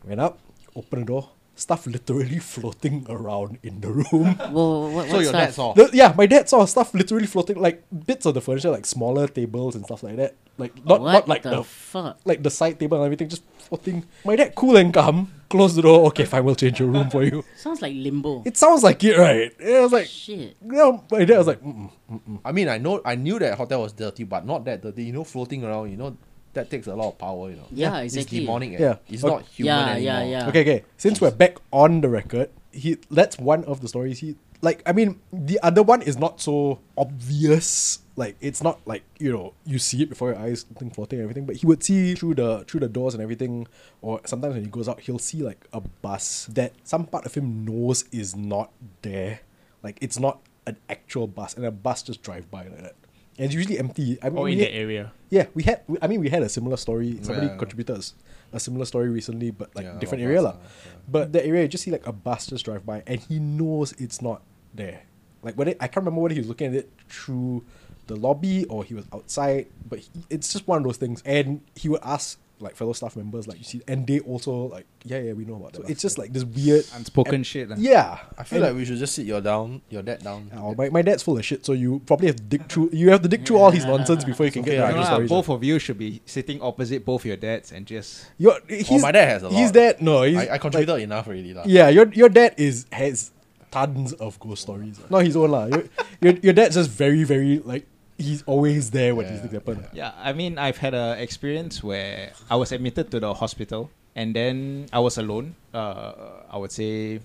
Went 0.04 0.20
up, 0.20 0.38
opened 0.74 1.02
the 1.02 1.06
door. 1.06 1.28
Stuff 1.60 1.86
literally 1.86 2.38
floating 2.54 3.04
around 3.10 3.58
in 3.62 3.82
the 3.82 3.90
room. 3.90 4.34
Whoa, 4.56 4.88
what, 4.88 5.08
So 5.08 5.16
what 5.16 5.22
your 5.24 5.32
dad 5.32 5.52
saw. 5.52 5.74
The- 5.74 5.90
yeah, 5.92 6.14
my 6.16 6.24
dad 6.24 6.48
saw 6.48 6.64
stuff 6.64 6.94
literally 6.94 7.26
floating, 7.26 7.60
like 7.60 7.84
bits 8.06 8.24
of 8.24 8.32
the 8.32 8.40
furniture, 8.40 8.70
like 8.70 8.86
smaller 8.86 9.28
tables 9.28 9.74
and 9.76 9.84
stuff 9.84 10.02
like 10.02 10.16
that. 10.16 10.36
Like 10.56 10.74
not 10.86 11.00
what 11.02 11.12
not 11.12 11.28
like 11.28 11.42
the, 11.42 11.50
the 11.50 11.64
fuck? 11.64 12.18
like 12.24 12.42
the 12.42 12.50
side 12.50 12.80
table 12.80 12.96
and 12.96 13.04
everything, 13.04 13.28
just 13.28 13.44
floating. 13.58 14.04
My 14.24 14.36
dad 14.36 14.54
cool 14.54 14.76
and 14.78 14.92
calm, 14.92 15.30
close 15.50 15.74
the 15.76 15.82
door. 15.82 16.06
Okay, 16.08 16.24
fine, 16.24 16.44
we'll 16.44 16.54
change 16.54 16.80
your 16.80 16.88
room 16.88 17.10
for 17.10 17.22
you. 17.24 17.44
Sounds 17.56 17.82
like 17.82 17.94
limbo. 17.94 18.42
It 18.46 18.56
sounds 18.56 18.82
like 18.82 19.04
it, 19.04 19.18
right? 19.18 19.52
It 19.58 19.80
was 19.82 19.92
like, 19.92 20.06
Shit. 20.06 20.56
you 20.64 20.72
know, 20.72 21.04
my 21.10 21.24
dad 21.26 21.38
was 21.38 21.46
like, 21.46 21.62
Mm-mm. 21.62 22.40
I 22.44 22.52
mean, 22.52 22.68
I 22.70 22.78
know, 22.78 23.00
I 23.04 23.16
knew 23.16 23.38
that 23.38 23.56
hotel 23.58 23.82
was 23.82 23.92
dirty, 23.92 24.24
but 24.24 24.46
not 24.46 24.64
that 24.64 24.80
dirty. 24.82 25.04
You 25.04 25.12
know, 25.12 25.24
floating 25.24 25.62
around. 25.64 25.90
You 25.90 25.96
know, 25.98 26.16
that 26.54 26.70
takes 26.70 26.86
a 26.86 26.94
lot 26.94 27.08
of 27.08 27.18
power. 27.18 27.50
You 27.50 27.56
know. 27.56 27.66
Yeah, 27.70 27.98
It's 28.00 28.14
exactly. 28.16 28.40
demonic. 28.40 28.72
eh. 28.74 28.82
Yeah. 28.82 28.96
It's 29.08 29.24
Okay. 29.24 29.34
not 29.34 29.42
human 29.46 29.66
Yeah, 29.76 29.88
anymore. 29.90 30.02
yeah, 30.02 30.22
yeah. 30.24 30.48
okay, 30.48 30.60
okay. 30.62 30.84
Since 30.96 31.20
we're 31.20 31.30
back 31.30 31.58
on 31.72 32.00
the 32.00 32.08
record, 32.08 32.50
he 32.72 32.98
that's 33.10 33.38
one 33.38 33.64
of 33.64 33.80
the 33.80 33.88
stories. 33.88 34.20
He 34.20 34.36
like, 34.62 34.82
I 34.84 34.92
mean, 34.92 35.18
the 35.32 35.58
other 35.62 35.82
one 35.82 36.02
is 36.02 36.18
not 36.18 36.40
so 36.40 36.80
obvious. 36.98 38.00
Like, 38.16 38.36
it's 38.40 38.62
not 38.62 38.80
like 38.86 39.02
you 39.18 39.32
know 39.32 39.54
you 39.64 39.78
see 39.78 40.02
it 40.02 40.08
before 40.10 40.30
your 40.30 40.38
eyes, 40.38 40.62
something 40.68 40.90
floating 40.90 41.18
and 41.18 41.24
everything. 41.24 41.46
But 41.46 41.56
he 41.56 41.66
would 41.66 41.82
see 41.82 42.14
through 42.14 42.34
the 42.34 42.64
through 42.68 42.80
the 42.80 42.88
doors 42.88 43.14
and 43.14 43.22
everything. 43.22 43.66
Or 44.02 44.20
sometimes 44.26 44.54
when 44.54 44.64
he 44.64 44.70
goes 44.70 44.88
out, 44.88 45.00
he'll 45.00 45.18
see 45.18 45.42
like 45.42 45.64
a 45.72 45.80
bus 45.80 46.46
that 46.52 46.72
some 46.84 47.06
part 47.06 47.24
of 47.26 47.34
him 47.34 47.64
knows 47.64 48.04
is 48.12 48.36
not 48.36 48.70
there. 49.02 49.40
Like, 49.82 49.96
it's 50.02 50.18
not 50.18 50.40
an 50.66 50.76
actual 50.90 51.26
bus, 51.26 51.54
and 51.56 51.64
a 51.64 51.70
bus 51.70 52.02
just 52.02 52.22
drive 52.22 52.50
by 52.50 52.64
like 52.64 52.82
that. 52.82 52.94
And 53.40 53.46
it's 53.48 53.54
usually 53.56 53.78
empty. 53.80 54.18
I 54.20 54.28
mean, 54.28 54.36
Or 54.38 54.48
in 54.52 54.58
had- 54.60 54.68
that 54.68 54.74
area. 54.76 55.12
yeah, 55.32 55.46
we 55.56 55.62
had. 55.64 55.80
I 56.02 56.06
mean, 56.12 56.20
we 56.20 56.28
had 56.28 56.42
a 56.44 56.48
similar 56.52 56.76
story. 56.76 57.16
Somebody 57.24 57.46
Yeah. 57.48 57.56
contributed 57.56 57.96
us 57.96 58.12
a 58.52 58.60
similar 58.60 58.84
story 58.84 59.08
recently, 59.08 59.48
but 59.50 59.72
like 59.74 59.86
Yeah, 59.88 59.96
different 59.98 60.22
area 60.28 60.42
lah. 60.44 60.56
yeah. 60.60 60.92
But 61.08 61.32
the 61.32 61.40
area, 61.40 61.62
you 61.64 61.68
just 61.72 61.84
see 61.84 61.90
like 61.90 62.04
a 62.06 62.12
bus 62.12 62.46
just 62.52 62.66
drive 62.68 62.84
by, 62.84 63.00
and 63.08 63.16
he 63.18 63.38
knows 63.40 63.94
it's 63.96 64.20
not 64.20 64.42
there. 64.76 65.08
Like 65.42 65.56
whether 65.56 65.72
I 65.80 65.88
can't 65.88 66.04
remember 66.04 66.20
whether 66.20 66.34
he 66.36 66.40
was 66.44 66.48
looking 66.52 66.68
at 66.68 66.74
it 66.84 66.90
through 67.08 67.64
the 68.12 68.16
lobby 68.16 68.66
or 68.68 68.84
he 68.84 68.92
was 68.92 69.06
outside, 69.14 69.66
but 69.88 70.00
he, 70.04 70.10
it's 70.28 70.52
just 70.52 70.68
one 70.68 70.76
of 70.78 70.84
those 70.84 70.98
things. 71.00 71.22
And 71.24 71.62
he 71.74 71.88
would 71.88 72.02
ask 72.04 72.36
like 72.60 72.76
fellow 72.76 72.92
staff 72.92 73.16
members, 73.16 73.48
like 73.48 73.58
you 73.58 73.64
see, 73.64 73.80
and 73.88 74.06
they 74.06 74.20
also 74.20 74.52
like, 74.68 74.86
yeah, 75.04 75.18
yeah, 75.18 75.32
we 75.32 75.44
know 75.44 75.56
about 75.56 75.72
that. 75.72 75.82
So 75.82 75.88
it's 75.88 76.02
just 76.02 76.18
like 76.18 76.32
this 76.32 76.44
weird 76.44 76.84
Unspoken 76.94 77.34
and- 77.36 77.46
shit. 77.46 77.68
lah. 77.68 77.76
Yeah, 77.78 78.18
I 78.36 78.44
feel 78.44 78.58
And- 78.62 78.66
like 78.68 78.76
we 78.76 78.84
should 78.84 78.98
just 78.98 79.14
sit 79.14 79.26
your 79.26 79.40
down, 79.40 79.80
your 79.88 80.02
dad 80.02 80.22
down. 80.22 80.50
Oh, 80.56 80.74
my, 80.74 80.88
my 80.90 81.02
dad's 81.02 81.22
full 81.22 81.38
of 81.38 81.44
shit, 81.44 81.64
so 81.64 81.72
you 81.72 82.00
probably 82.06 82.26
have 82.28 82.36
to 82.36 82.42
dig 82.42 82.68
through. 82.68 82.90
You 82.92 83.10
have 83.10 83.22
to 83.22 83.28
dig 83.28 83.46
through 83.46 83.58
all 83.58 83.70
his 83.70 83.84
nonsense 83.84 84.24
before 84.24 84.46
you 84.46 84.52
can 84.52 84.62
okay 84.62 84.72
get 84.72 84.76
the 84.76 84.82
lah, 84.82 84.90
No, 84.90 84.96
actual 85.00 85.02
lah, 85.02 85.14
stories. 85.26 85.30
both 85.30 85.48
of 85.48 85.64
you 85.64 85.78
should 85.78 85.98
be 85.98 86.20
sitting 86.26 86.60
opposite 86.60 87.04
both 87.04 87.24
your 87.24 87.36
dads 87.36 87.72
and 87.72 87.86
just 87.86 88.26
Your, 88.38 88.58
he's, 88.68 88.90
oh, 88.90 88.98
my 89.00 89.12
dad 89.12 89.26
has 89.28 89.42
a 89.42 89.48
lot. 89.48 89.58
He's 89.58 89.72
dad. 89.72 90.00
No, 90.02 90.22
he's, 90.22 90.36
I, 90.36 90.54
I 90.54 90.58
contributed 90.58 91.00
enough 91.00 91.26
already, 91.28 91.54
lah. 91.54 91.64
Yeah, 91.66 91.88
your 91.88 92.08
your 92.12 92.28
dad 92.28 92.54
is 92.56 92.86
has 92.92 93.30
tons 93.70 94.12
of 94.14 94.38
ghost 94.40 94.62
stories. 94.62 94.98
Not 95.08 95.24
his 95.24 95.36
own 95.36 95.50
lah. 95.50 95.66
Your, 95.66 95.84
your 96.20 96.32
your 96.42 96.52
dad's 96.52 96.74
just 96.74 96.90
very 96.90 97.22
very 97.24 97.60
like 97.60 97.86
he's 98.20 98.42
always 98.44 98.90
there 98.90 99.14
when 99.14 99.26
these 99.26 99.40
things 99.40 99.52
happen. 99.52 99.84
Yeah, 99.92 100.12
I 100.20 100.32
mean, 100.32 100.58
I've 100.58 100.76
had 100.76 100.94
a 100.94 101.16
experience 101.20 101.82
where 101.82 102.32
I 102.50 102.56
was 102.56 102.72
admitted 102.72 103.10
to 103.10 103.20
the 103.20 103.32
hospital, 103.34 103.90
and 104.14 104.36
then 104.36 104.86
I 104.92 105.00
was 105.00 105.18
alone. 105.18 105.56
Uh, 105.72 106.12
I 106.50 106.56
would 106.58 106.72
say 106.72 107.20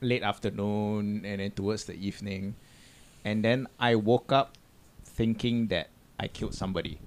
late 0.00 0.22
afternoon, 0.22 1.24
and 1.24 1.40
then 1.40 1.50
towards 1.50 1.84
the 1.84 1.94
evening, 1.94 2.54
and 3.24 3.42
then 3.44 3.66
I 3.80 3.96
woke 3.96 4.30
up 4.32 4.52
thinking 5.04 5.68
that 5.68 5.88
I 6.20 6.28
killed 6.28 6.54
somebody, 6.54 6.98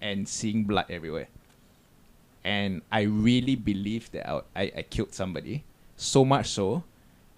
and 0.00 0.28
seeing 0.28 0.64
blood 0.64 0.86
everywhere. 0.90 1.28
And 2.44 2.82
I 2.92 3.02
really 3.02 3.56
believed 3.56 4.12
that 4.12 4.28
I, 4.28 4.40
I, 4.54 4.62
I 4.76 4.82
killed 4.82 5.12
somebody, 5.12 5.64
so 5.96 6.24
much 6.24 6.50
so 6.50 6.84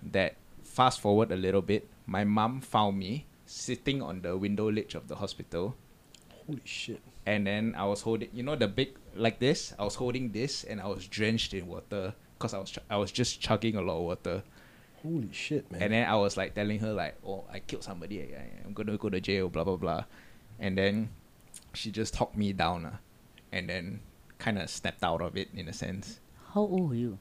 that 0.03 0.35
fast 0.65 1.01
forward 1.01 1.33
a 1.33 1.37
little 1.37 1.63
bit, 1.63 1.89
my 2.07 2.25
mom 2.25 2.61
found 2.61 2.99
me 2.99 3.25
sitting 3.49 4.03
on 4.03 4.21
the 4.23 4.37
window 4.37 4.71
ledge 4.71 4.95
of 4.95 5.09
the 5.09 5.17
hospital 5.17 5.75
Holy 6.47 6.61
shit! 6.65 7.01
and 7.27 7.47
then 7.47 7.75
I 7.77 7.85
was 7.85 8.03
holding, 8.03 8.29
you 8.33 8.43
know, 8.43 8.57
the 8.57 8.69
big 8.69 8.97
like 9.15 9.39
this. 9.39 9.73
I 9.79 9.85
was 9.85 9.95
holding 9.97 10.33
this, 10.33 10.65
and 10.65 10.81
I 10.81 10.87
was 10.87 11.07
drenched 11.07 11.53
in 11.55 11.67
water 11.67 12.15
because 12.39 12.55
I 12.55 12.59
was 12.59 12.71
ch- 12.71 12.79
I 12.89 12.97
was 12.97 13.11
just 13.13 13.41
chugging 13.41 13.77
a 13.77 13.83
lot 13.83 13.99
of 13.99 14.05
water. 14.05 14.43
Holy 15.03 15.29
shit, 15.33 15.71
man! 15.71 15.83
And 15.83 15.93
then 15.93 16.09
I 16.09 16.17
was 16.17 16.37
like 16.37 16.55
telling 16.55 16.79
her 16.81 16.93
like, 16.93 17.17
"Oh, 17.27 17.45
I 17.53 17.61
killed 17.61 17.85
somebody. 17.85 18.21
I, 18.23 18.37
I- 18.37 18.65
I'm 18.65 18.73
gonna 18.73 18.97
go 18.97 19.09
to 19.11 19.21
jail." 19.21 19.49
Blah 19.49 19.65
blah 19.65 19.77
blah. 19.77 20.05
And 20.59 20.77
then 20.77 21.11
she 21.75 21.91
just 21.91 22.15
talked 22.15 22.37
me 22.37 22.53
down, 22.53 22.87
uh, 22.87 22.97
and 23.53 23.69
then 23.69 24.01
kind 24.39 24.59
of 24.59 24.71
snapped 24.71 25.05
out 25.05 25.21
of 25.21 25.37
it 25.37 25.49
in 25.55 25.69
a 25.69 25.73
sense. 25.73 26.21
How 26.55 26.63
old 26.63 26.89
were 26.91 26.95
you? 26.97 27.19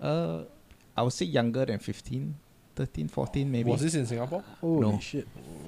Uh, 0.00 0.44
I 0.96 1.02
would 1.02 1.12
say 1.12 1.26
younger 1.26 1.64
than 1.64 1.78
15, 1.78 2.34
13, 2.76 3.08
14 3.08 3.50
maybe. 3.50 3.70
Was 3.70 3.80
this 3.82 3.94
in 3.94 4.06
Singapore? 4.06 4.42
Holy 4.60 4.80
no. 4.92 4.98
shit! 4.98 5.26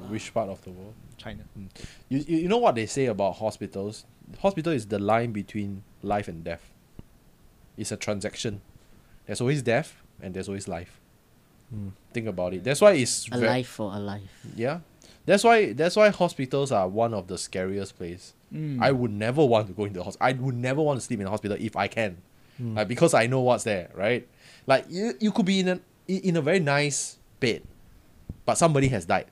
Which 0.09 0.33
part 0.33 0.49
of 0.49 0.63
the 0.65 0.71
world? 0.71 0.95
China? 1.17 1.45
You, 2.09 2.19
you 2.27 2.37
you 2.39 2.49
know 2.49 2.59
what 2.59 2.75
they 2.75 2.87
say 2.87 3.07
about 3.07 3.37
hospitals? 3.37 4.05
Hospital 4.41 4.73
is 4.73 4.87
the 4.87 4.99
line 4.99 5.33
between 5.33 5.83
life 6.03 6.29
and 6.29 6.43
death. 6.43 6.71
It's 7.77 7.93
a 7.93 7.97
transaction. 7.97 8.61
There's 9.27 9.41
always 9.41 9.63
death 9.63 10.03
and 10.23 10.35
there's 10.35 10.49
always 10.49 10.69
life. 10.69 11.01
Hmm. 11.71 11.89
Think 12.13 12.27
about 12.29 12.55
it. 12.55 12.65
That's 12.65 12.81
why 12.81 12.93
it's 12.93 13.27
ve- 13.27 13.37
Alive 13.37 13.67
for 13.67 13.93
alive. 13.95 14.23
yeah. 14.57 14.81
That's 15.27 15.43
why 15.43 15.73
that's 15.73 15.97
why 15.97 16.11
hospitals 16.11 16.71
are 16.73 16.87
one 16.87 17.15
of 17.15 17.27
the 17.29 17.39
scariest 17.39 17.97
place. 17.97 18.35
Mm. 18.53 18.83
I 18.83 18.93
would 18.93 19.11
never 19.11 19.45
want 19.45 19.67
to 19.69 19.73
go 19.73 19.85
into 19.85 19.99
the 19.99 20.05
hospital. 20.05 20.27
I 20.29 20.33
would 20.33 20.55
never 20.55 20.83
want 20.83 21.01
to 21.01 21.05
sleep 21.07 21.21
in 21.21 21.27
a 21.27 21.31
hospital 21.31 21.57
if 21.59 21.77
I 21.77 21.89
can, 21.89 22.19
Hmm. 22.59 22.77
like 22.77 22.89
because 22.89 23.15
I 23.15 23.27
know 23.27 23.41
what's 23.41 23.65
there, 23.65 23.91
right? 23.95 24.29
Like 24.67 24.85
you, 24.91 25.15
you 25.21 25.33
could 25.33 25.47
be 25.47 25.61
in 25.61 25.69
a 25.69 25.81
in 26.07 26.37
a 26.37 26.43
very 26.43 26.61
nice 26.61 27.19
bed, 27.41 27.63
but 28.45 28.57
somebody 28.59 28.89
has 28.89 29.05
died, 29.07 29.27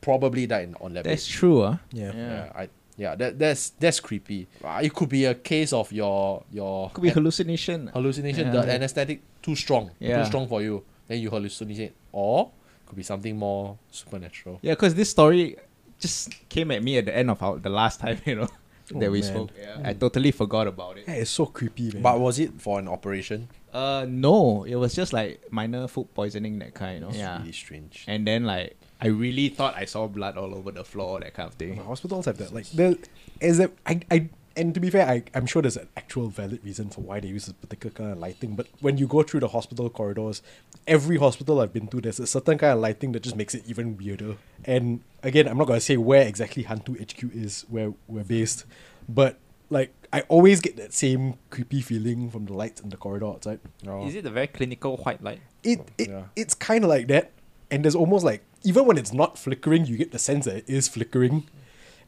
probably 0.00 0.46
died 0.46 0.68
in, 0.68 0.74
on 0.80 0.92
that 0.94 1.04
That's 1.04 1.26
bed. 1.26 1.32
true, 1.34 1.62
huh? 1.62 1.76
Yeah. 1.92 2.12
Yeah, 2.14 2.52
I 2.54 2.68
yeah 2.96 3.14
that 3.16 3.38
that's 3.38 3.70
that's 3.70 4.00
creepy. 4.00 4.46
Uh, 4.62 4.80
it 4.82 4.92
could 4.94 5.08
be 5.08 5.24
a 5.24 5.34
case 5.34 5.72
of 5.72 5.90
your 5.92 6.42
your 6.52 6.90
Could 6.90 7.02
be 7.02 7.08
an- 7.08 7.14
hallucination. 7.14 7.86
hallucination. 7.88 8.52
Yeah. 8.52 8.62
The 8.62 8.72
anesthetic 8.72 9.20
too 9.42 9.54
strong, 9.56 9.90
Yeah. 9.98 10.18
too 10.22 10.26
strong 10.26 10.46
for 10.48 10.60
you. 10.62 10.84
Then 11.08 11.20
you 11.20 11.30
hallucinate, 11.30 11.92
or 12.12 12.50
could 12.86 12.96
be 12.96 13.02
something 13.02 13.36
more 13.36 13.78
supernatural. 13.90 14.58
Yeah, 14.62 14.72
because 14.74 14.94
this 14.94 15.10
story 15.10 15.56
just 15.98 16.30
came 16.48 16.70
at 16.70 16.82
me 16.82 16.98
at 16.98 17.06
the 17.06 17.16
end 17.16 17.30
of 17.30 17.42
our, 17.42 17.56
the 17.58 17.70
last 17.70 18.00
time, 18.00 18.18
you 18.26 18.34
know, 18.36 18.48
that 18.90 19.06
Oh, 19.08 19.10
we 19.10 19.20
man. 19.20 19.22
spoke. 19.22 19.50
Yeah. 19.58 19.80
I 19.84 19.92
totally 19.94 20.30
forgot 20.30 20.66
about 20.66 20.98
it. 20.98 21.04
Yeah, 21.08 21.14
it's 21.14 21.30
so 21.30 21.46
creepy, 21.46 21.90
man. 21.92 22.02
But 22.02 22.20
was 22.20 22.38
it 22.38 22.60
for 22.60 22.78
an 22.78 22.88
operation? 22.88 23.48
Uh, 23.72 24.06
no, 24.08 24.64
it 24.64 24.74
was 24.76 24.94
just 24.94 25.12
like 25.12 25.40
minor 25.50 25.88
food 25.88 26.12
poisoning 26.14 26.58
that 26.58 26.74
kind, 26.74 26.96
you 26.96 27.00
know. 27.00 27.08
It's 27.08 27.18
Yeah. 27.18 27.38
really 27.38 27.52
strange. 27.52 28.04
And 28.06 28.26
then 28.26 28.44
like 28.44 28.76
I 29.00 29.06
really 29.08 29.48
thought 29.48 29.74
I 29.76 29.84
saw 29.86 30.06
blood 30.06 30.36
all 30.36 30.54
over 30.54 30.70
the 30.70 30.84
floor, 30.84 31.20
that 31.20 31.34
kind 31.34 31.48
of 31.48 31.54
thing. 31.54 31.76
Hospitals 31.78 32.26
have 32.26 32.38
that. 32.38 32.52
Like 32.54 32.70
there 32.70 32.94
is 33.40 33.60
a 33.60 33.70
I 33.86 34.00
I 34.10 34.28
and 34.54 34.74
to 34.74 34.80
be 34.80 34.90
fair, 34.90 35.08
I, 35.08 35.22
I'm 35.34 35.46
sure 35.46 35.62
there's 35.62 35.78
an 35.78 35.88
actual 35.96 36.28
valid 36.28 36.62
reason 36.62 36.90
for 36.90 37.00
why 37.00 37.20
they 37.20 37.28
use 37.28 37.46
this 37.46 37.54
particular 37.54 37.90
kind 37.94 38.12
of 38.12 38.18
lighting. 38.18 38.54
But 38.54 38.66
when 38.80 38.98
you 38.98 39.06
go 39.06 39.22
through 39.22 39.40
the 39.40 39.48
hospital 39.48 39.88
corridors, 39.88 40.42
every 40.86 41.16
hospital 41.16 41.58
I've 41.60 41.72
been 41.72 41.88
to, 41.88 42.02
there's 42.02 42.20
a 42.20 42.26
certain 42.26 42.58
kind 42.58 42.74
of 42.74 42.80
lighting 42.80 43.12
that 43.12 43.22
just 43.22 43.34
makes 43.34 43.54
it 43.54 43.62
even 43.66 43.96
weirder. 43.96 44.36
And 44.66 45.00
again, 45.22 45.48
I'm 45.48 45.56
not 45.56 45.68
gonna 45.68 45.80
say 45.80 45.96
where 45.96 46.26
exactly 46.28 46.64
Hantu 46.64 47.00
HQ 47.00 47.34
is, 47.34 47.64
where 47.70 47.94
we're 48.06 48.24
based, 48.24 48.66
but 49.08 49.38
like 49.70 49.94
I 50.12 50.20
always 50.28 50.60
get 50.60 50.76
that 50.76 50.92
same 50.92 51.34
creepy 51.50 51.80
feeling 51.80 52.28
from 52.30 52.44
the 52.44 52.52
lights 52.52 52.80
in 52.80 52.90
the 52.90 52.96
corridor 52.98 53.26
outside. 53.26 53.60
Oh. 53.88 54.06
Is 54.06 54.14
it 54.14 54.26
a 54.26 54.30
very 54.30 54.46
clinical 54.46 54.96
white 54.98 55.22
light? 55.22 55.40
It, 55.64 55.80
oh, 55.80 55.86
it 55.96 56.08
Yeah. 56.10 56.24
it's 56.36 56.54
kind 56.54 56.84
of 56.84 56.90
like 56.90 57.08
that, 57.08 57.32
and 57.70 57.82
there's 57.84 57.94
almost 57.96 58.24
like 58.24 58.44
even 58.62 58.84
when 58.86 58.98
it's 58.98 59.12
not 59.12 59.38
flickering, 59.38 59.86
you 59.86 59.96
get 59.96 60.12
the 60.12 60.18
sense 60.18 60.44
that 60.44 60.56
it 60.56 60.64
is 60.68 60.86
flickering, 60.88 61.48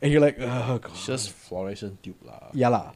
and 0.03 0.13
you're 0.13 0.21
like, 0.21 0.37
oh 0.39 0.79
god, 0.83 0.91
It's 0.93 1.07
just 1.07 1.31
fluorescent 1.33 2.03
tube 2.03 2.21
lah. 2.23 2.51
yeah 2.53 2.69
lah. 2.69 2.93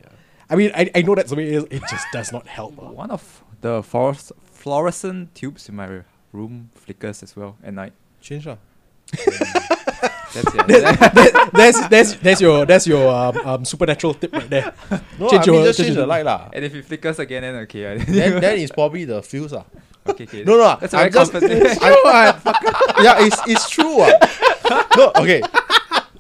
I 0.51 0.57
mean, 0.57 0.73
I, 0.75 0.91
I 0.95 1.03
know 1.03 1.15
that's 1.15 1.31
the 1.31 1.37
way 1.37 1.49
it 1.49 1.55
is. 1.55 1.65
It 1.71 1.83
just 1.91 2.07
does 2.13 2.33
not 2.33 2.47
help. 2.49 2.77
One 2.77 3.11
of 3.11 3.43
the 3.61 3.81
fluores- 3.83 4.33
fluorescent 4.53 5.35
tubes 5.35 5.69
in 5.69 5.77
my 5.77 6.05
room 6.33 6.71
flickers 6.75 7.23
as 7.23 7.35
well 7.37 7.57
at 7.65 7.73
night. 7.75 7.93
Change 8.21 8.47
lah. 8.47 8.57
That's 10.35 10.55
it. 10.55 10.67
That- 10.69 11.51
that's 11.53 11.89
that's 11.89 12.13
that's 12.15 12.41
your 12.41 12.67
that's 12.67 12.87
your 12.87 13.09
um, 13.09 13.37
um 13.47 13.65
supernatural 13.65 14.15
tip 14.15 14.33
right 14.33 14.49
there. 14.51 14.75
No, 15.19 15.29
Change 15.29 15.49
I 15.49 15.51
mean 15.51 15.55
your- 15.55 15.65
just 15.67 15.79
change 15.79 15.87
change 15.89 15.97
the 15.97 16.07
light 16.07 16.25
lah. 16.25 16.49
and 16.53 16.65
if 16.65 16.75
it 16.75 16.85
flickers 16.85 17.19
again, 17.19 17.43
then 17.43 17.55
okay. 17.65 17.97
then 17.99 18.41
then 18.41 18.59
it's 18.59 18.73
probably 18.73 19.05
the 19.05 19.23
fuse 19.23 19.53
lah. 19.53 19.65
okay, 20.07 20.25
okay. 20.25 20.45
No, 20.45 20.57
no, 20.57 20.77
That's 20.81 20.95
I 20.95 21.09
very 21.09 21.11
just, 21.13 21.33
comforting. 21.33 21.63
I, 21.83 23.03
yeah, 23.03 23.25
it's 23.27 23.41
it's 23.47 23.69
true. 23.69 24.01
ah. 24.01 24.87
No, 24.97 25.13
okay, 25.17 25.43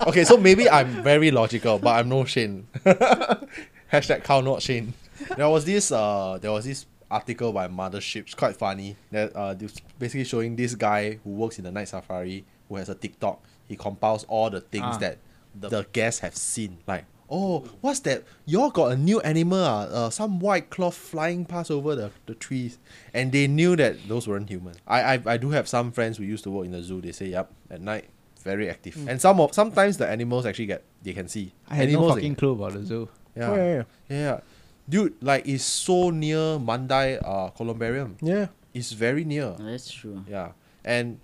okay. 0.07 0.25
So 0.25 0.37
maybe 0.37 0.69
I'm 0.69 1.03
very 1.03 1.31
logical, 1.31 1.79
but 1.79 1.97
I'm 1.97 2.09
no 2.09 2.25
Shane. 2.25 2.67
Hashtag 3.93 4.25
cow 4.25 4.41
not 4.41 4.63
Shane. 4.63 4.93
There 5.37 5.49
was 5.49 5.65
this 5.65 5.91
uh, 5.93 6.39
there 6.41 6.53
was 6.53 6.65
this 6.65 6.87
article 7.11 7.53
by 7.53 7.69
Mothership. 7.69 8.23
It's 8.29 8.35
quite 8.35 8.57
funny. 8.57 8.97
That 9.11 9.33
uh, 9.35 9.55
basically 9.99 10.25
showing 10.25 10.57
this 10.57 10.75
guy 10.75 11.19
who 11.25 11.31
works 11.31 11.59
in 11.59 11.65
the 11.65 11.73
night 11.73 11.89
safari 11.89 12.45
who 12.69 12.77
has 12.77 12.89
a 12.89 12.95
TikTok. 12.95 13.41
He 13.69 13.77
compiles 13.77 14.25
all 14.25 14.51
the 14.51 14.61
things 14.61 14.85
Ah. 14.97 14.99
that 14.99 15.19
the, 15.55 15.69
the 15.69 15.87
guests 15.93 16.21
have 16.21 16.35
seen. 16.37 16.79
Like, 16.87 17.05
oh, 17.31 17.61
what's 17.81 18.01
that? 18.01 18.25
Y'all 18.47 18.71
got 18.71 18.93
a 18.93 18.97
new 18.97 19.21
animal, 19.21 19.59
ah, 19.63 19.83
uh, 19.85 20.11
some 20.11 20.41
white 20.41 20.71
cloth 20.71 20.95
flying 20.97 21.45
past 21.45 21.71
over 21.71 21.95
the, 21.95 22.11
the 22.27 22.35
trees. 22.35 22.79
And 23.13 23.31
they 23.33 23.47
knew 23.47 23.77
that 23.77 24.09
those 24.09 24.27
weren't 24.27 24.49
human. 24.49 24.75
I, 24.87 25.15
I 25.15 25.23
I 25.35 25.37
do 25.37 25.51
have 25.51 25.69
some 25.69 25.93
friends 25.93 26.17
who 26.19 26.25
used 26.25 26.45
to 26.45 26.51
work 26.51 26.65
in 26.67 26.73
the 26.73 26.83
zoo. 26.83 27.01
They 27.01 27.13
say, 27.13 27.27
yep, 27.29 27.51
at 27.71 27.81
night, 27.83 28.09
very 28.43 28.71
active. 28.71 28.97
And 29.09 29.21
some 29.21 29.41
of 29.41 29.53
sometimes 29.55 29.97
the 29.99 30.09
animals 30.09 30.47
actually 30.47 30.67
get 30.67 30.83
they 31.03 31.13
can 31.13 31.29
see. 31.29 31.53
I 31.69 31.75
had 31.75 31.89
no 31.89 31.99
animals 31.99 32.15
fucking 32.15 32.37
clue 32.37 32.53
about 32.53 32.73
the 32.73 32.85
zoo. 32.85 33.09
yeah. 33.37 33.51
Oh, 33.51 33.55
yeah, 33.57 33.65
yeah. 33.65 33.83
yeah, 34.09 34.17
yeah. 34.19 34.41
Dude, 34.89 35.15
like 35.21 35.47
it's 35.47 35.65
so 35.65 36.09
near 36.11 36.57
Mandai 36.59 37.21
uh 37.23 37.51
Columbarium. 37.51 38.17
Yeah. 38.23 38.47
It's 38.73 38.93
very 38.93 39.25
near. 39.25 39.53
That's 39.59 39.91
true. 39.91 40.25
Yeah. 40.29 40.53
And 40.85 41.21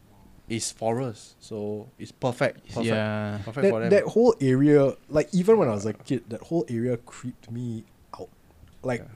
it's 0.48 0.70
forest, 0.72 1.36
so 1.40 1.88
it's 1.98 2.12
perfect. 2.12 2.68
Perfect. 2.68 2.84
Yeah. 2.86 3.38
Perfect 3.44 3.68
for 3.70 3.80
That, 3.80 3.90
them. 3.90 3.90
that 3.90 4.04
whole 4.12 4.34
area, 4.40 4.94
like 5.08 5.28
even 5.32 5.58
when 5.58 5.68
I 5.68 5.72
was 5.72 5.86
a 5.86 5.92
kid, 5.94 6.24
that 6.28 6.42
whole 6.42 6.64
area 6.68 6.96
creeped 6.98 7.50
me 7.50 7.84
out. 8.18 8.28
Like 8.82 9.06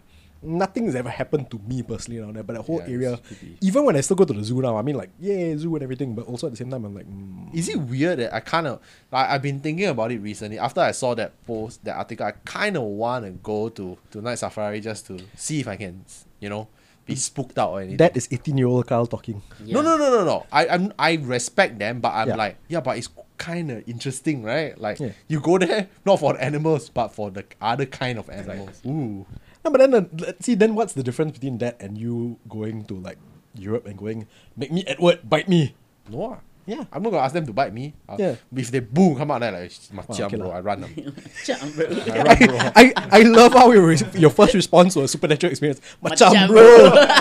nothing's 0.40 0.94
ever 0.94 1.10
happened 1.10 1.50
to 1.50 1.58
me 1.66 1.82
personally 1.82 2.20
down 2.20 2.32
there, 2.32 2.42
but 2.44 2.54
that 2.56 2.62
whole 2.62 2.78
Yeah, 2.86 2.92
area, 2.94 3.20
even 3.60 3.84
when 3.84 3.96
I 3.96 4.00
still 4.02 4.16
go 4.16 4.24
to 4.24 4.32
the 4.32 4.44
zoo 4.44 4.62
now, 4.62 4.76
I 4.78 4.82
mean 4.82 4.94
like 4.96 5.10
yeah, 5.18 5.56
zoo 5.56 5.74
and 5.74 5.82
everything, 5.82 6.14
but 6.14 6.26
also 6.26 6.46
at 6.46 6.52
the 6.52 6.56
same 6.56 6.70
time 6.70 6.84
I'm 6.84 6.94
like, 6.94 7.06
mm, 7.06 7.52
Is 7.54 7.68
it 7.68 7.76
weird 7.80 8.20
that 8.20 8.32
I 8.32 8.40
kind 8.40 8.66
of 8.68 8.80
like 9.10 9.28
I've 9.28 9.42
been 9.42 9.60
thinking 9.60 9.86
about 9.86 10.12
it 10.12 10.20
recently 10.20 10.58
after 10.58 10.80
I 10.80 10.92
saw 10.92 11.14
that 11.16 11.32
post 11.44 11.84
that 11.84 11.96
article 11.96 12.24
I 12.26 12.32
kind 12.44 12.76
of 12.76 12.84
want 12.84 13.24
to 13.24 13.32
go 13.32 13.68
to 13.70 13.98
to 14.12 14.22
night 14.22 14.38
safari 14.38 14.80
just 14.80 15.06
to 15.08 15.18
see 15.36 15.60
if 15.60 15.66
I 15.68 15.76
can 15.76 16.04
you 16.40 16.48
know 16.48 16.68
be 17.08 17.16
spooked 17.16 17.58
out 17.58 17.70
or 17.72 17.80
anything. 17.80 17.96
that 17.98 18.16
is 18.16 18.28
18 18.30 18.56
year 18.56 18.68
old 18.68 18.86
Kyle 18.86 19.06
talking. 19.06 19.42
No, 19.58 19.80
no, 19.82 19.96
no, 19.96 20.10
no, 20.12 20.24
no. 20.24 20.46
I 20.52 20.68
I'm, 20.68 20.92
I 20.98 21.14
respect 21.16 21.78
them, 21.80 22.00
but 22.00 22.12
I'm 22.14 22.28
Yeah. 22.28 22.36
like, 22.36 22.56
yeah, 22.68 22.80
but 22.80 22.98
it's 22.98 23.08
kind 23.38 23.70
of 23.72 23.82
interesting, 23.88 24.42
right? 24.44 24.78
Like 24.78 25.00
Yeah. 25.00 25.12
you 25.26 25.40
go 25.40 25.58
there 25.58 25.88
not 26.06 26.20
for 26.20 26.34
the 26.34 26.42
animals, 26.44 26.88
but 26.90 27.08
for 27.08 27.30
the 27.32 27.44
other 27.60 27.86
kind 27.86 28.18
of 28.18 28.28
animals. 28.30 28.80
Ooh, 28.86 29.26
No, 29.64 29.70
but 29.72 29.78
then 29.78 29.94
uh, 29.94 30.04
let's 30.18 30.44
see. 30.46 30.54
Then 30.54 30.74
what's 30.76 30.92
the 30.92 31.02
difference 31.02 31.32
between 31.32 31.58
that 31.58 31.80
and 31.80 31.98
you 31.98 32.38
going 32.48 32.84
to 32.86 32.94
like 32.94 33.18
Europe 33.58 33.86
and 33.88 33.98
going 33.98 34.26
make 34.56 34.70
me 34.70 34.84
Edward 34.86 35.24
bite 35.28 35.48
me? 35.48 35.74
no. 36.08 36.38
Ah. 36.68 36.72
Yeah. 36.76 36.84
I'm 36.92 37.00
not 37.00 37.10
gonna 37.16 37.24
ask 37.24 37.32
them 37.32 37.46
to 37.48 37.52
bite 37.56 37.72
me. 37.72 37.96
Uh, 38.04 38.16
Yeah. 38.20 38.34
If 38.52 38.68
they 38.70 38.80
boom 38.84 39.16
come 39.16 39.32
out 39.32 39.40
there 39.40 39.52
like 39.56 39.72
macam 39.88 40.28
okay 40.28 40.36
bro, 40.36 40.52
lah. 40.52 40.56
I 40.56 40.60
run 40.60 40.78
them. 40.84 40.92
Macam, 40.92 41.56
bro. 41.72 41.86
I 41.88 42.18
run 42.20 42.36
bro. 42.44 42.58
I, 42.76 42.84
I 43.08 43.20
love 43.24 43.52
how 43.56 43.72
your, 43.72 43.88
your 44.12 44.30
first 44.30 44.52
response 44.52 44.92
to 44.94 45.02
a 45.02 45.08
supernatural 45.08 45.48
experience. 45.48 45.80
Macam, 46.04 46.28
Macam, 46.28 46.46
bro. 46.52 46.68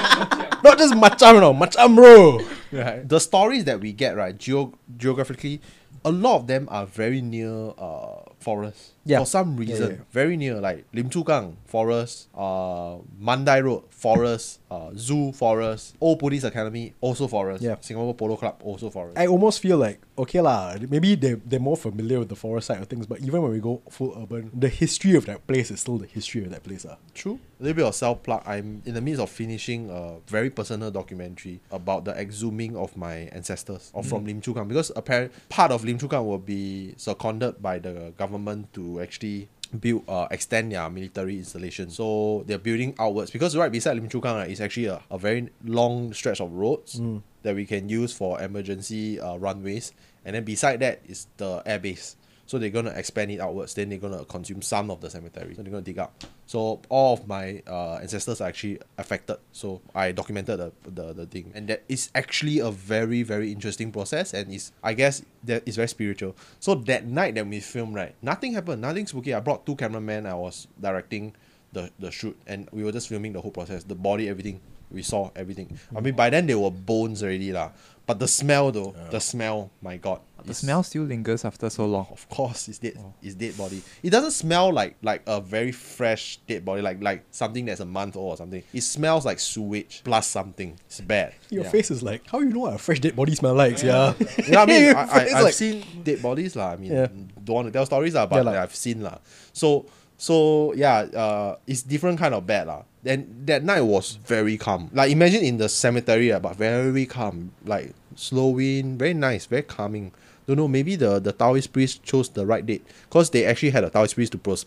Not 0.67 0.75
just 0.81 0.93
macam, 0.97 1.37
no. 1.39 1.53
Macam, 1.53 1.95
bro. 1.95 2.41
Right. 2.73 3.07
The 3.07 3.19
stories 3.21 3.63
that 3.69 3.79
we 3.79 3.93
get, 3.93 4.17
right, 4.17 4.35
geo- 4.35 4.73
geographically, 4.97 5.61
a 6.03 6.11
lot 6.11 6.43
of 6.43 6.47
them 6.51 6.67
are 6.67 6.83
very 6.89 7.21
near 7.21 7.71
uh 7.77 8.25
forests. 8.41 8.96
Yeah. 9.07 9.19
For 9.19 9.25
some 9.25 9.55
reason, 9.55 9.91
yeah, 9.91 9.97
yeah. 9.97 10.03
very 10.11 10.35
near, 10.37 10.55
like 10.59 10.85
Lim 10.93 11.09
Chu 11.09 11.23
Kang 11.23 11.55
forest, 11.65 12.27
uh, 12.35 12.97
Mandai 13.21 13.63
Road 13.63 13.83
forest, 13.89 14.59
uh, 14.69 14.91
Zoo 14.95 15.31
forest, 15.31 15.95
Old 16.01 16.19
Police 16.19 16.43
Academy 16.43 16.93
also 17.01 17.27
forest, 17.27 17.63
Yeah. 17.63 17.77
Singapore 17.81 18.13
Polo 18.15 18.35
Club 18.35 18.55
also 18.63 18.89
forest. 18.89 19.17
I 19.17 19.27
almost 19.27 19.59
feel 19.61 19.77
like, 19.77 19.99
okay 20.17 20.41
lah, 20.41 20.75
maybe 20.89 21.15
they, 21.15 21.33
they're 21.33 21.59
more 21.59 21.77
familiar 21.77 22.19
with 22.19 22.29
the 22.29 22.35
forest 22.35 22.67
side 22.67 22.81
of 22.81 22.87
things, 22.87 23.05
but 23.07 23.19
even 23.21 23.41
when 23.41 23.51
we 23.51 23.59
go 23.59 23.81
full 23.89 24.13
urban, 24.21 24.51
the 24.53 24.69
history 24.69 25.15
of 25.15 25.25
that 25.25 25.47
place 25.47 25.71
is 25.71 25.79
still 25.79 25.97
the 25.97 26.05
history 26.07 26.43
of 26.43 26.51
that 26.51 26.63
place. 26.63 26.85
ah. 26.85 26.97
True. 27.13 27.39
A 27.59 27.63
little 27.63 27.75
bit 27.75 27.85
of 27.85 27.95
self 27.95 28.21
plug. 28.21 28.43
I'm 28.45 28.83
in 28.85 28.93
the 28.93 29.01
midst 29.01 29.19
of 29.19 29.31
finishing 29.31 29.89
a 29.89 30.17
very 30.27 30.51
personal 30.51 30.91
documentary 30.91 31.59
about 31.71 32.05
the 32.05 32.11
exhuming 32.13 32.75
of 32.75 32.95
my 32.95 33.29
ancestors 33.33 33.89
or 33.93 34.03
from 34.03 34.25
Lim 34.25 34.41
Chu 34.41 34.53
Kang 34.53 34.67
because 34.67 34.91
apparent 34.95 35.31
part 35.49 35.71
of 35.71 35.83
Lim 35.83 35.97
Chu 35.97 36.07
Kang 36.07 36.27
will 36.27 36.37
be 36.37 36.93
seconded 36.97 37.59
by 37.61 37.79
the 37.79 38.13
government 38.17 38.71
to 38.73 38.96
actually 39.01 39.49
build 39.79 40.03
uh, 40.07 40.27
extend 40.31 40.71
their 40.71 40.89
military 40.89 41.37
installation. 41.37 41.89
So 41.89 42.43
they're 42.47 42.57
building 42.57 42.95
outwards 42.99 43.31
because 43.31 43.55
right 43.55 43.71
beside 43.71 43.95
Lim 43.95 44.09
Chu 44.09 44.21
Kang 44.21 44.35
right, 44.35 44.49
is 44.49 44.61
actually 44.61 44.85
a, 44.85 45.01
a 45.11 45.17
very 45.17 45.49
long 45.63 46.13
stretch 46.13 46.39
of 46.39 46.51
roads 46.53 46.99
that 47.43 47.55
we 47.55 47.65
can 47.65 47.89
use 47.89 48.13
for 48.13 48.41
emergency 48.41 49.19
uh, 49.19 49.35
runways. 49.37 49.93
And 50.25 50.35
then 50.35 50.43
beside 50.43 50.79
that 50.81 51.01
is 51.07 51.27
the 51.37 51.61
airbase. 51.65 52.15
So 52.47 52.57
they're 52.57 52.71
gonna 52.71 52.95
expand 52.95 53.29
it 53.31 53.39
outwards. 53.39 53.75
Then 53.75 53.89
they're 53.89 53.99
gonna 53.99 54.25
consume 54.25 54.61
some 54.63 54.89
of 54.89 55.01
the 55.01 55.09
cemetery. 55.09 55.53
So 55.53 55.61
they're 55.61 55.71
gonna 55.71 55.83
dig 55.83 55.99
up. 55.99 56.23
So 56.47 56.81
all 56.87 57.13
of 57.13 57.27
my 57.27 57.61
uh, 57.67 57.99
ancestors 58.01 58.39
are 58.39 58.47
actually 58.47 58.79
affected. 58.97 59.37
So 59.51 59.81
I 59.93 60.13
documented 60.13 60.57
the, 60.59 60.71
the 60.89 61.13
the 61.13 61.25
thing, 61.27 61.51
and 61.53 61.67
that 61.67 61.83
is 61.89 62.09
actually 62.15 62.59
a 62.59 62.71
very 62.71 63.21
very 63.21 63.51
interesting 63.51 63.91
process, 63.91 64.33
and 64.33 64.47
is 64.51 64.71
I 64.81 64.95
guess 64.95 65.21
that 65.43 65.67
is 65.67 65.75
very 65.75 65.91
spiritual. 65.91 66.35
So 66.59 66.73
that 66.87 67.05
night 67.05 67.35
that 67.35 67.45
we 67.45 67.59
filmed, 67.59 67.95
right, 67.95 68.15
nothing 68.23 68.53
happened, 68.53 68.81
nothing 68.81 69.05
spooky. 69.07 69.35
I 69.35 69.41
brought 69.43 69.65
two 69.67 69.75
cameramen. 69.75 70.25
I 70.25 70.33
was 70.33 70.67
directing 70.79 71.35
the 71.73 71.91
the 71.99 72.11
shoot, 72.11 72.39
and 72.47 72.69
we 72.71 72.83
were 72.83 72.95
just 72.95 73.11
filming 73.11 73.33
the 73.33 73.41
whole 73.41 73.51
process, 73.51 73.83
the 73.83 73.95
body, 73.95 74.29
everything. 74.29 74.61
We 74.89 75.03
saw 75.03 75.31
everything. 75.35 75.77
I 75.91 75.99
mean, 75.99 76.15
by 76.15 76.31
then 76.31 76.47
they 76.47 76.55
were 76.55 76.71
bones 76.71 77.19
already, 77.19 77.51
lah. 77.51 77.75
But 78.07 78.19
the 78.19 78.27
smell, 78.27 78.71
though, 78.71 78.95
the 79.11 79.19
smell, 79.19 79.69
my 79.81 79.97
god, 79.97 80.21
The 80.45 80.53
smell 80.53 80.81
still 80.83 81.03
lingers 81.03 81.43
after 81.43 81.69
so 81.69 81.85
long. 81.85 82.07
of 82.09 82.23
course, 82.29 82.69
it's 82.69 82.79
dead. 82.79 82.95
It's 83.21 83.35
dead 83.35 83.57
body. 83.57 83.81
It 84.01 84.11
doesn't 84.11 84.31
smell 84.31 84.71
like 84.71 84.95
like 85.03 85.23
a 85.27 85.41
very 85.41 85.73
fresh 85.73 86.39
dead 86.47 86.63
body, 86.63 86.81
like 86.81 87.03
like 87.03 87.25
something 87.31 87.65
that's 87.67 87.81
a 87.81 87.85
month 87.85 88.15
old 88.15 88.31
or 88.31 88.37
something. 88.37 88.63
It 88.71 88.81
smells 88.87 89.25
like 89.25 89.39
sewage 89.43 90.01
plus 90.07 90.25
something. 90.25 90.79
It's 90.87 91.01
bad. 91.01 91.33
Your 91.51 91.65
Yeah. 91.65 91.69
face 91.75 91.91
is 91.91 92.01
like, 92.01 92.23
how 92.31 92.39
you 92.39 92.47
know 92.55 92.61
what 92.63 92.75
a 92.75 92.77
fresh 92.77 93.01
dead 93.03 93.15
body 93.19 93.35
smell 93.35 93.55
like? 93.55 93.83
Yeah. 93.83 94.13
You 94.39 94.51
know 94.55 94.61
I 94.61 94.65
mean? 94.71 94.95
I, 94.95 95.03
I, 95.03 95.19
I've 95.35 95.43
like- 95.43 95.53
seen 95.53 95.83
dead 96.07 96.21
bodies 96.23 96.55
lah. 96.55 96.71
I 96.71 96.75
mean, 96.79 96.91
Yeah. 96.95 97.07
don't 97.43 97.55
want 97.59 97.67
to 97.67 97.73
tell 97.75 97.85
stories 97.85 98.15
lah, 98.15 98.25
but 98.25 98.37
Yeah 98.39 98.47
lah. 98.47 98.63
I've 98.63 98.75
seen 98.75 99.03
lah. 99.03 99.17
So 99.51 99.83
so 100.15 100.71
yeah, 100.79 101.11
uh, 101.11 101.55
it's 101.67 101.83
different 101.83 102.19
kind 102.23 102.31
of 102.33 102.47
bad 102.47 102.67
lah. 102.71 102.83
Then 103.07 103.43
that 103.45 103.63
night 103.63 103.81
was 103.81 104.19
very 104.25 104.57
calm. 104.57 104.89
Like 104.91 105.11
imagine 105.11 105.41
in 105.41 105.57
the 105.57 105.69
cemetery, 105.69 106.33
ah, 106.33 106.39
but 106.39 106.57
very 106.57 107.05
calm. 107.05 107.53
Like 107.63 107.93
slow 108.15 108.49
wind, 108.49 108.99
very 108.99 109.13
nice, 109.13 109.45
very 109.45 109.63
calming. 109.63 110.11
Don't 110.45 110.57
know, 110.57 110.67
maybe 110.67 110.97
the 110.97 111.19
the 111.19 111.31
Taoist 111.31 111.71
priest 111.71 112.03
chose 112.03 112.27
the 112.27 112.45
right 112.45 112.65
date 112.65 112.85
because 113.07 113.29
they 113.29 113.45
actually 113.45 113.69
had 113.69 113.85
a 113.85 113.89
Taoist 113.89 114.15
priest 114.15 114.33
to 114.33 114.37
pros- 114.37 114.65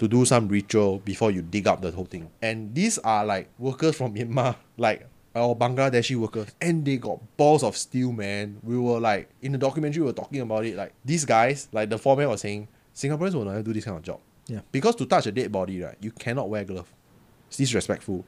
to 0.00 0.08
do 0.08 0.24
some 0.24 0.48
ritual 0.48 0.98
before 0.98 1.30
you 1.30 1.42
dig 1.42 1.68
up 1.68 1.80
the 1.80 1.92
whole 1.92 2.06
thing. 2.06 2.28
And 2.42 2.74
these 2.74 2.98
are 2.98 3.24
like 3.24 3.48
workers 3.56 3.96
from 3.96 4.14
Myanmar, 4.14 4.56
like 4.76 5.06
or 5.34 5.54
Bangladeshi 5.56 6.16
workers, 6.16 6.48
and 6.60 6.84
they 6.84 6.96
got 6.96 7.20
balls 7.36 7.62
of 7.62 7.76
steel, 7.76 8.10
man. 8.10 8.58
We 8.64 8.76
were 8.78 8.98
like 8.98 9.28
in 9.42 9.52
the 9.52 9.58
documentary, 9.58 10.02
we 10.02 10.06
were 10.06 10.12
talking 10.12 10.40
about 10.40 10.64
it. 10.66 10.74
Like 10.74 10.92
these 11.04 11.24
guys, 11.24 11.68
like 11.70 11.90
the 11.90 11.98
foreman 11.98 12.30
was 12.30 12.40
saying, 12.40 12.66
Singaporeans 12.96 13.34
will 13.34 13.44
never 13.44 13.62
do 13.62 13.72
this 13.72 13.84
kind 13.84 13.96
of 13.96 14.02
job. 14.02 14.18
Yeah. 14.48 14.60
Because 14.72 14.96
to 14.96 15.06
touch 15.06 15.26
a 15.26 15.32
dead 15.32 15.52
body, 15.52 15.82
right, 15.82 15.96
you 16.00 16.10
cannot 16.10 16.48
wear 16.48 16.64
glove. 16.64 16.92
It's 17.56 17.70
disrespectful. 17.70 18.24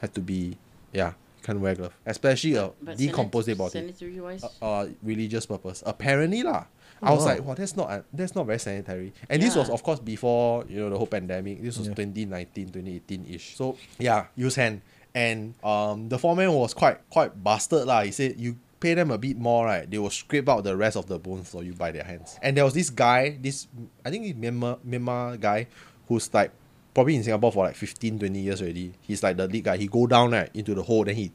Have 0.00 0.12
to 0.14 0.20
be, 0.20 0.56
yeah. 0.92 1.14
can't 1.42 1.58
wear 1.58 1.74
glove, 1.74 1.94
especially 2.06 2.54
a 2.54 2.70
But 2.80 2.96
decomposed 2.96 3.48
sanit- 3.48 3.50
dead 3.50 3.58
body. 3.58 3.72
Sanitary 3.72 4.20
wise, 4.20 4.44
uh, 4.44 4.64
uh, 4.64 4.88
religious 5.02 5.46
purpose. 5.46 5.82
Apparently 5.84 6.42
lah. 6.44 6.66
I 7.02 7.12
was 7.12 7.24
like, 7.26 7.42
wow, 7.44 7.54
that's 7.54 7.76
not 7.76 7.90
uh, 7.90 8.02
that's 8.12 8.34
not 8.34 8.46
very 8.46 8.58
sanitary. 8.58 9.12
And 9.28 9.40
this 9.42 9.54
was 9.54 9.70
of 9.70 9.82
course 9.82 9.98
before 10.00 10.64
you 10.68 10.80
know 10.80 10.90
the 10.90 10.98
whole 10.98 11.06
pandemic. 11.06 11.62
This 11.62 11.78
was 11.78 11.86
Yeah. 11.88 11.94
2019, 11.94 12.70
2018 12.70 13.26
ish. 13.34 13.56
So 13.56 13.76
yeah, 13.98 14.26
use 14.34 14.54
hand. 14.56 14.82
And 15.14 15.54
um, 15.64 16.08
the 16.08 16.18
foreman 16.18 16.52
was 16.52 16.74
quite 16.74 16.98
quite 17.10 17.34
bastard 17.42 17.86
lah. 17.86 18.02
He 18.02 18.10
said 18.10 18.34
you 18.38 18.56
pay 18.80 18.94
them 18.94 19.10
a 19.10 19.18
bit 19.18 19.38
more, 19.38 19.66
right? 19.66 19.88
They 19.90 19.98
will 19.98 20.10
scrape 20.10 20.48
out 20.48 20.62
the 20.64 20.76
rest 20.76 20.96
of 20.96 21.06
the 21.06 21.18
bones 21.18 21.48
for 21.50 21.62
you 21.62 21.72
by 21.72 21.90
their 21.92 22.04
hands. 22.04 22.38
And 22.42 22.56
there 22.56 22.64
was 22.64 22.74
this 22.74 22.90
guy, 22.90 23.38
this 23.40 23.66
I 24.04 24.10
think 24.10 24.24
he's 24.24 24.34
Myanmar 24.34 24.78
Myanmar 24.86 25.38
guy, 25.40 25.68
who's 26.08 26.26
like 26.34 26.50
probably 26.98 27.14
in 27.14 27.22
Singapore 27.22 27.52
for 27.52 27.64
like 27.64 27.76
15, 27.76 28.18
20 28.18 28.40
years 28.40 28.60
already. 28.60 28.92
He's 29.02 29.22
like 29.22 29.36
the 29.36 29.46
lead 29.46 29.62
guy. 29.62 29.76
He 29.76 29.86
go 29.86 30.08
down 30.08 30.32
right 30.32 30.50
into 30.52 30.74
the 30.74 30.82
hole, 30.82 31.04
then 31.04 31.14
he 31.14 31.30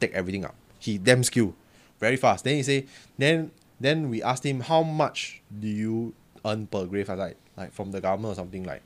take 0.00 0.10
everything 0.14 0.46
up. 0.46 0.54
He 0.78 0.96
damn 0.96 1.22
skill, 1.22 1.54
very 2.00 2.16
fast. 2.16 2.44
Then 2.44 2.56
he 2.56 2.62
say, 2.62 2.86
then 3.18 3.50
then 3.78 4.08
we 4.08 4.22
asked 4.22 4.46
him 4.46 4.60
how 4.60 4.82
much 4.82 5.42
do 5.60 5.68
you 5.68 6.14
earn 6.46 6.66
per 6.66 6.86
grave? 6.86 7.10
I 7.10 7.14
like 7.14 7.36
like 7.58 7.74
from 7.74 7.90
the 7.90 8.00
government 8.00 8.32
or 8.32 8.36
something 8.36 8.64
like. 8.64 8.80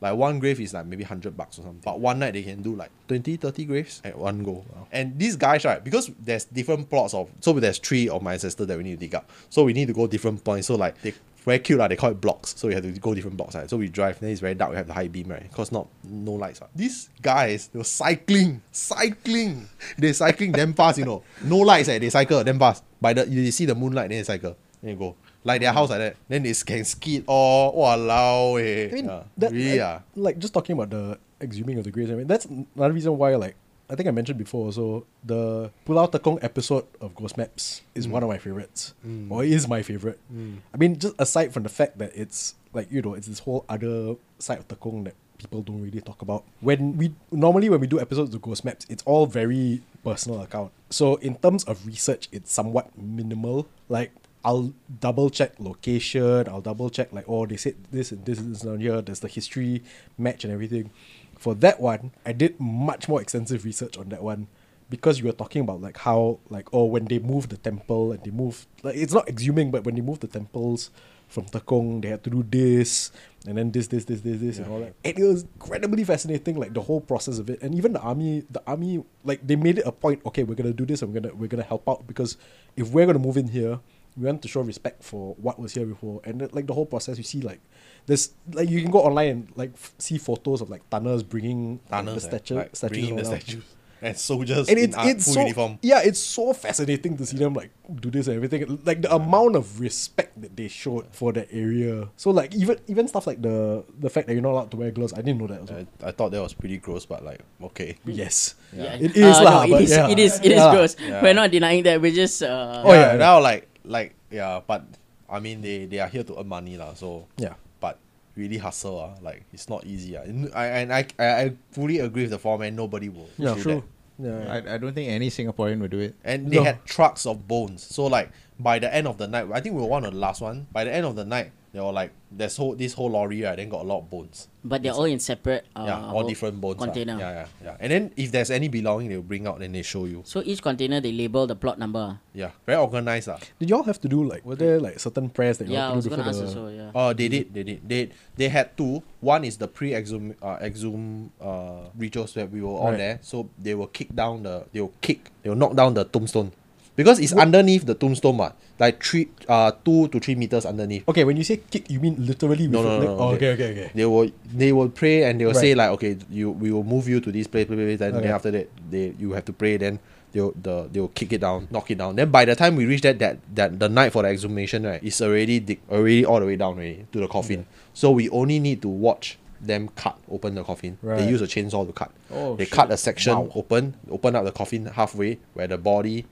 Like 0.00 0.14
one 0.14 0.38
grave 0.38 0.60
is 0.60 0.74
like 0.74 0.84
maybe 0.86 1.02
100 1.02 1.36
bucks 1.36 1.58
or 1.58 1.62
something. 1.62 1.80
But 1.82 1.98
one 1.98 2.18
night 2.20 2.34
they 2.34 2.42
can 2.42 2.62
do 2.62 2.76
like 2.76 2.90
20, 3.08 3.38
30 3.38 3.64
graves 3.64 4.02
at 4.04 4.16
one 4.16 4.44
go. 4.44 4.62
And 4.92 5.18
these 5.18 5.36
guys, 5.36 5.64
right, 5.64 5.82
because 5.82 6.10
there's 6.20 6.44
different 6.44 6.90
plots 6.90 7.14
of, 7.14 7.30
so 7.40 7.54
there's 7.54 7.78
three 7.78 8.06
of 8.10 8.22
my 8.22 8.34
ancestors 8.34 8.66
that 8.66 8.76
we 8.76 8.84
need 8.84 9.00
to 9.00 9.06
dig 9.06 9.14
up. 9.14 9.30
So 9.48 9.64
we 9.64 9.72
need 9.72 9.88
to 9.88 9.94
go 9.94 10.06
different 10.06 10.44
points. 10.44 10.66
So 10.66 10.74
like, 10.74 11.00
they 11.00 11.14
very 11.46 11.60
cute, 11.60 11.78
like, 11.78 11.90
they 11.90 11.96
call 11.96 12.10
it 12.10 12.20
blocks. 12.20 12.54
So 12.58 12.66
we 12.68 12.74
have 12.74 12.82
to 12.82 12.90
go 12.90 13.14
different 13.14 13.36
blocks, 13.36 13.54
right? 13.54 13.70
So 13.70 13.76
we 13.76 13.88
drive, 13.88 14.18
then 14.18 14.30
it's 14.30 14.40
very 14.40 14.54
dark, 14.54 14.72
we 14.72 14.76
have 14.76 14.88
the 14.88 14.92
high 14.92 15.06
beam, 15.06 15.28
right? 15.28 15.44
Because 15.48 15.70
not, 15.70 15.86
no 16.04 16.32
lights. 16.32 16.60
Right? 16.60 16.70
These 16.74 17.08
guys, 17.22 17.68
they 17.68 17.78
were 17.78 17.84
cycling, 17.84 18.60
cycling. 18.72 19.68
They 19.96 20.12
cycling 20.12 20.52
damn 20.52 20.74
fast, 20.74 20.98
you 20.98 21.04
know. 21.04 21.22
No 21.44 21.58
lights, 21.58 21.88
eh? 21.88 22.00
they 22.00 22.10
cycle 22.10 22.42
damn 22.42 22.58
fast. 22.58 22.82
By 23.00 23.12
the, 23.14 23.28
you 23.28 23.50
see 23.52 23.64
the 23.64 23.76
moonlight, 23.76 24.08
then 24.10 24.18
they 24.18 24.24
cycle. 24.24 24.56
Then 24.82 24.90
you 24.90 24.96
go. 24.96 25.14
Like 25.44 25.60
their 25.60 25.72
house 25.72 25.90
like 25.90 26.00
that. 26.00 26.16
Then 26.28 26.42
they 26.42 26.52
can 26.52 26.84
skid 26.84 27.22
all, 27.28 27.74
walao, 27.76 28.60
eh. 28.60 28.88
I 28.90 28.94
mean, 28.94 29.04
yeah. 29.04 29.22
that, 29.38 29.52
really, 29.52 29.80
I- 29.80 29.94
ah. 29.94 30.00
like 30.16 30.38
just 30.38 30.52
talking 30.52 30.74
about 30.74 30.90
the 30.90 31.18
exhuming 31.40 31.78
of 31.78 31.84
the 31.84 31.92
graves. 31.92 32.10
I 32.10 32.14
mean, 32.14 32.26
that's 32.26 32.46
another 32.46 32.92
reason 32.92 33.16
why, 33.16 33.36
like, 33.36 33.54
I 33.88 33.94
think 33.94 34.08
I 34.08 34.12
mentioned 34.12 34.38
before. 34.38 34.72
So 34.72 35.06
the 35.24 35.70
Pulau 35.86 36.10
Tekong 36.10 36.38
episode 36.42 36.86
of 37.00 37.14
Ghost 37.14 37.36
Maps 37.36 37.82
is 37.94 38.06
mm. 38.06 38.10
one 38.10 38.22
of 38.22 38.28
my 38.28 38.38
favorites, 38.38 38.94
mm. 39.06 39.30
or 39.30 39.44
is 39.44 39.68
my 39.68 39.82
favorite. 39.82 40.18
Mm. 40.32 40.58
I 40.74 40.76
mean, 40.76 40.98
just 40.98 41.14
aside 41.18 41.52
from 41.52 41.62
the 41.62 41.68
fact 41.68 41.98
that 41.98 42.12
it's 42.14 42.54
like 42.72 42.90
you 42.90 43.02
know, 43.02 43.14
it's 43.14 43.26
this 43.26 43.40
whole 43.40 43.64
other 43.68 44.16
side 44.38 44.58
of 44.58 44.68
Tekong 44.68 45.04
that 45.04 45.14
people 45.38 45.62
don't 45.62 45.82
really 45.82 46.00
talk 46.00 46.22
about. 46.22 46.44
When 46.60 46.96
we 46.96 47.14
normally 47.30 47.68
when 47.70 47.80
we 47.80 47.86
do 47.86 48.00
episodes 48.00 48.34
of 48.34 48.42
Ghost 48.42 48.64
Maps, 48.64 48.86
it's 48.88 49.02
all 49.04 49.26
very 49.26 49.82
personal 50.02 50.42
account. 50.42 50.72
So 50.90 51.16
in 51.16 51.36
terms 51.36 51.64
of 51.64 51.86
research, 51.86 52.28
it's 52.32 52.52
somewhat 52.52 52.96
minimal. 52.98 53.68
Like 53.88 54.12
I'll 54.44 54.72
double 55.00 55.30
check 55.30 55.54
location. 55.58 56.48
I'll 56.48 56.60
double 56.60 56.90
check 56.90 57.12
like 57.12 57.24
oh 57.28 57.46
they 57.46 57.56
said 57.56 57.76
this 57.90 58.12
and 58.12 58.24
this 58.24 58.38
is 58.38 58.62
down 58.62 58.80
here. 58.80 59.00
There's 59.02 59.20
the 59.20 59.28
history 59.28 59.82
match 60.18 60.44
and 60.44 60.52
everything. 60.52 60.90
For 61.36 61.54
that 61.56 61.80
one, 61.80 62.12
I 62.24 62.32
did 62.32 62.58
much 62.58 63.08
more 63.08 63.20
extensive 63.20 63.64
research 63.64 63.98
on 63.98 64.08
that 64.08 64.22
one 64.22 64.48
because 64.88 65.18
you 65.18 65.26
were 65.26 65.32
talking 65.32 65.62
about 65.62 65.80
like 65.80 65.98
how 65.98 66.38
like 66.48 66.72
oh 66.72 66.84
when 66.84 67.04
they 67.06 67.18
moved 67.18 67.50
the 67.50 67.56
temple 67.56 68.12
and 68.12 68.22
they 68.22 68.30
moved 68.30 68.66
like 68.82 68.96
it's 68.96 69.12
not 69.12 69.26
exhuming 69.26 69.70
but 69.70 69.84
when 69.84 69.96
they 69.96 70.00
moved 70.00 70.20
the 70.20 70.28
temples 70.28 70.90
from 71.28 71.44
Tekong 71.44 72.02
they 72.02 72.08
had 72.08 72.22
to 72.22 72.30
do 72.30 72.44
this 72.48 73.10
and 73.46 73.58
then 73.58 73.70
this 73.70 73.88
this 73.88 74.04
this 74.04 74.20
this 74.20 74.40
this 74.40 74.58
and 74.58 74.66
all 74.68 74.80
that. 74.80 74.94
And 75.04 75.18
it 75.18 75.24
was 75.24 75.42
incredibly 75.42 76.04
fascinating 76.04 76.56
like 76.56 76.72
the 76.72 76.80
whole 76.80 77.00
process 77.00 77.38
of 77.38 77.50
it. 77.50 77.62
And 77.62 77.74
even 77.74 77.92
the 77.92 78.00
army 78.00 78.44
the 78.50 78.62
army 78.66 79.04
like 79.24 79.44
they 79.46 79.56
made 79.56 79.78
it 79.78 79.86
a 79.86 79.92
point 79.92 80.22
okay 80.26 80.42
we're 80.44 80.54
gonna 80.54 80.72
do 80.72 80.86
this 80.86 81.02
and 81.02 81.12
we're 81.12 81.20
gonna 81.20 81.34
we're 81.34 81.48
gonna 81.48 81.62
help 81.62 81.88
out 81.88 82.06
because 82.06 82.36
if 82.76 82.90
we're 82.90 83.06
gonna 83.06 83.18
move 83.18 83.36
in 83.36 83.48
here 83.48 83.80
we 84.16 84.24
want 84.26 84.40
to 84.42 84.48
show 84.48 84.60
respect 84.62 85.02
for 85.04 85.34
what 85.36 85.58
was 85.58 85.74
here 85.74 85.86
before 85.86 86.20
and 86.24 86.40
then, 86.40 86.48
like 86.52 86.66
the 86.66 86.72
whole 86.74 86.86
process 86.86 87.18
you 87.18 87.24
see 87.24 87.40
like 87.40 87.60
there's 88.06 88.30
like 88.52 88.68
you 88.70 88.80
can 88.82 88.90
go 88.90 89.00
online 89.00 89.28
and 89.28 89.52
like 89.56 89.70
f- 89.74 89.94
see 89.98 90.16
photos 90.18 90.60
of 90.60 90.70
like 90.70 90.88
tunnels 90.90 91.22
bringing 91.22 91.80
like, 91.90 91.90
Tunnels, 91.90 92.22
the 92.22 92.28
eh, 92.28 92.30
statue 92.38 92.54
like 92.56 92.76
statues 92.76 92.90
bringing 92.98 93.16
the 93.16 93.22
all 93.22 93.28
statues 93.36 93.64
and 94.02 94.16
soldiers 94.16 94.68
and 94.68 94.78
in 94.78 94.84
it's 94.90 94.96
it's 94.98 95.24
full 95.24 95.34
so 95.34 95.40
uniform. 95.40 95.78
yeah 95.80 96.00
it's 96.04 96.18
so 96.20 96.52
fascinating 96.52 97.16
to 97.16 97.24
see 97.24 97.38
them 97.38 97.54
like 97.54 97.70
do 97.98 98.10
this 98.10 98.26
and 98.28 98.36
everything 98.36 98.78
like 98.84 99.00
the 99.00 99.12
amount 99.14 99.56
of 99.56 99.80
respect 99.80 100.38
that 100.40 100.54
they 100.54 100.68
showed 100.68 101.06
for 101.12 101.32
that 101.32 101.48
area 101.50 102.06
so 102.14 102.30
like 102.30 102.54
even 102.54 102.76
even 102.88 103.08
stuff 103.08 103.26
like 103.26 103.40
the 103.40 103.82
the 103.98 104.10
fact 104.10 104.26
that 104.28 104.34
you're 104.34 104.42
not 104.42 104.50
allowed 104.52 104.70
to 104.70 104.76
wear 104.76 104.90
gloves 104.90 105.14
I 105.14 105.22
didn't 105.22 105.38
know 105.40 105.46
that 105.46 105.60
also. 105.60 105.86
I, 106.04 106.08
I 106.08 106.12
thought 106.12 106.30
that 106.32 106.42
was 106.42 106.52
pretty 106.52 106.76
gross, 106.76 107.06
but 107.06 107.24
like 107.24 107.40
okay. 107.72 107.96
yes 108.04 108.54
Yeah. 108.70 108.92
It 109.00 109.16
is 109.16 109.36
Uh, 109.38 109.44
lah, 109.44 109.64
no, 109.64 109.70
but 109.72 109.80
it 109.80 109.84
is, 109.84 109.90
yeah. 109.96 110.08
it 110.10 110.18
is, 110.18 110.32
it 110.40 110.52
is 110.52 110.60
Yeah. 110.60 110.70
gross. 110.76 110.96
Yeah. 111.00 111.22
We're 111.22 111.32
not 111.34 111.50
denying 111.50 111.82
that. 111.84 112.00
We're 112.02 112.12
just. 112.12 112.42
Uh, 112.42 112.82
Oh, 112.84 112.92
yeah. 112.92 113.16
Now 113.16 113.40
like 113.40 113.64
like 113.86 114.14
yeah, 114.30 114.60
but 114.66 114.84
I 115.30 115.40
mean 115.40 115.62
they 115.62 115.86
they 115.86 115.98
are 116.00 116.08
here 116.08 116.24
to 116.24 116.38
earn 116.38 116.48
money 116.48 116.76
lah. 116.76 116.94
So 116.94 117.26
yeah 117.38 117.54
but 117.80 117.98
really 118.36 118.58
hustle 118.58 118.98
ah, 119.00 119.14
like 119.22 119.44
it's 119.52 119.68
not 119.68 119.86
easy 119.86 120.16
ah. 120.16 120.22
And 120.26 120.50
I 120.54 120.64
and 120.82 120.88
I, 120.92 121.06
I 121.18 121.26
I 121.26 121.44
fully 121.72 121.98
agree 122.00 122.22
with 122.26 122.34
the 122.34 122.38
foreman. 122.42 122.74
Nobody 122.76 123.08
will 123.08 123.30
yeah 123.38 123.54
do 123.54 123.62
true 123.62 123.80
that. 124.18 124.26
yeah 124.26 124.52
I, 124.52 124.74
I 124.74 124.78
don't 124.78 124.94
think 124.94 125.08
any 125.10 125.30
Singaporean 125.30 125.80
would 125.80 125.90
do 125.90 126.00
it. 126.00 126.14
And 126.24 126.50
they 126.50 126.56
No. 126.58 126.64
had 126.64 126.84
trucks 126.84 127.24
of 127.26 127.46
bones. 127.48 127.82
So 127.82 128.06
like 128.06 128.30
by 128.58 128.78
the 128.78 128.88
end 128.92 129.06
of 129.06 129.18
the 129.18 129.28
night, 129.28 129.46
I 129.52 129.60
think 129.60 129.74
we 129.76 129.80
were 129.82 129.88
one 129.92 130.04
of 130.04 130.12
the 130.12 130.18
last 130.20 130.40
one. 130.40 130.66
By 130.72 130.84
the 130.84 130.92
end 130.92 131.04
of 131.04 131.14
the 131.16 131.24
night, 131.24 131.52
they 131.76 131.82
were 131.82 131.92
like 131.92 132.10
there's 132.32 132.56
whole 132.56 132.74
this 132.74 132.94
whole 132.94 133.10
lorry 133.10 133.42
right, 133.42 133.56
then 133.56 133.68
got 133.68 133.82
a 133.82 133.84
lot 133.84 133.98
of 133.98 134.08
bones. 134.10 134.48
but 134.64 134.82
they're 134.82 134.92
all 134.92 135.04
in 135.04 135.20
separate. 135.20 135.64
Uh, 135.76 135.84
yeah, 135.86 136.10
all 136.10 136.26
different 136.26 136.58
bones. 136.60 136.78
Container. 136.82 137.18
Yeah, 137.18 137.30
yeah, 137.30 137.46
yeah. 137.62 137.76
And 137.78 137.92
then 137.92 138.12
if 138.16 138.32
there's 138.32 138.50
any 138.50 138.68
belonging, 138.68 139.10
they'll 139.10 139.22
bring 139.22 139.46
out 139.46 139.60
and 139.60 139.74
they 139.74 139.82
show 139.82 140.06
you. 140.06 140.22
So 140.24 140.42
each 140.44 140.62
container 140.62 141.00
they 141.00 141.12
label 141.12 141.46
the 141.46 141.54
plot 141.54 141.78
number. 141.78 142.18
Yeah, 142.32 142.50
very 142.64 142.78
organized 142.80 143.28
ah. 143.28 143.38
did 143.60 143.68
y'all 143.70 143.84
have 143.84 144.00
to 144.00 144.08
do 144.08 144.24
like 144.24 144.44
were 144.44 144.56
there 144.56 144.80
like 144.80 144.98
certain 144.98 145.28
prayers 145.28 145.58
that 145.58 145.68
you 145.68 145.74
Yeah, 145.74 145.90
I 145.90 145.94
was 145.94 146.06
have 146.06 146.16
to 146.16 146.16
do 146.16 146.22
gonna 146.22 146.30
before 146.32 146.44
ask 146.46 146.54
the 146.54 146.60
also. 146.60 146.76
Yeah. 146.76 146.90
Uh, 147.00 147.12
they 147.12 147.28
did, 147.28 147.52
they 147.54 147.62
did. 147.62 147.88
They 147.88 148.10
they 148.36 148.48
had 148.48 148.76
two. 148.76 149.02
One 149.20 149.44
is 149.44 149.58
the 149.58 149.68
pre-exhum 149.68 150.34
uh, 150.40 150.56
exhum 150.64 151.28
uh 151.40 151.90
rituals 151.96 152.32
that 152.34 152.50
we 152.50 152.62
were 152.62 152.70
all 152.72 152.88
Right. 152.90 152.98
there. 152.98 153.18
So 153.22 153.50
they 153.60 153.74
will 153.74 153.88
kick 153.92 154.14
down 154.16 154.42
the 154.48 154.64
they 154.72 154.80
will 154.80 154.94
kick 155.00 155.30
they 155.42 155.50
will 155.50 155.60
knock 155.60 155.76
down 155.76 155.92
the 155.94 156.04
tombstone. 156.04 156.52
Because 156.96 157.20
it's 157.20 157.32
underneath 157.34 157.84
the 157.84 157.94
tombstone, 157.94 158.38
but 158.38 158.56
like 158.80 159.02
three 159.02 159.28
uh 159.48 159.70
two 159.84 160.08
to 160.08 160.18
three 160.20 160.34
meters 160.34 160.64
underneath. 160.66 161.06
okay 161.08 161.24
when 161.24 161.36
you 161.36 161.44
say 161.44 161.58
kick 161.58 161.88
you 161.90 162.00
mean 162.00 162.16
literally 162.18 162.66
with 162.68 162.72
No, 162.72 162.82
no, 162.82 162.98
no, 162.98 163.04
no, 163.04 163.16
oh, 163.18 163.28
okay 163.34 163.52
okay 163.52 163.70
okay 163.72 163.90
They 163.94 164.04
will 164.04 164.30
they 164.54 164.72
will 164.72 164.88
pray 164.88 165.24
and 165.24 165.40
they 165.40 165.44
will 165.46 165.54
say 165.54 165.74
like 165.74 165.90
okay 165.90 166.16
you 166.30 166.50
we 166.50 166.70
will 166.72 166.84
move 166.84 167.08
you 167.08 167.20
to 167.20 167.30
this 167.32 167.46
place, 167.46 167.66
place, 167.66 167.78
place 167.78 167.98
then, 167.98 168.14
Okay. 168.16 168.26
then 168.26 168.34
after 168.34 168.50
that 168.50 168.68
they 168.90 169.14
you 169.18 169.32
have 169.32 169.44
to 169.46 169.52
pray 169.52 169.76
then 169.78 169.98
they'll 170.32 170.52
the 170.60 170.88
they'll 170.92 171.08
kick 171.08 171.32
it 171.32 171.40
down 171.40 171.68
knock 171.70 171.90
it 171.90 171.96
down 171.98 172.16
then 172.16 172.30
by 172.30 172.44
the 172.44 172.54
time 172.54 172.76
we 172.76 172.84
reach 172.84 173.00
that 173.02 173.18
that 173.18 173.38
that 173.54 173.78
the 173.78 173.88
night 173.88 174.12
for 174.12 174.22
the 174.22 174.28
exhumation 174.28 174.84
right 174.84 175.00
it's 175.02 175.20
already 175.22 175.60
dig, 175.60 175.80
already 175.90 176.24
all 176.26 176.40
the 176.40 176.46
way 176.46 176.56
down 176.56 176.74
already 176.74 177.06
to 177.12 177.20
the 177.20 177.28
coffin 177.28 177.64
so 177.94 178.10
we 178.10 178.28
only 178.30 178.58
need 178.58 178.82
to 178.82 178.88
watch 178.88 179.38
them 179.60 179.88
cut 179.96 180.18
open 180.30 180.54
the 180.54 180.62
coffin 180.62 180.98
Right. 181.00 181.16
they 181.18 181.24
use 181.24 181.40
a 181.40 181.46
chainsaw 181.46 181.86
to 181.86 181.92
cut 181.92 182.10
Oh, 182.30 182.56
they 182.56 182.64
shit. 182.64 182.72
cut 182.74 182.90
a 182.92 182.96
section 182.98 183.32
Wow. 183.38 183.52
open 183.54 183.96
open 184.10 184.36
up 184.36 184.44
the 184.44 184.52
coffin 184.52 184.84
halfway 184.86 185.38
where 185.54 185.66
the 185.66 185.78
body 185.78 186.26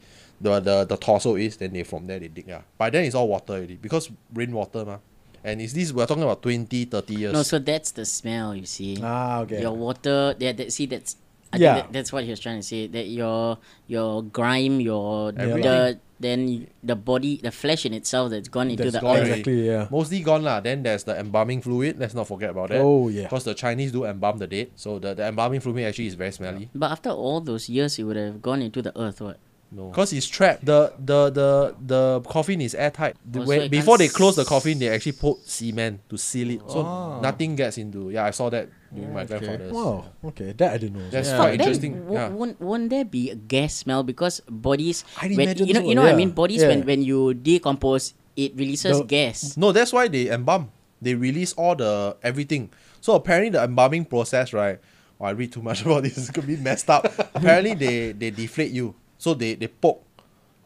the, 0.45 0.61
the 0.61 0.77
the 0.93 0.97
torso 0.97 1.35
is 1.37 1.57
then 1.57 1.73
they 1.73 1.83
from 1.83 2.07
there 2.07 2.21
they 2.21 2.29
dig 2.29 2.47
yeah 2.47 2.63
by 2.79 2.89
then 2.91 3.05
it's 3.09 3.15
all 3.17 3.29
water 3.29 3.55
already 3.55 3.77
because 3.87 4.11
rainwater 4.33 4.85
ma 4.85 4.99
and 5.43 5.61
is 5.61 5.73
this 5.75 5.93
we're 5.93 6.07
talking 6.07 6.23
about 6.25 6.41
20 6.43 6.85
30 6.87 7.15
years 7.15 7.33
No, 7.37 7.43
so 7.43 7.59
that's 7.59 7.91
the 7.93 8.05
smell. 8.09 8.55
You 8.57 8.65
see. 8.65 8.97
ah 9.03 9.41
okay 9.45 9.61
Your 9.61 9.77
water. 9.77 10.33
Yeah. 10.41 10.53
That, 10.57 10.73
see, 10.73 10.87
that's. 10.89 11.17
I 11.53 11.59
Yeah. 11.61 11.75
think 11.75 11.77
that, 11.85 11.93
that's 11.93 12.11
what 12.17 12.25
he 12.25 12.31
was 12.33 12.41
trying 12.41 12.61
to 12.65 12.67
say. 12.73 12.89
That 12.89 13.09
your 13.13 13.59
your 13.87 14.23
grime, 14.25 14.81
your 14.81 15.37
Everything. 15.37 15.61
dirt, 15.69 15.97
then 16.19 16.41
the 16.83 16.97
body, 16.97 17.33
the 17.45 17.53
flesh 17.53 17.85
in 17.85 17.93
itself 17.93 18.33
that's 18.33 18.49
gone 18.49 18.71
into 18.73 18.85
That's 18.89 18.97
the 18.97 19.05
gone 19.05 19.19
earth. 19.21 19.29
exactly 19.45 19.69
yeah 19.69 19.85
mostly 19.93 20.21
gone 20.25 20.43
lah. 20.49 20.65
Then 20.65 20.81
there's 20.83 21.05
the 21.05 21.13
embalming 21.21 21.61
fluid. 21.61 22.01
Let's 22.01 22.17
not 22.17 22.25
forget 22.27 22.49
about 22.57 22.73
that. 22.73 22.81
Oh, 22.81 23.13
yeah. 23.13 23.29
Because 23.29 23.45
the 23.45 23.53
Chinese 23.53 23.93
do 23.93 24.09
embalm 24.09 24.41
the 24.41 24.49
dead, 24.49 24.73
so 24.81 24.97
the, 24.99 25.13
the 25.13 25.29
embalming 25.29 25.61
fluid 25.61 25.85
actually 25.85 26.09
is 26.09 26.17
very 26.17 26.33
smelly. 26.33 26.73
But 26.75 26.89
after 26.97 27.11
all 27.13 27.45
those 27.45 27.69
years, 27.69 27.99
it 28.01 28.05
would 28.09 28.17
have 28.17 28.41
gone 28.41 28.63
into 28.65 28.81
the 28.81 28.97
earth. 28.99 29.21
What? 29.21 29.37
No, 29.75 29.91
because 29.91 30.13
it's 30.15 30.29
trapped. 30.31 30.63
The 30.65 30.95
the 31.03 31.31
the 31.35 31.51
the 31.83 32.21
coffin 32.31 32.61
is 32.63 32.75
airtight. 32.79 33.17
The- 33.27 33.43
Oh, 33.43 33.47
when- 33.47 33.63
it 33.67 33.71
before 33.75 33.99
they 33.99 34.07
close 34.07 34.37
the 34.39 34.47
s- 34.47 34.49
coffin, 34.49 34.79
they 34.79 34.87
actually 34.89 35.19
put 35.19 35.43
cement 35.51 35.99
to 36.09 36.17
seal 36.17 36.51
it, 36.55 36.63
so 36.71 36.87
Oh. 36.87 37.19
nothing 37.21 37.57
gets 37.59 37.75
into. 37.77 38.11
Yeah, 38.15 38.25
I 38.25 38.31
saw 38.31 38.51
that 38.55 38.71
during 38.95 39.11
my 39.13 39.27
okay. 39.27 39.35
grandfather's. 39.43 39.73
wow 39.75 40.07
okay 40.31 40.55
that 40.55 40.71
I 40.71 40.79
didn't 40.79 40.95
know 41.03 41.11
That's 41.11 41.27
Yeah. 41.27 41.37
quite 41.43 41.59
But 41.59 41.67
interesting. 41.67 41.93
w- 42.07 42.15
yeah. 42.15 42.29
won't, 42.31 42.55
won't 42.63 42.87
there 42.95 43.03
be 43.05 43.31
a 43.31 43.35
gas 43.35 43.75
smell 43.83 44.07
because 44.07 44.39
bodies 44.47 45.03
I'd 45.19 45.35
when, 45.35 45.51
imagine 45.51 45.67
you 45.67 45.75
know 45.75 45.81
so, 45.83 45.89
you 45.91 45.95
know 45.99 46.03
what 46.07 46.15
I 46.15 46.23
mean 46.23 46.31
bodies 46.31 46.63
Yeah. 46.63 46.69
when, 46.71 46.87
when 46.87 47.03
you 47.03 47.35
decompose 47.35 48.15
it 48.39 48.55
releases 48.55 48.99
The- 48.99 49.05
gas 49.11 49.57
No, 49.59 49.73
that's 49.75 49.91
why 49.93 50.07
they 50.07 50.31
embalm. 50.31 50.71
They 51.03 51.15
release 51.19 51.53
all 51.59 51.75
the 51.75 52.15
everything. 52.23 52.71
So 53.03 53.15
apparently 53.19 53.51
the 53.51 53.65
embalming 53.67 54.05
process, 54.07 54.53
right? 54.55 54.79
Oh, 55.21 55.25
I 55.27 55.31
read 55.35 55.51
too 55.51 55.63
much 55.63 55.83
about 55.87 56.05
this. 56.07 56.17
It's 56.17 56.31
gonna 56.31 56.47
be 56.47 56.57
messed 56.57 56.89
up. 56.89 57.05
apparently 57.35 57.75
they 57.75 58.13
they 58.15 58.31
deflate 58.31 58.71
you. 58.71 58.95
So 59.19 59.35
they 59.35 59.55
they 59.55 59.69
poke 59.69 60.03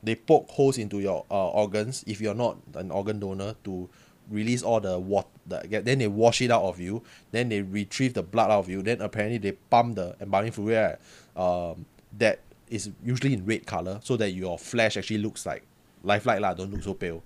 they 0.03 0.15
poke 0.15 0.49
holes 0.51 0.79
into 0.79 1.01
your 1.01 1.25
uh, 1.31 1.49
organs 1.51 2.05
if 2.07 2.21
you're 2.21 2.35
not 2.35 2.57
an 2.75 2.91
organ 2.91 3.19
donor 3.19 3.55
to 3.65 3.89
release 4.31 4.63
all 4.63 4.81
the 4.81 4.99
water. 4.99 5.29
Then 5.47 5.99
they 5.99 6.07
wash 6.07 6.43
it 6.43 6.51
out 6.51 6.63
of 6.63 6.79
you. 6.79 7.03
Then 7.31 7.49
they 7.49 7.63
retrieve 7.63 8.15
the 8.15 8.23
blood 8.23 8.51
out 8.51 8.61
of 8.61 8.69
you. 8.69 8.83
Then 8.83 9.01
apparently 9.01 9.39
they 9.39 9.53
pump 9.53 9.97
the 9.97 10.17
embalming 10.21 10.53
fluid. 10.53 10.99
Um, 11.37 11.87
that 12.19 12.41
is 12.69 12.91
usually 13.05 13.33
in 13.33 13.47
red 13.47 13.67
color 13.67 14.01
so 14.03 14.17
that 14.17 14.31
your 14.33 14.59
flesh 14.59 14.97
actually 14.97 15.19
looks 15.19 15.47
like 15.47 15.63
lifelike 16.03 16.41
lah, 16.41 16.55
don't 16.55 16.71
look 16.71 16.83
so 16.83 16.95
pale. 16.95 17.23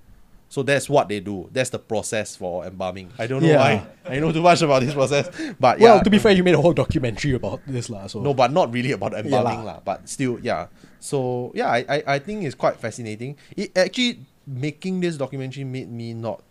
So 0.53 0.61
that's 0.63 0.85
what 0.85 1.09
they 1.09 1.17
do. 1.25 1.49
That's 1.51 1.71
the 1.73 1.79
process 1.81 2.37
for 2.37 2.67
embalming. 2.69 3.09
I 3.17 3.25
don't 3.27 3.41
know 3.41 3.49
Yeah. 3.49 3.57
why. 3.57 3.73
I 4.05 4.21
know 4.21 4.33
too 4.37 4.45
much 4.45 4.61
about 4.61 4.85
this 4.85 4.93
process, 4.93 5.33
but 5.59 5.81
Well, 5.81 5.97
yeah. 5.97 6.03
to 6.05 6.11
be 6.13 6.19
fair, 6.21 6.33
you 6.37 6.45
made 6.45 6.53
a 6.55 6.61
whole 6.61 6.77
documentary 6.77 7.33
about 7.33 7.65
this, 7.67 7.89
lah. 7.89 8.05
So 8.07 8.21
No, 8.21 8.35
but 8.37 8.53
not 8.53 8.69
really 8.69 8.93
about 8.93 9.17
embalming 9.17 9.65
lah. 9.65 9.81
lah. 9.81 9.81
But 9.81 10.05
still, 10.13 10.37
yeah. 10.45 10.69
So 11.01 11.53
yeah, 11.57 11.73
I, 11.73 11.81
I, 11.89 11.99
I 12.07 12.19
think 12.21 12.45
it's 12.45 12.53
quite 12.55 12.77
fascinating. 12.77 13.41
It 13.57 13.73
actually 13.73 14.29
making 14.45 15.01
this 15.01 15.17
documentary 15.17 15.65
made 15.65 15.89
me 15.89 16.13
not 16.13 16.45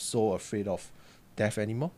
so 0.00 0.32
afraid 0.32 0.64
of 0.66 0.88
death 1.36 1.58
anymore. 1.60 1.92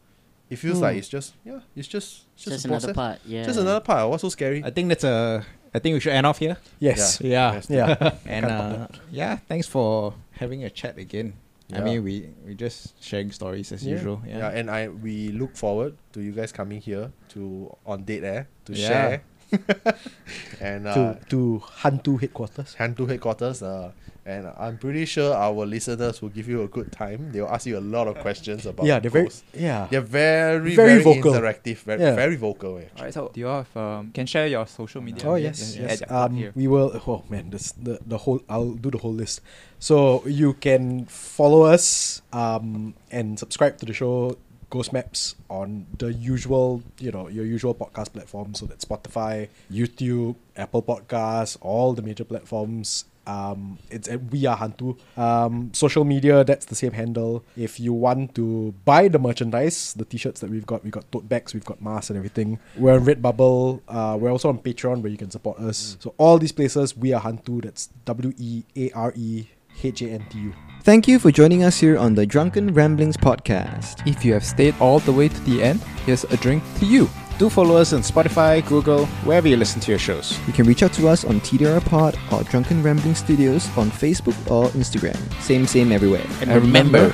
It 0.50 0.58
feels 0.58 0.82
like 0.82 0.98
it's 0.98 1.06
just 1.08 1.38
yeah, 1.46 1.62
it's 1.78 1.86
just 1.86 2.26
it's 2.34 2.50
just, 2.50 2.50
Just 2.50 2.64
a 2.66 2.68
another 2.68 2.90
process. 2.92 2.98
part. 2.98 3.16
Yeah. 3.30 3.44
Just 3.46 3.58
another 3.62 3.80
part. 3.80 4.10
What's 4.10 4.26
so 4.26 4.28
scary? 4.34 4.58
I 4.66 4.74
think 4.74 4.90
that's 4.90 5.06
a. 5.06 5.46
I 5.74 5.78
think 5.78 5.94
we 5.94 6.00
should 6.02 6.14
end 6.18 6.26
off 6.26 6.38
here. 6.42 6.58
yes, 6.82 7.18
Yeah. 7.22 7.62
yeah, 7.70 7.94
And 8.26 8.42
Can't 8.46 8.82
uh, 8.82 8.86
yeah, 9.10 9.38
thanks 9.46 9.66
for 9.70 10.14
having 10.38 10.62
a 10.66 10.70
chat 10.70 10.98
again. 10.98 11.34
I 11.76 11.80
mean, 11.84 12.04
we 12.04 12.28
we 12.46 12.54
just 12.54 13.02
sharing 13.02 13.30
stories 13.32 13.72
as 13.72 13.82
Yeah. 13.84 13.94
usual. 13.96 14.22
yeah. 14.26 14.38
Yeah. 14.38 14.58
and 14.58 14.70
I 14.70 14.88
we 14.88 15.32
look 15.32 15.56
forward 15.56 15.96
to 16.12 16.20
you 16.20 16.32
guys 16.32 16.52
coming 16.52 16.80
here 16.80 17.10
to 17.34 17.70
on 17.86 18.04
Dead 18.04 18.24
Air 18.24 18.48
to 18.66 18.72
Yeah. 18.72 18.88
share. 18.88 19.22
and 20.64 20.86
uh, 20.88 20.94
to 20.94 21.02
to 21.32 21.38
Hantu 21.82 22.12
headquarters. 22.20 22.74
Hantu 22.78 23.04
headquarters. 23.08 23.62
Uh, 23.62 23.90
and 24.26 24.48
I'm 24.56 24.78
pretty 24.78 25.04
sure 25.04 25.34
our 25.36 25.66
listeners 25.68 26.22
will 26.22 26.30
give 26.32 26.48
you 26.48 26.62
a 26.62 26.68
good 26.76 26.88
time. 26.90 27.28
They'll 27.32 27.46
ask 27.56 27.66
you 27.68 27.76
a 27.76 27.84
lot 27.96 28.08
of 28.08 28.16
questions 28.24 28.64
about 28.64 28.86
Yeah, 28.88 28.98
they're 28.98 29.10
very 29.12 29.28
yeah. 29.52 29.86
They're 29.90 30.00
very, 30.00 30.74
Very 30.74 30.96
very, 30.96 31.02
vocal. 31.04 31.32
interactive, 31.34 31.76
very, 31.84 32.00
Yeah. 32.00 32.14
very 32.16 32.36
vocal. 32.36 32.78
eh. 32.80 32.88
Alright, 32.96 33.12
so 33.12 33.28
do 33.34 33.40
you 33.40 33.50
have, 33.52 33.68
um, 33.76 34.12
can 34.16 34.24
share 34.24 34.46
your 34.48 34.64
social 34.66 35.02
media? 35.04 35.28
Oh 35.28 35.34
Yeah, 35.36 35.52
yes, 35.52 35.76
yes. 35.76 36.00
yeah, 36.00 36.06
yeah, 36.08 36.24
Um, 36.24 36.52
we 36.56 36.66
will. 36.72 36.88
Oh 37.06 37.20
man, 37.28 37.50
this 37.52 37.72
the 37.76 38.00
the 38.06 38.16
whole. 38.24 38.40
I'll 38.48 38.72
do 38.72 38.88
the 38.90 38.96
whole 39.04 39.12
list. 39.12 39.42
So 39.78 40.24
you 40.24 40.54
can 40.56 41.04
follow 41.04 41.68
us 41.68 42.22
um, 42.32 42.94
and 43.12 43.36
subscribe 43.38 43.76
to 43.78 43.84
the 43.84 43.92
show 43.92 44.38
Ghost 44.70 44.92
Maps 44.92 45.36
on 45.48 45.86
the 45.98 46.12
usual, 46.12 46.82
you 46.98 47.10
know, 47.10 47.28
your 47.28 47.44
usual 47.44 47.74
podcast 47.74 48.12
platforms. 48.12 48.60
So 48.60 48.66
that's 48.66 48.84
Spotify, 48.84 49.48
YouTube, 49.70 50.36
Apple 50.56 50.82
Podcasts, 50.82 51.56
all 51.60 51.92
the 51.92 52.02
major 52.02 52.24
platforms. 52.24 53.04
Um, 53.26 53.78
it's 53.90 54.06
at 54.08 54.22
We 54.30 54.44
Are 54.44 54.56
Hantu. 54.56 54.98
Um, 55.16 55.70
social 55.72 56.04
media, 56.04 56.44
that's 56.44 56.66
the 56.66 56.74
same 56.74 56.92
handle. 56.92 57.42
If 57.56 57.80
you 57.80 57.94
want 57.94 58.34
to 58.34 58.74
buy 58.84 59.08
the 59.08 59.18
merchandise, 59.18 59.94
the 59.94 60.04
t-shirts 60.04 60.40
that 60.40 60.50
we've 60.50 60.66
got, 60.66 60.84
we've 60.84 60.92
got 60.92 61.10
tote 61.10 61.26
bags, 61.26 61.54
we've 61.54 61.64
got 61.64 61.80
masks 61.80 62.10
and 62.10 62.18
everything. 62.18 62.58
We're 62.76 62.94
on 62.94 63.04
Redbubble. 63.04 63.80
Uh, 63.88 64.18
we're 64.20 64.30
also 64.30 64.50
on 64.50 64.58
Patreon 64.58 65.00
where 65.00 65.10
you 65.10 65.16
can 65.16 65.30
support 65.30 65.58
us. 65.58 65.96
So 66.00 66.14
all 66.18 66.38
these 66.38 66.52
places, 66.52 66.96
We 66.96 67.14
Are 67.14 67.22
Hantu. 67.22 67.62
That's 67.62 67.88
W 68.04 68.34
E 68.36 68.64
A 68.76 68.90
R 68.90 69.12
E 69.16 69.46
H 69.82 70.02
A 70.02 70.06
N 70.06 70.24
T 70.30 70.38
U. 70.38 70.52
Thank 70.82 71.08
you 71.08 71.18
for 71.18 71.30
joining 71.30 71.62
us 71.64 71.80
here 71.80 71.96
on 71.96 72.14
the 72.14 72.26
Drunken 72.26 72.74
Ramblings 72.74 73.16
podcast. 73.16 74.06
If 74.06 74.24
you 74.24 74.34
have 74.34 74.44
stayed 74.44 74.74
all 74.80 74.98
the 74.98 75.12
way 75.12 75.28
to 75.28 75.40
the 75.44 75.62
end, 75.62 75.80
here's 76.04 76.24
a 76.24 76.36
drink 76.36 76.62
to 76.80 76.84
you. 76.86 77.08
Do 77.38 77.48
follow 77.48 77.76
us 77.76 77.92
on 77.92 78.00
Spotify, 78.02 78.64
Google, 78.68 79.06
wherever 79.24 79.48
you 79.48 79.56
listen 79.56 79.80
to 79.80 79.90
your 79.90 79.98
shows. 79.98 80.38
You 80.46 80.52
can 80.52 80.66
reach 80.66 80.82
out 80.82 80.92
to 80.94 81.08
us 81.08 81.24
on 81.24 81.40
TDR 81.40 81.84
Pod 81.84 82.16
or 82.30 82.42
Drunken 82.44 82.82
Rambling 82.82 83.14
Studios 83.14 83.66
on 83.76 83.90
Facebook 83.90 84.36
or 84.50 84.68
Instagram. 84.70 85.16
Same, 85.40 85.66
same 85.66 85.90
everywhere. 85.90 86.24
And 86.42 86.50
And 86.50 86.62
remember, 86.62 87.12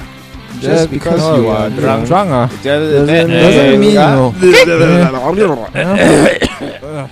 just 0.59 0.91
because 0.91 1.21
you 1.39 1.49
are 1.49 1.71
drunk, 1.71 2.07
drunk, 2.09 2.63
doesn't 2.63 3.31
doesn't 3.31 3.81
mean 3.81 3.95
no. 3.95 4.35
Yeah. 5.75 7.09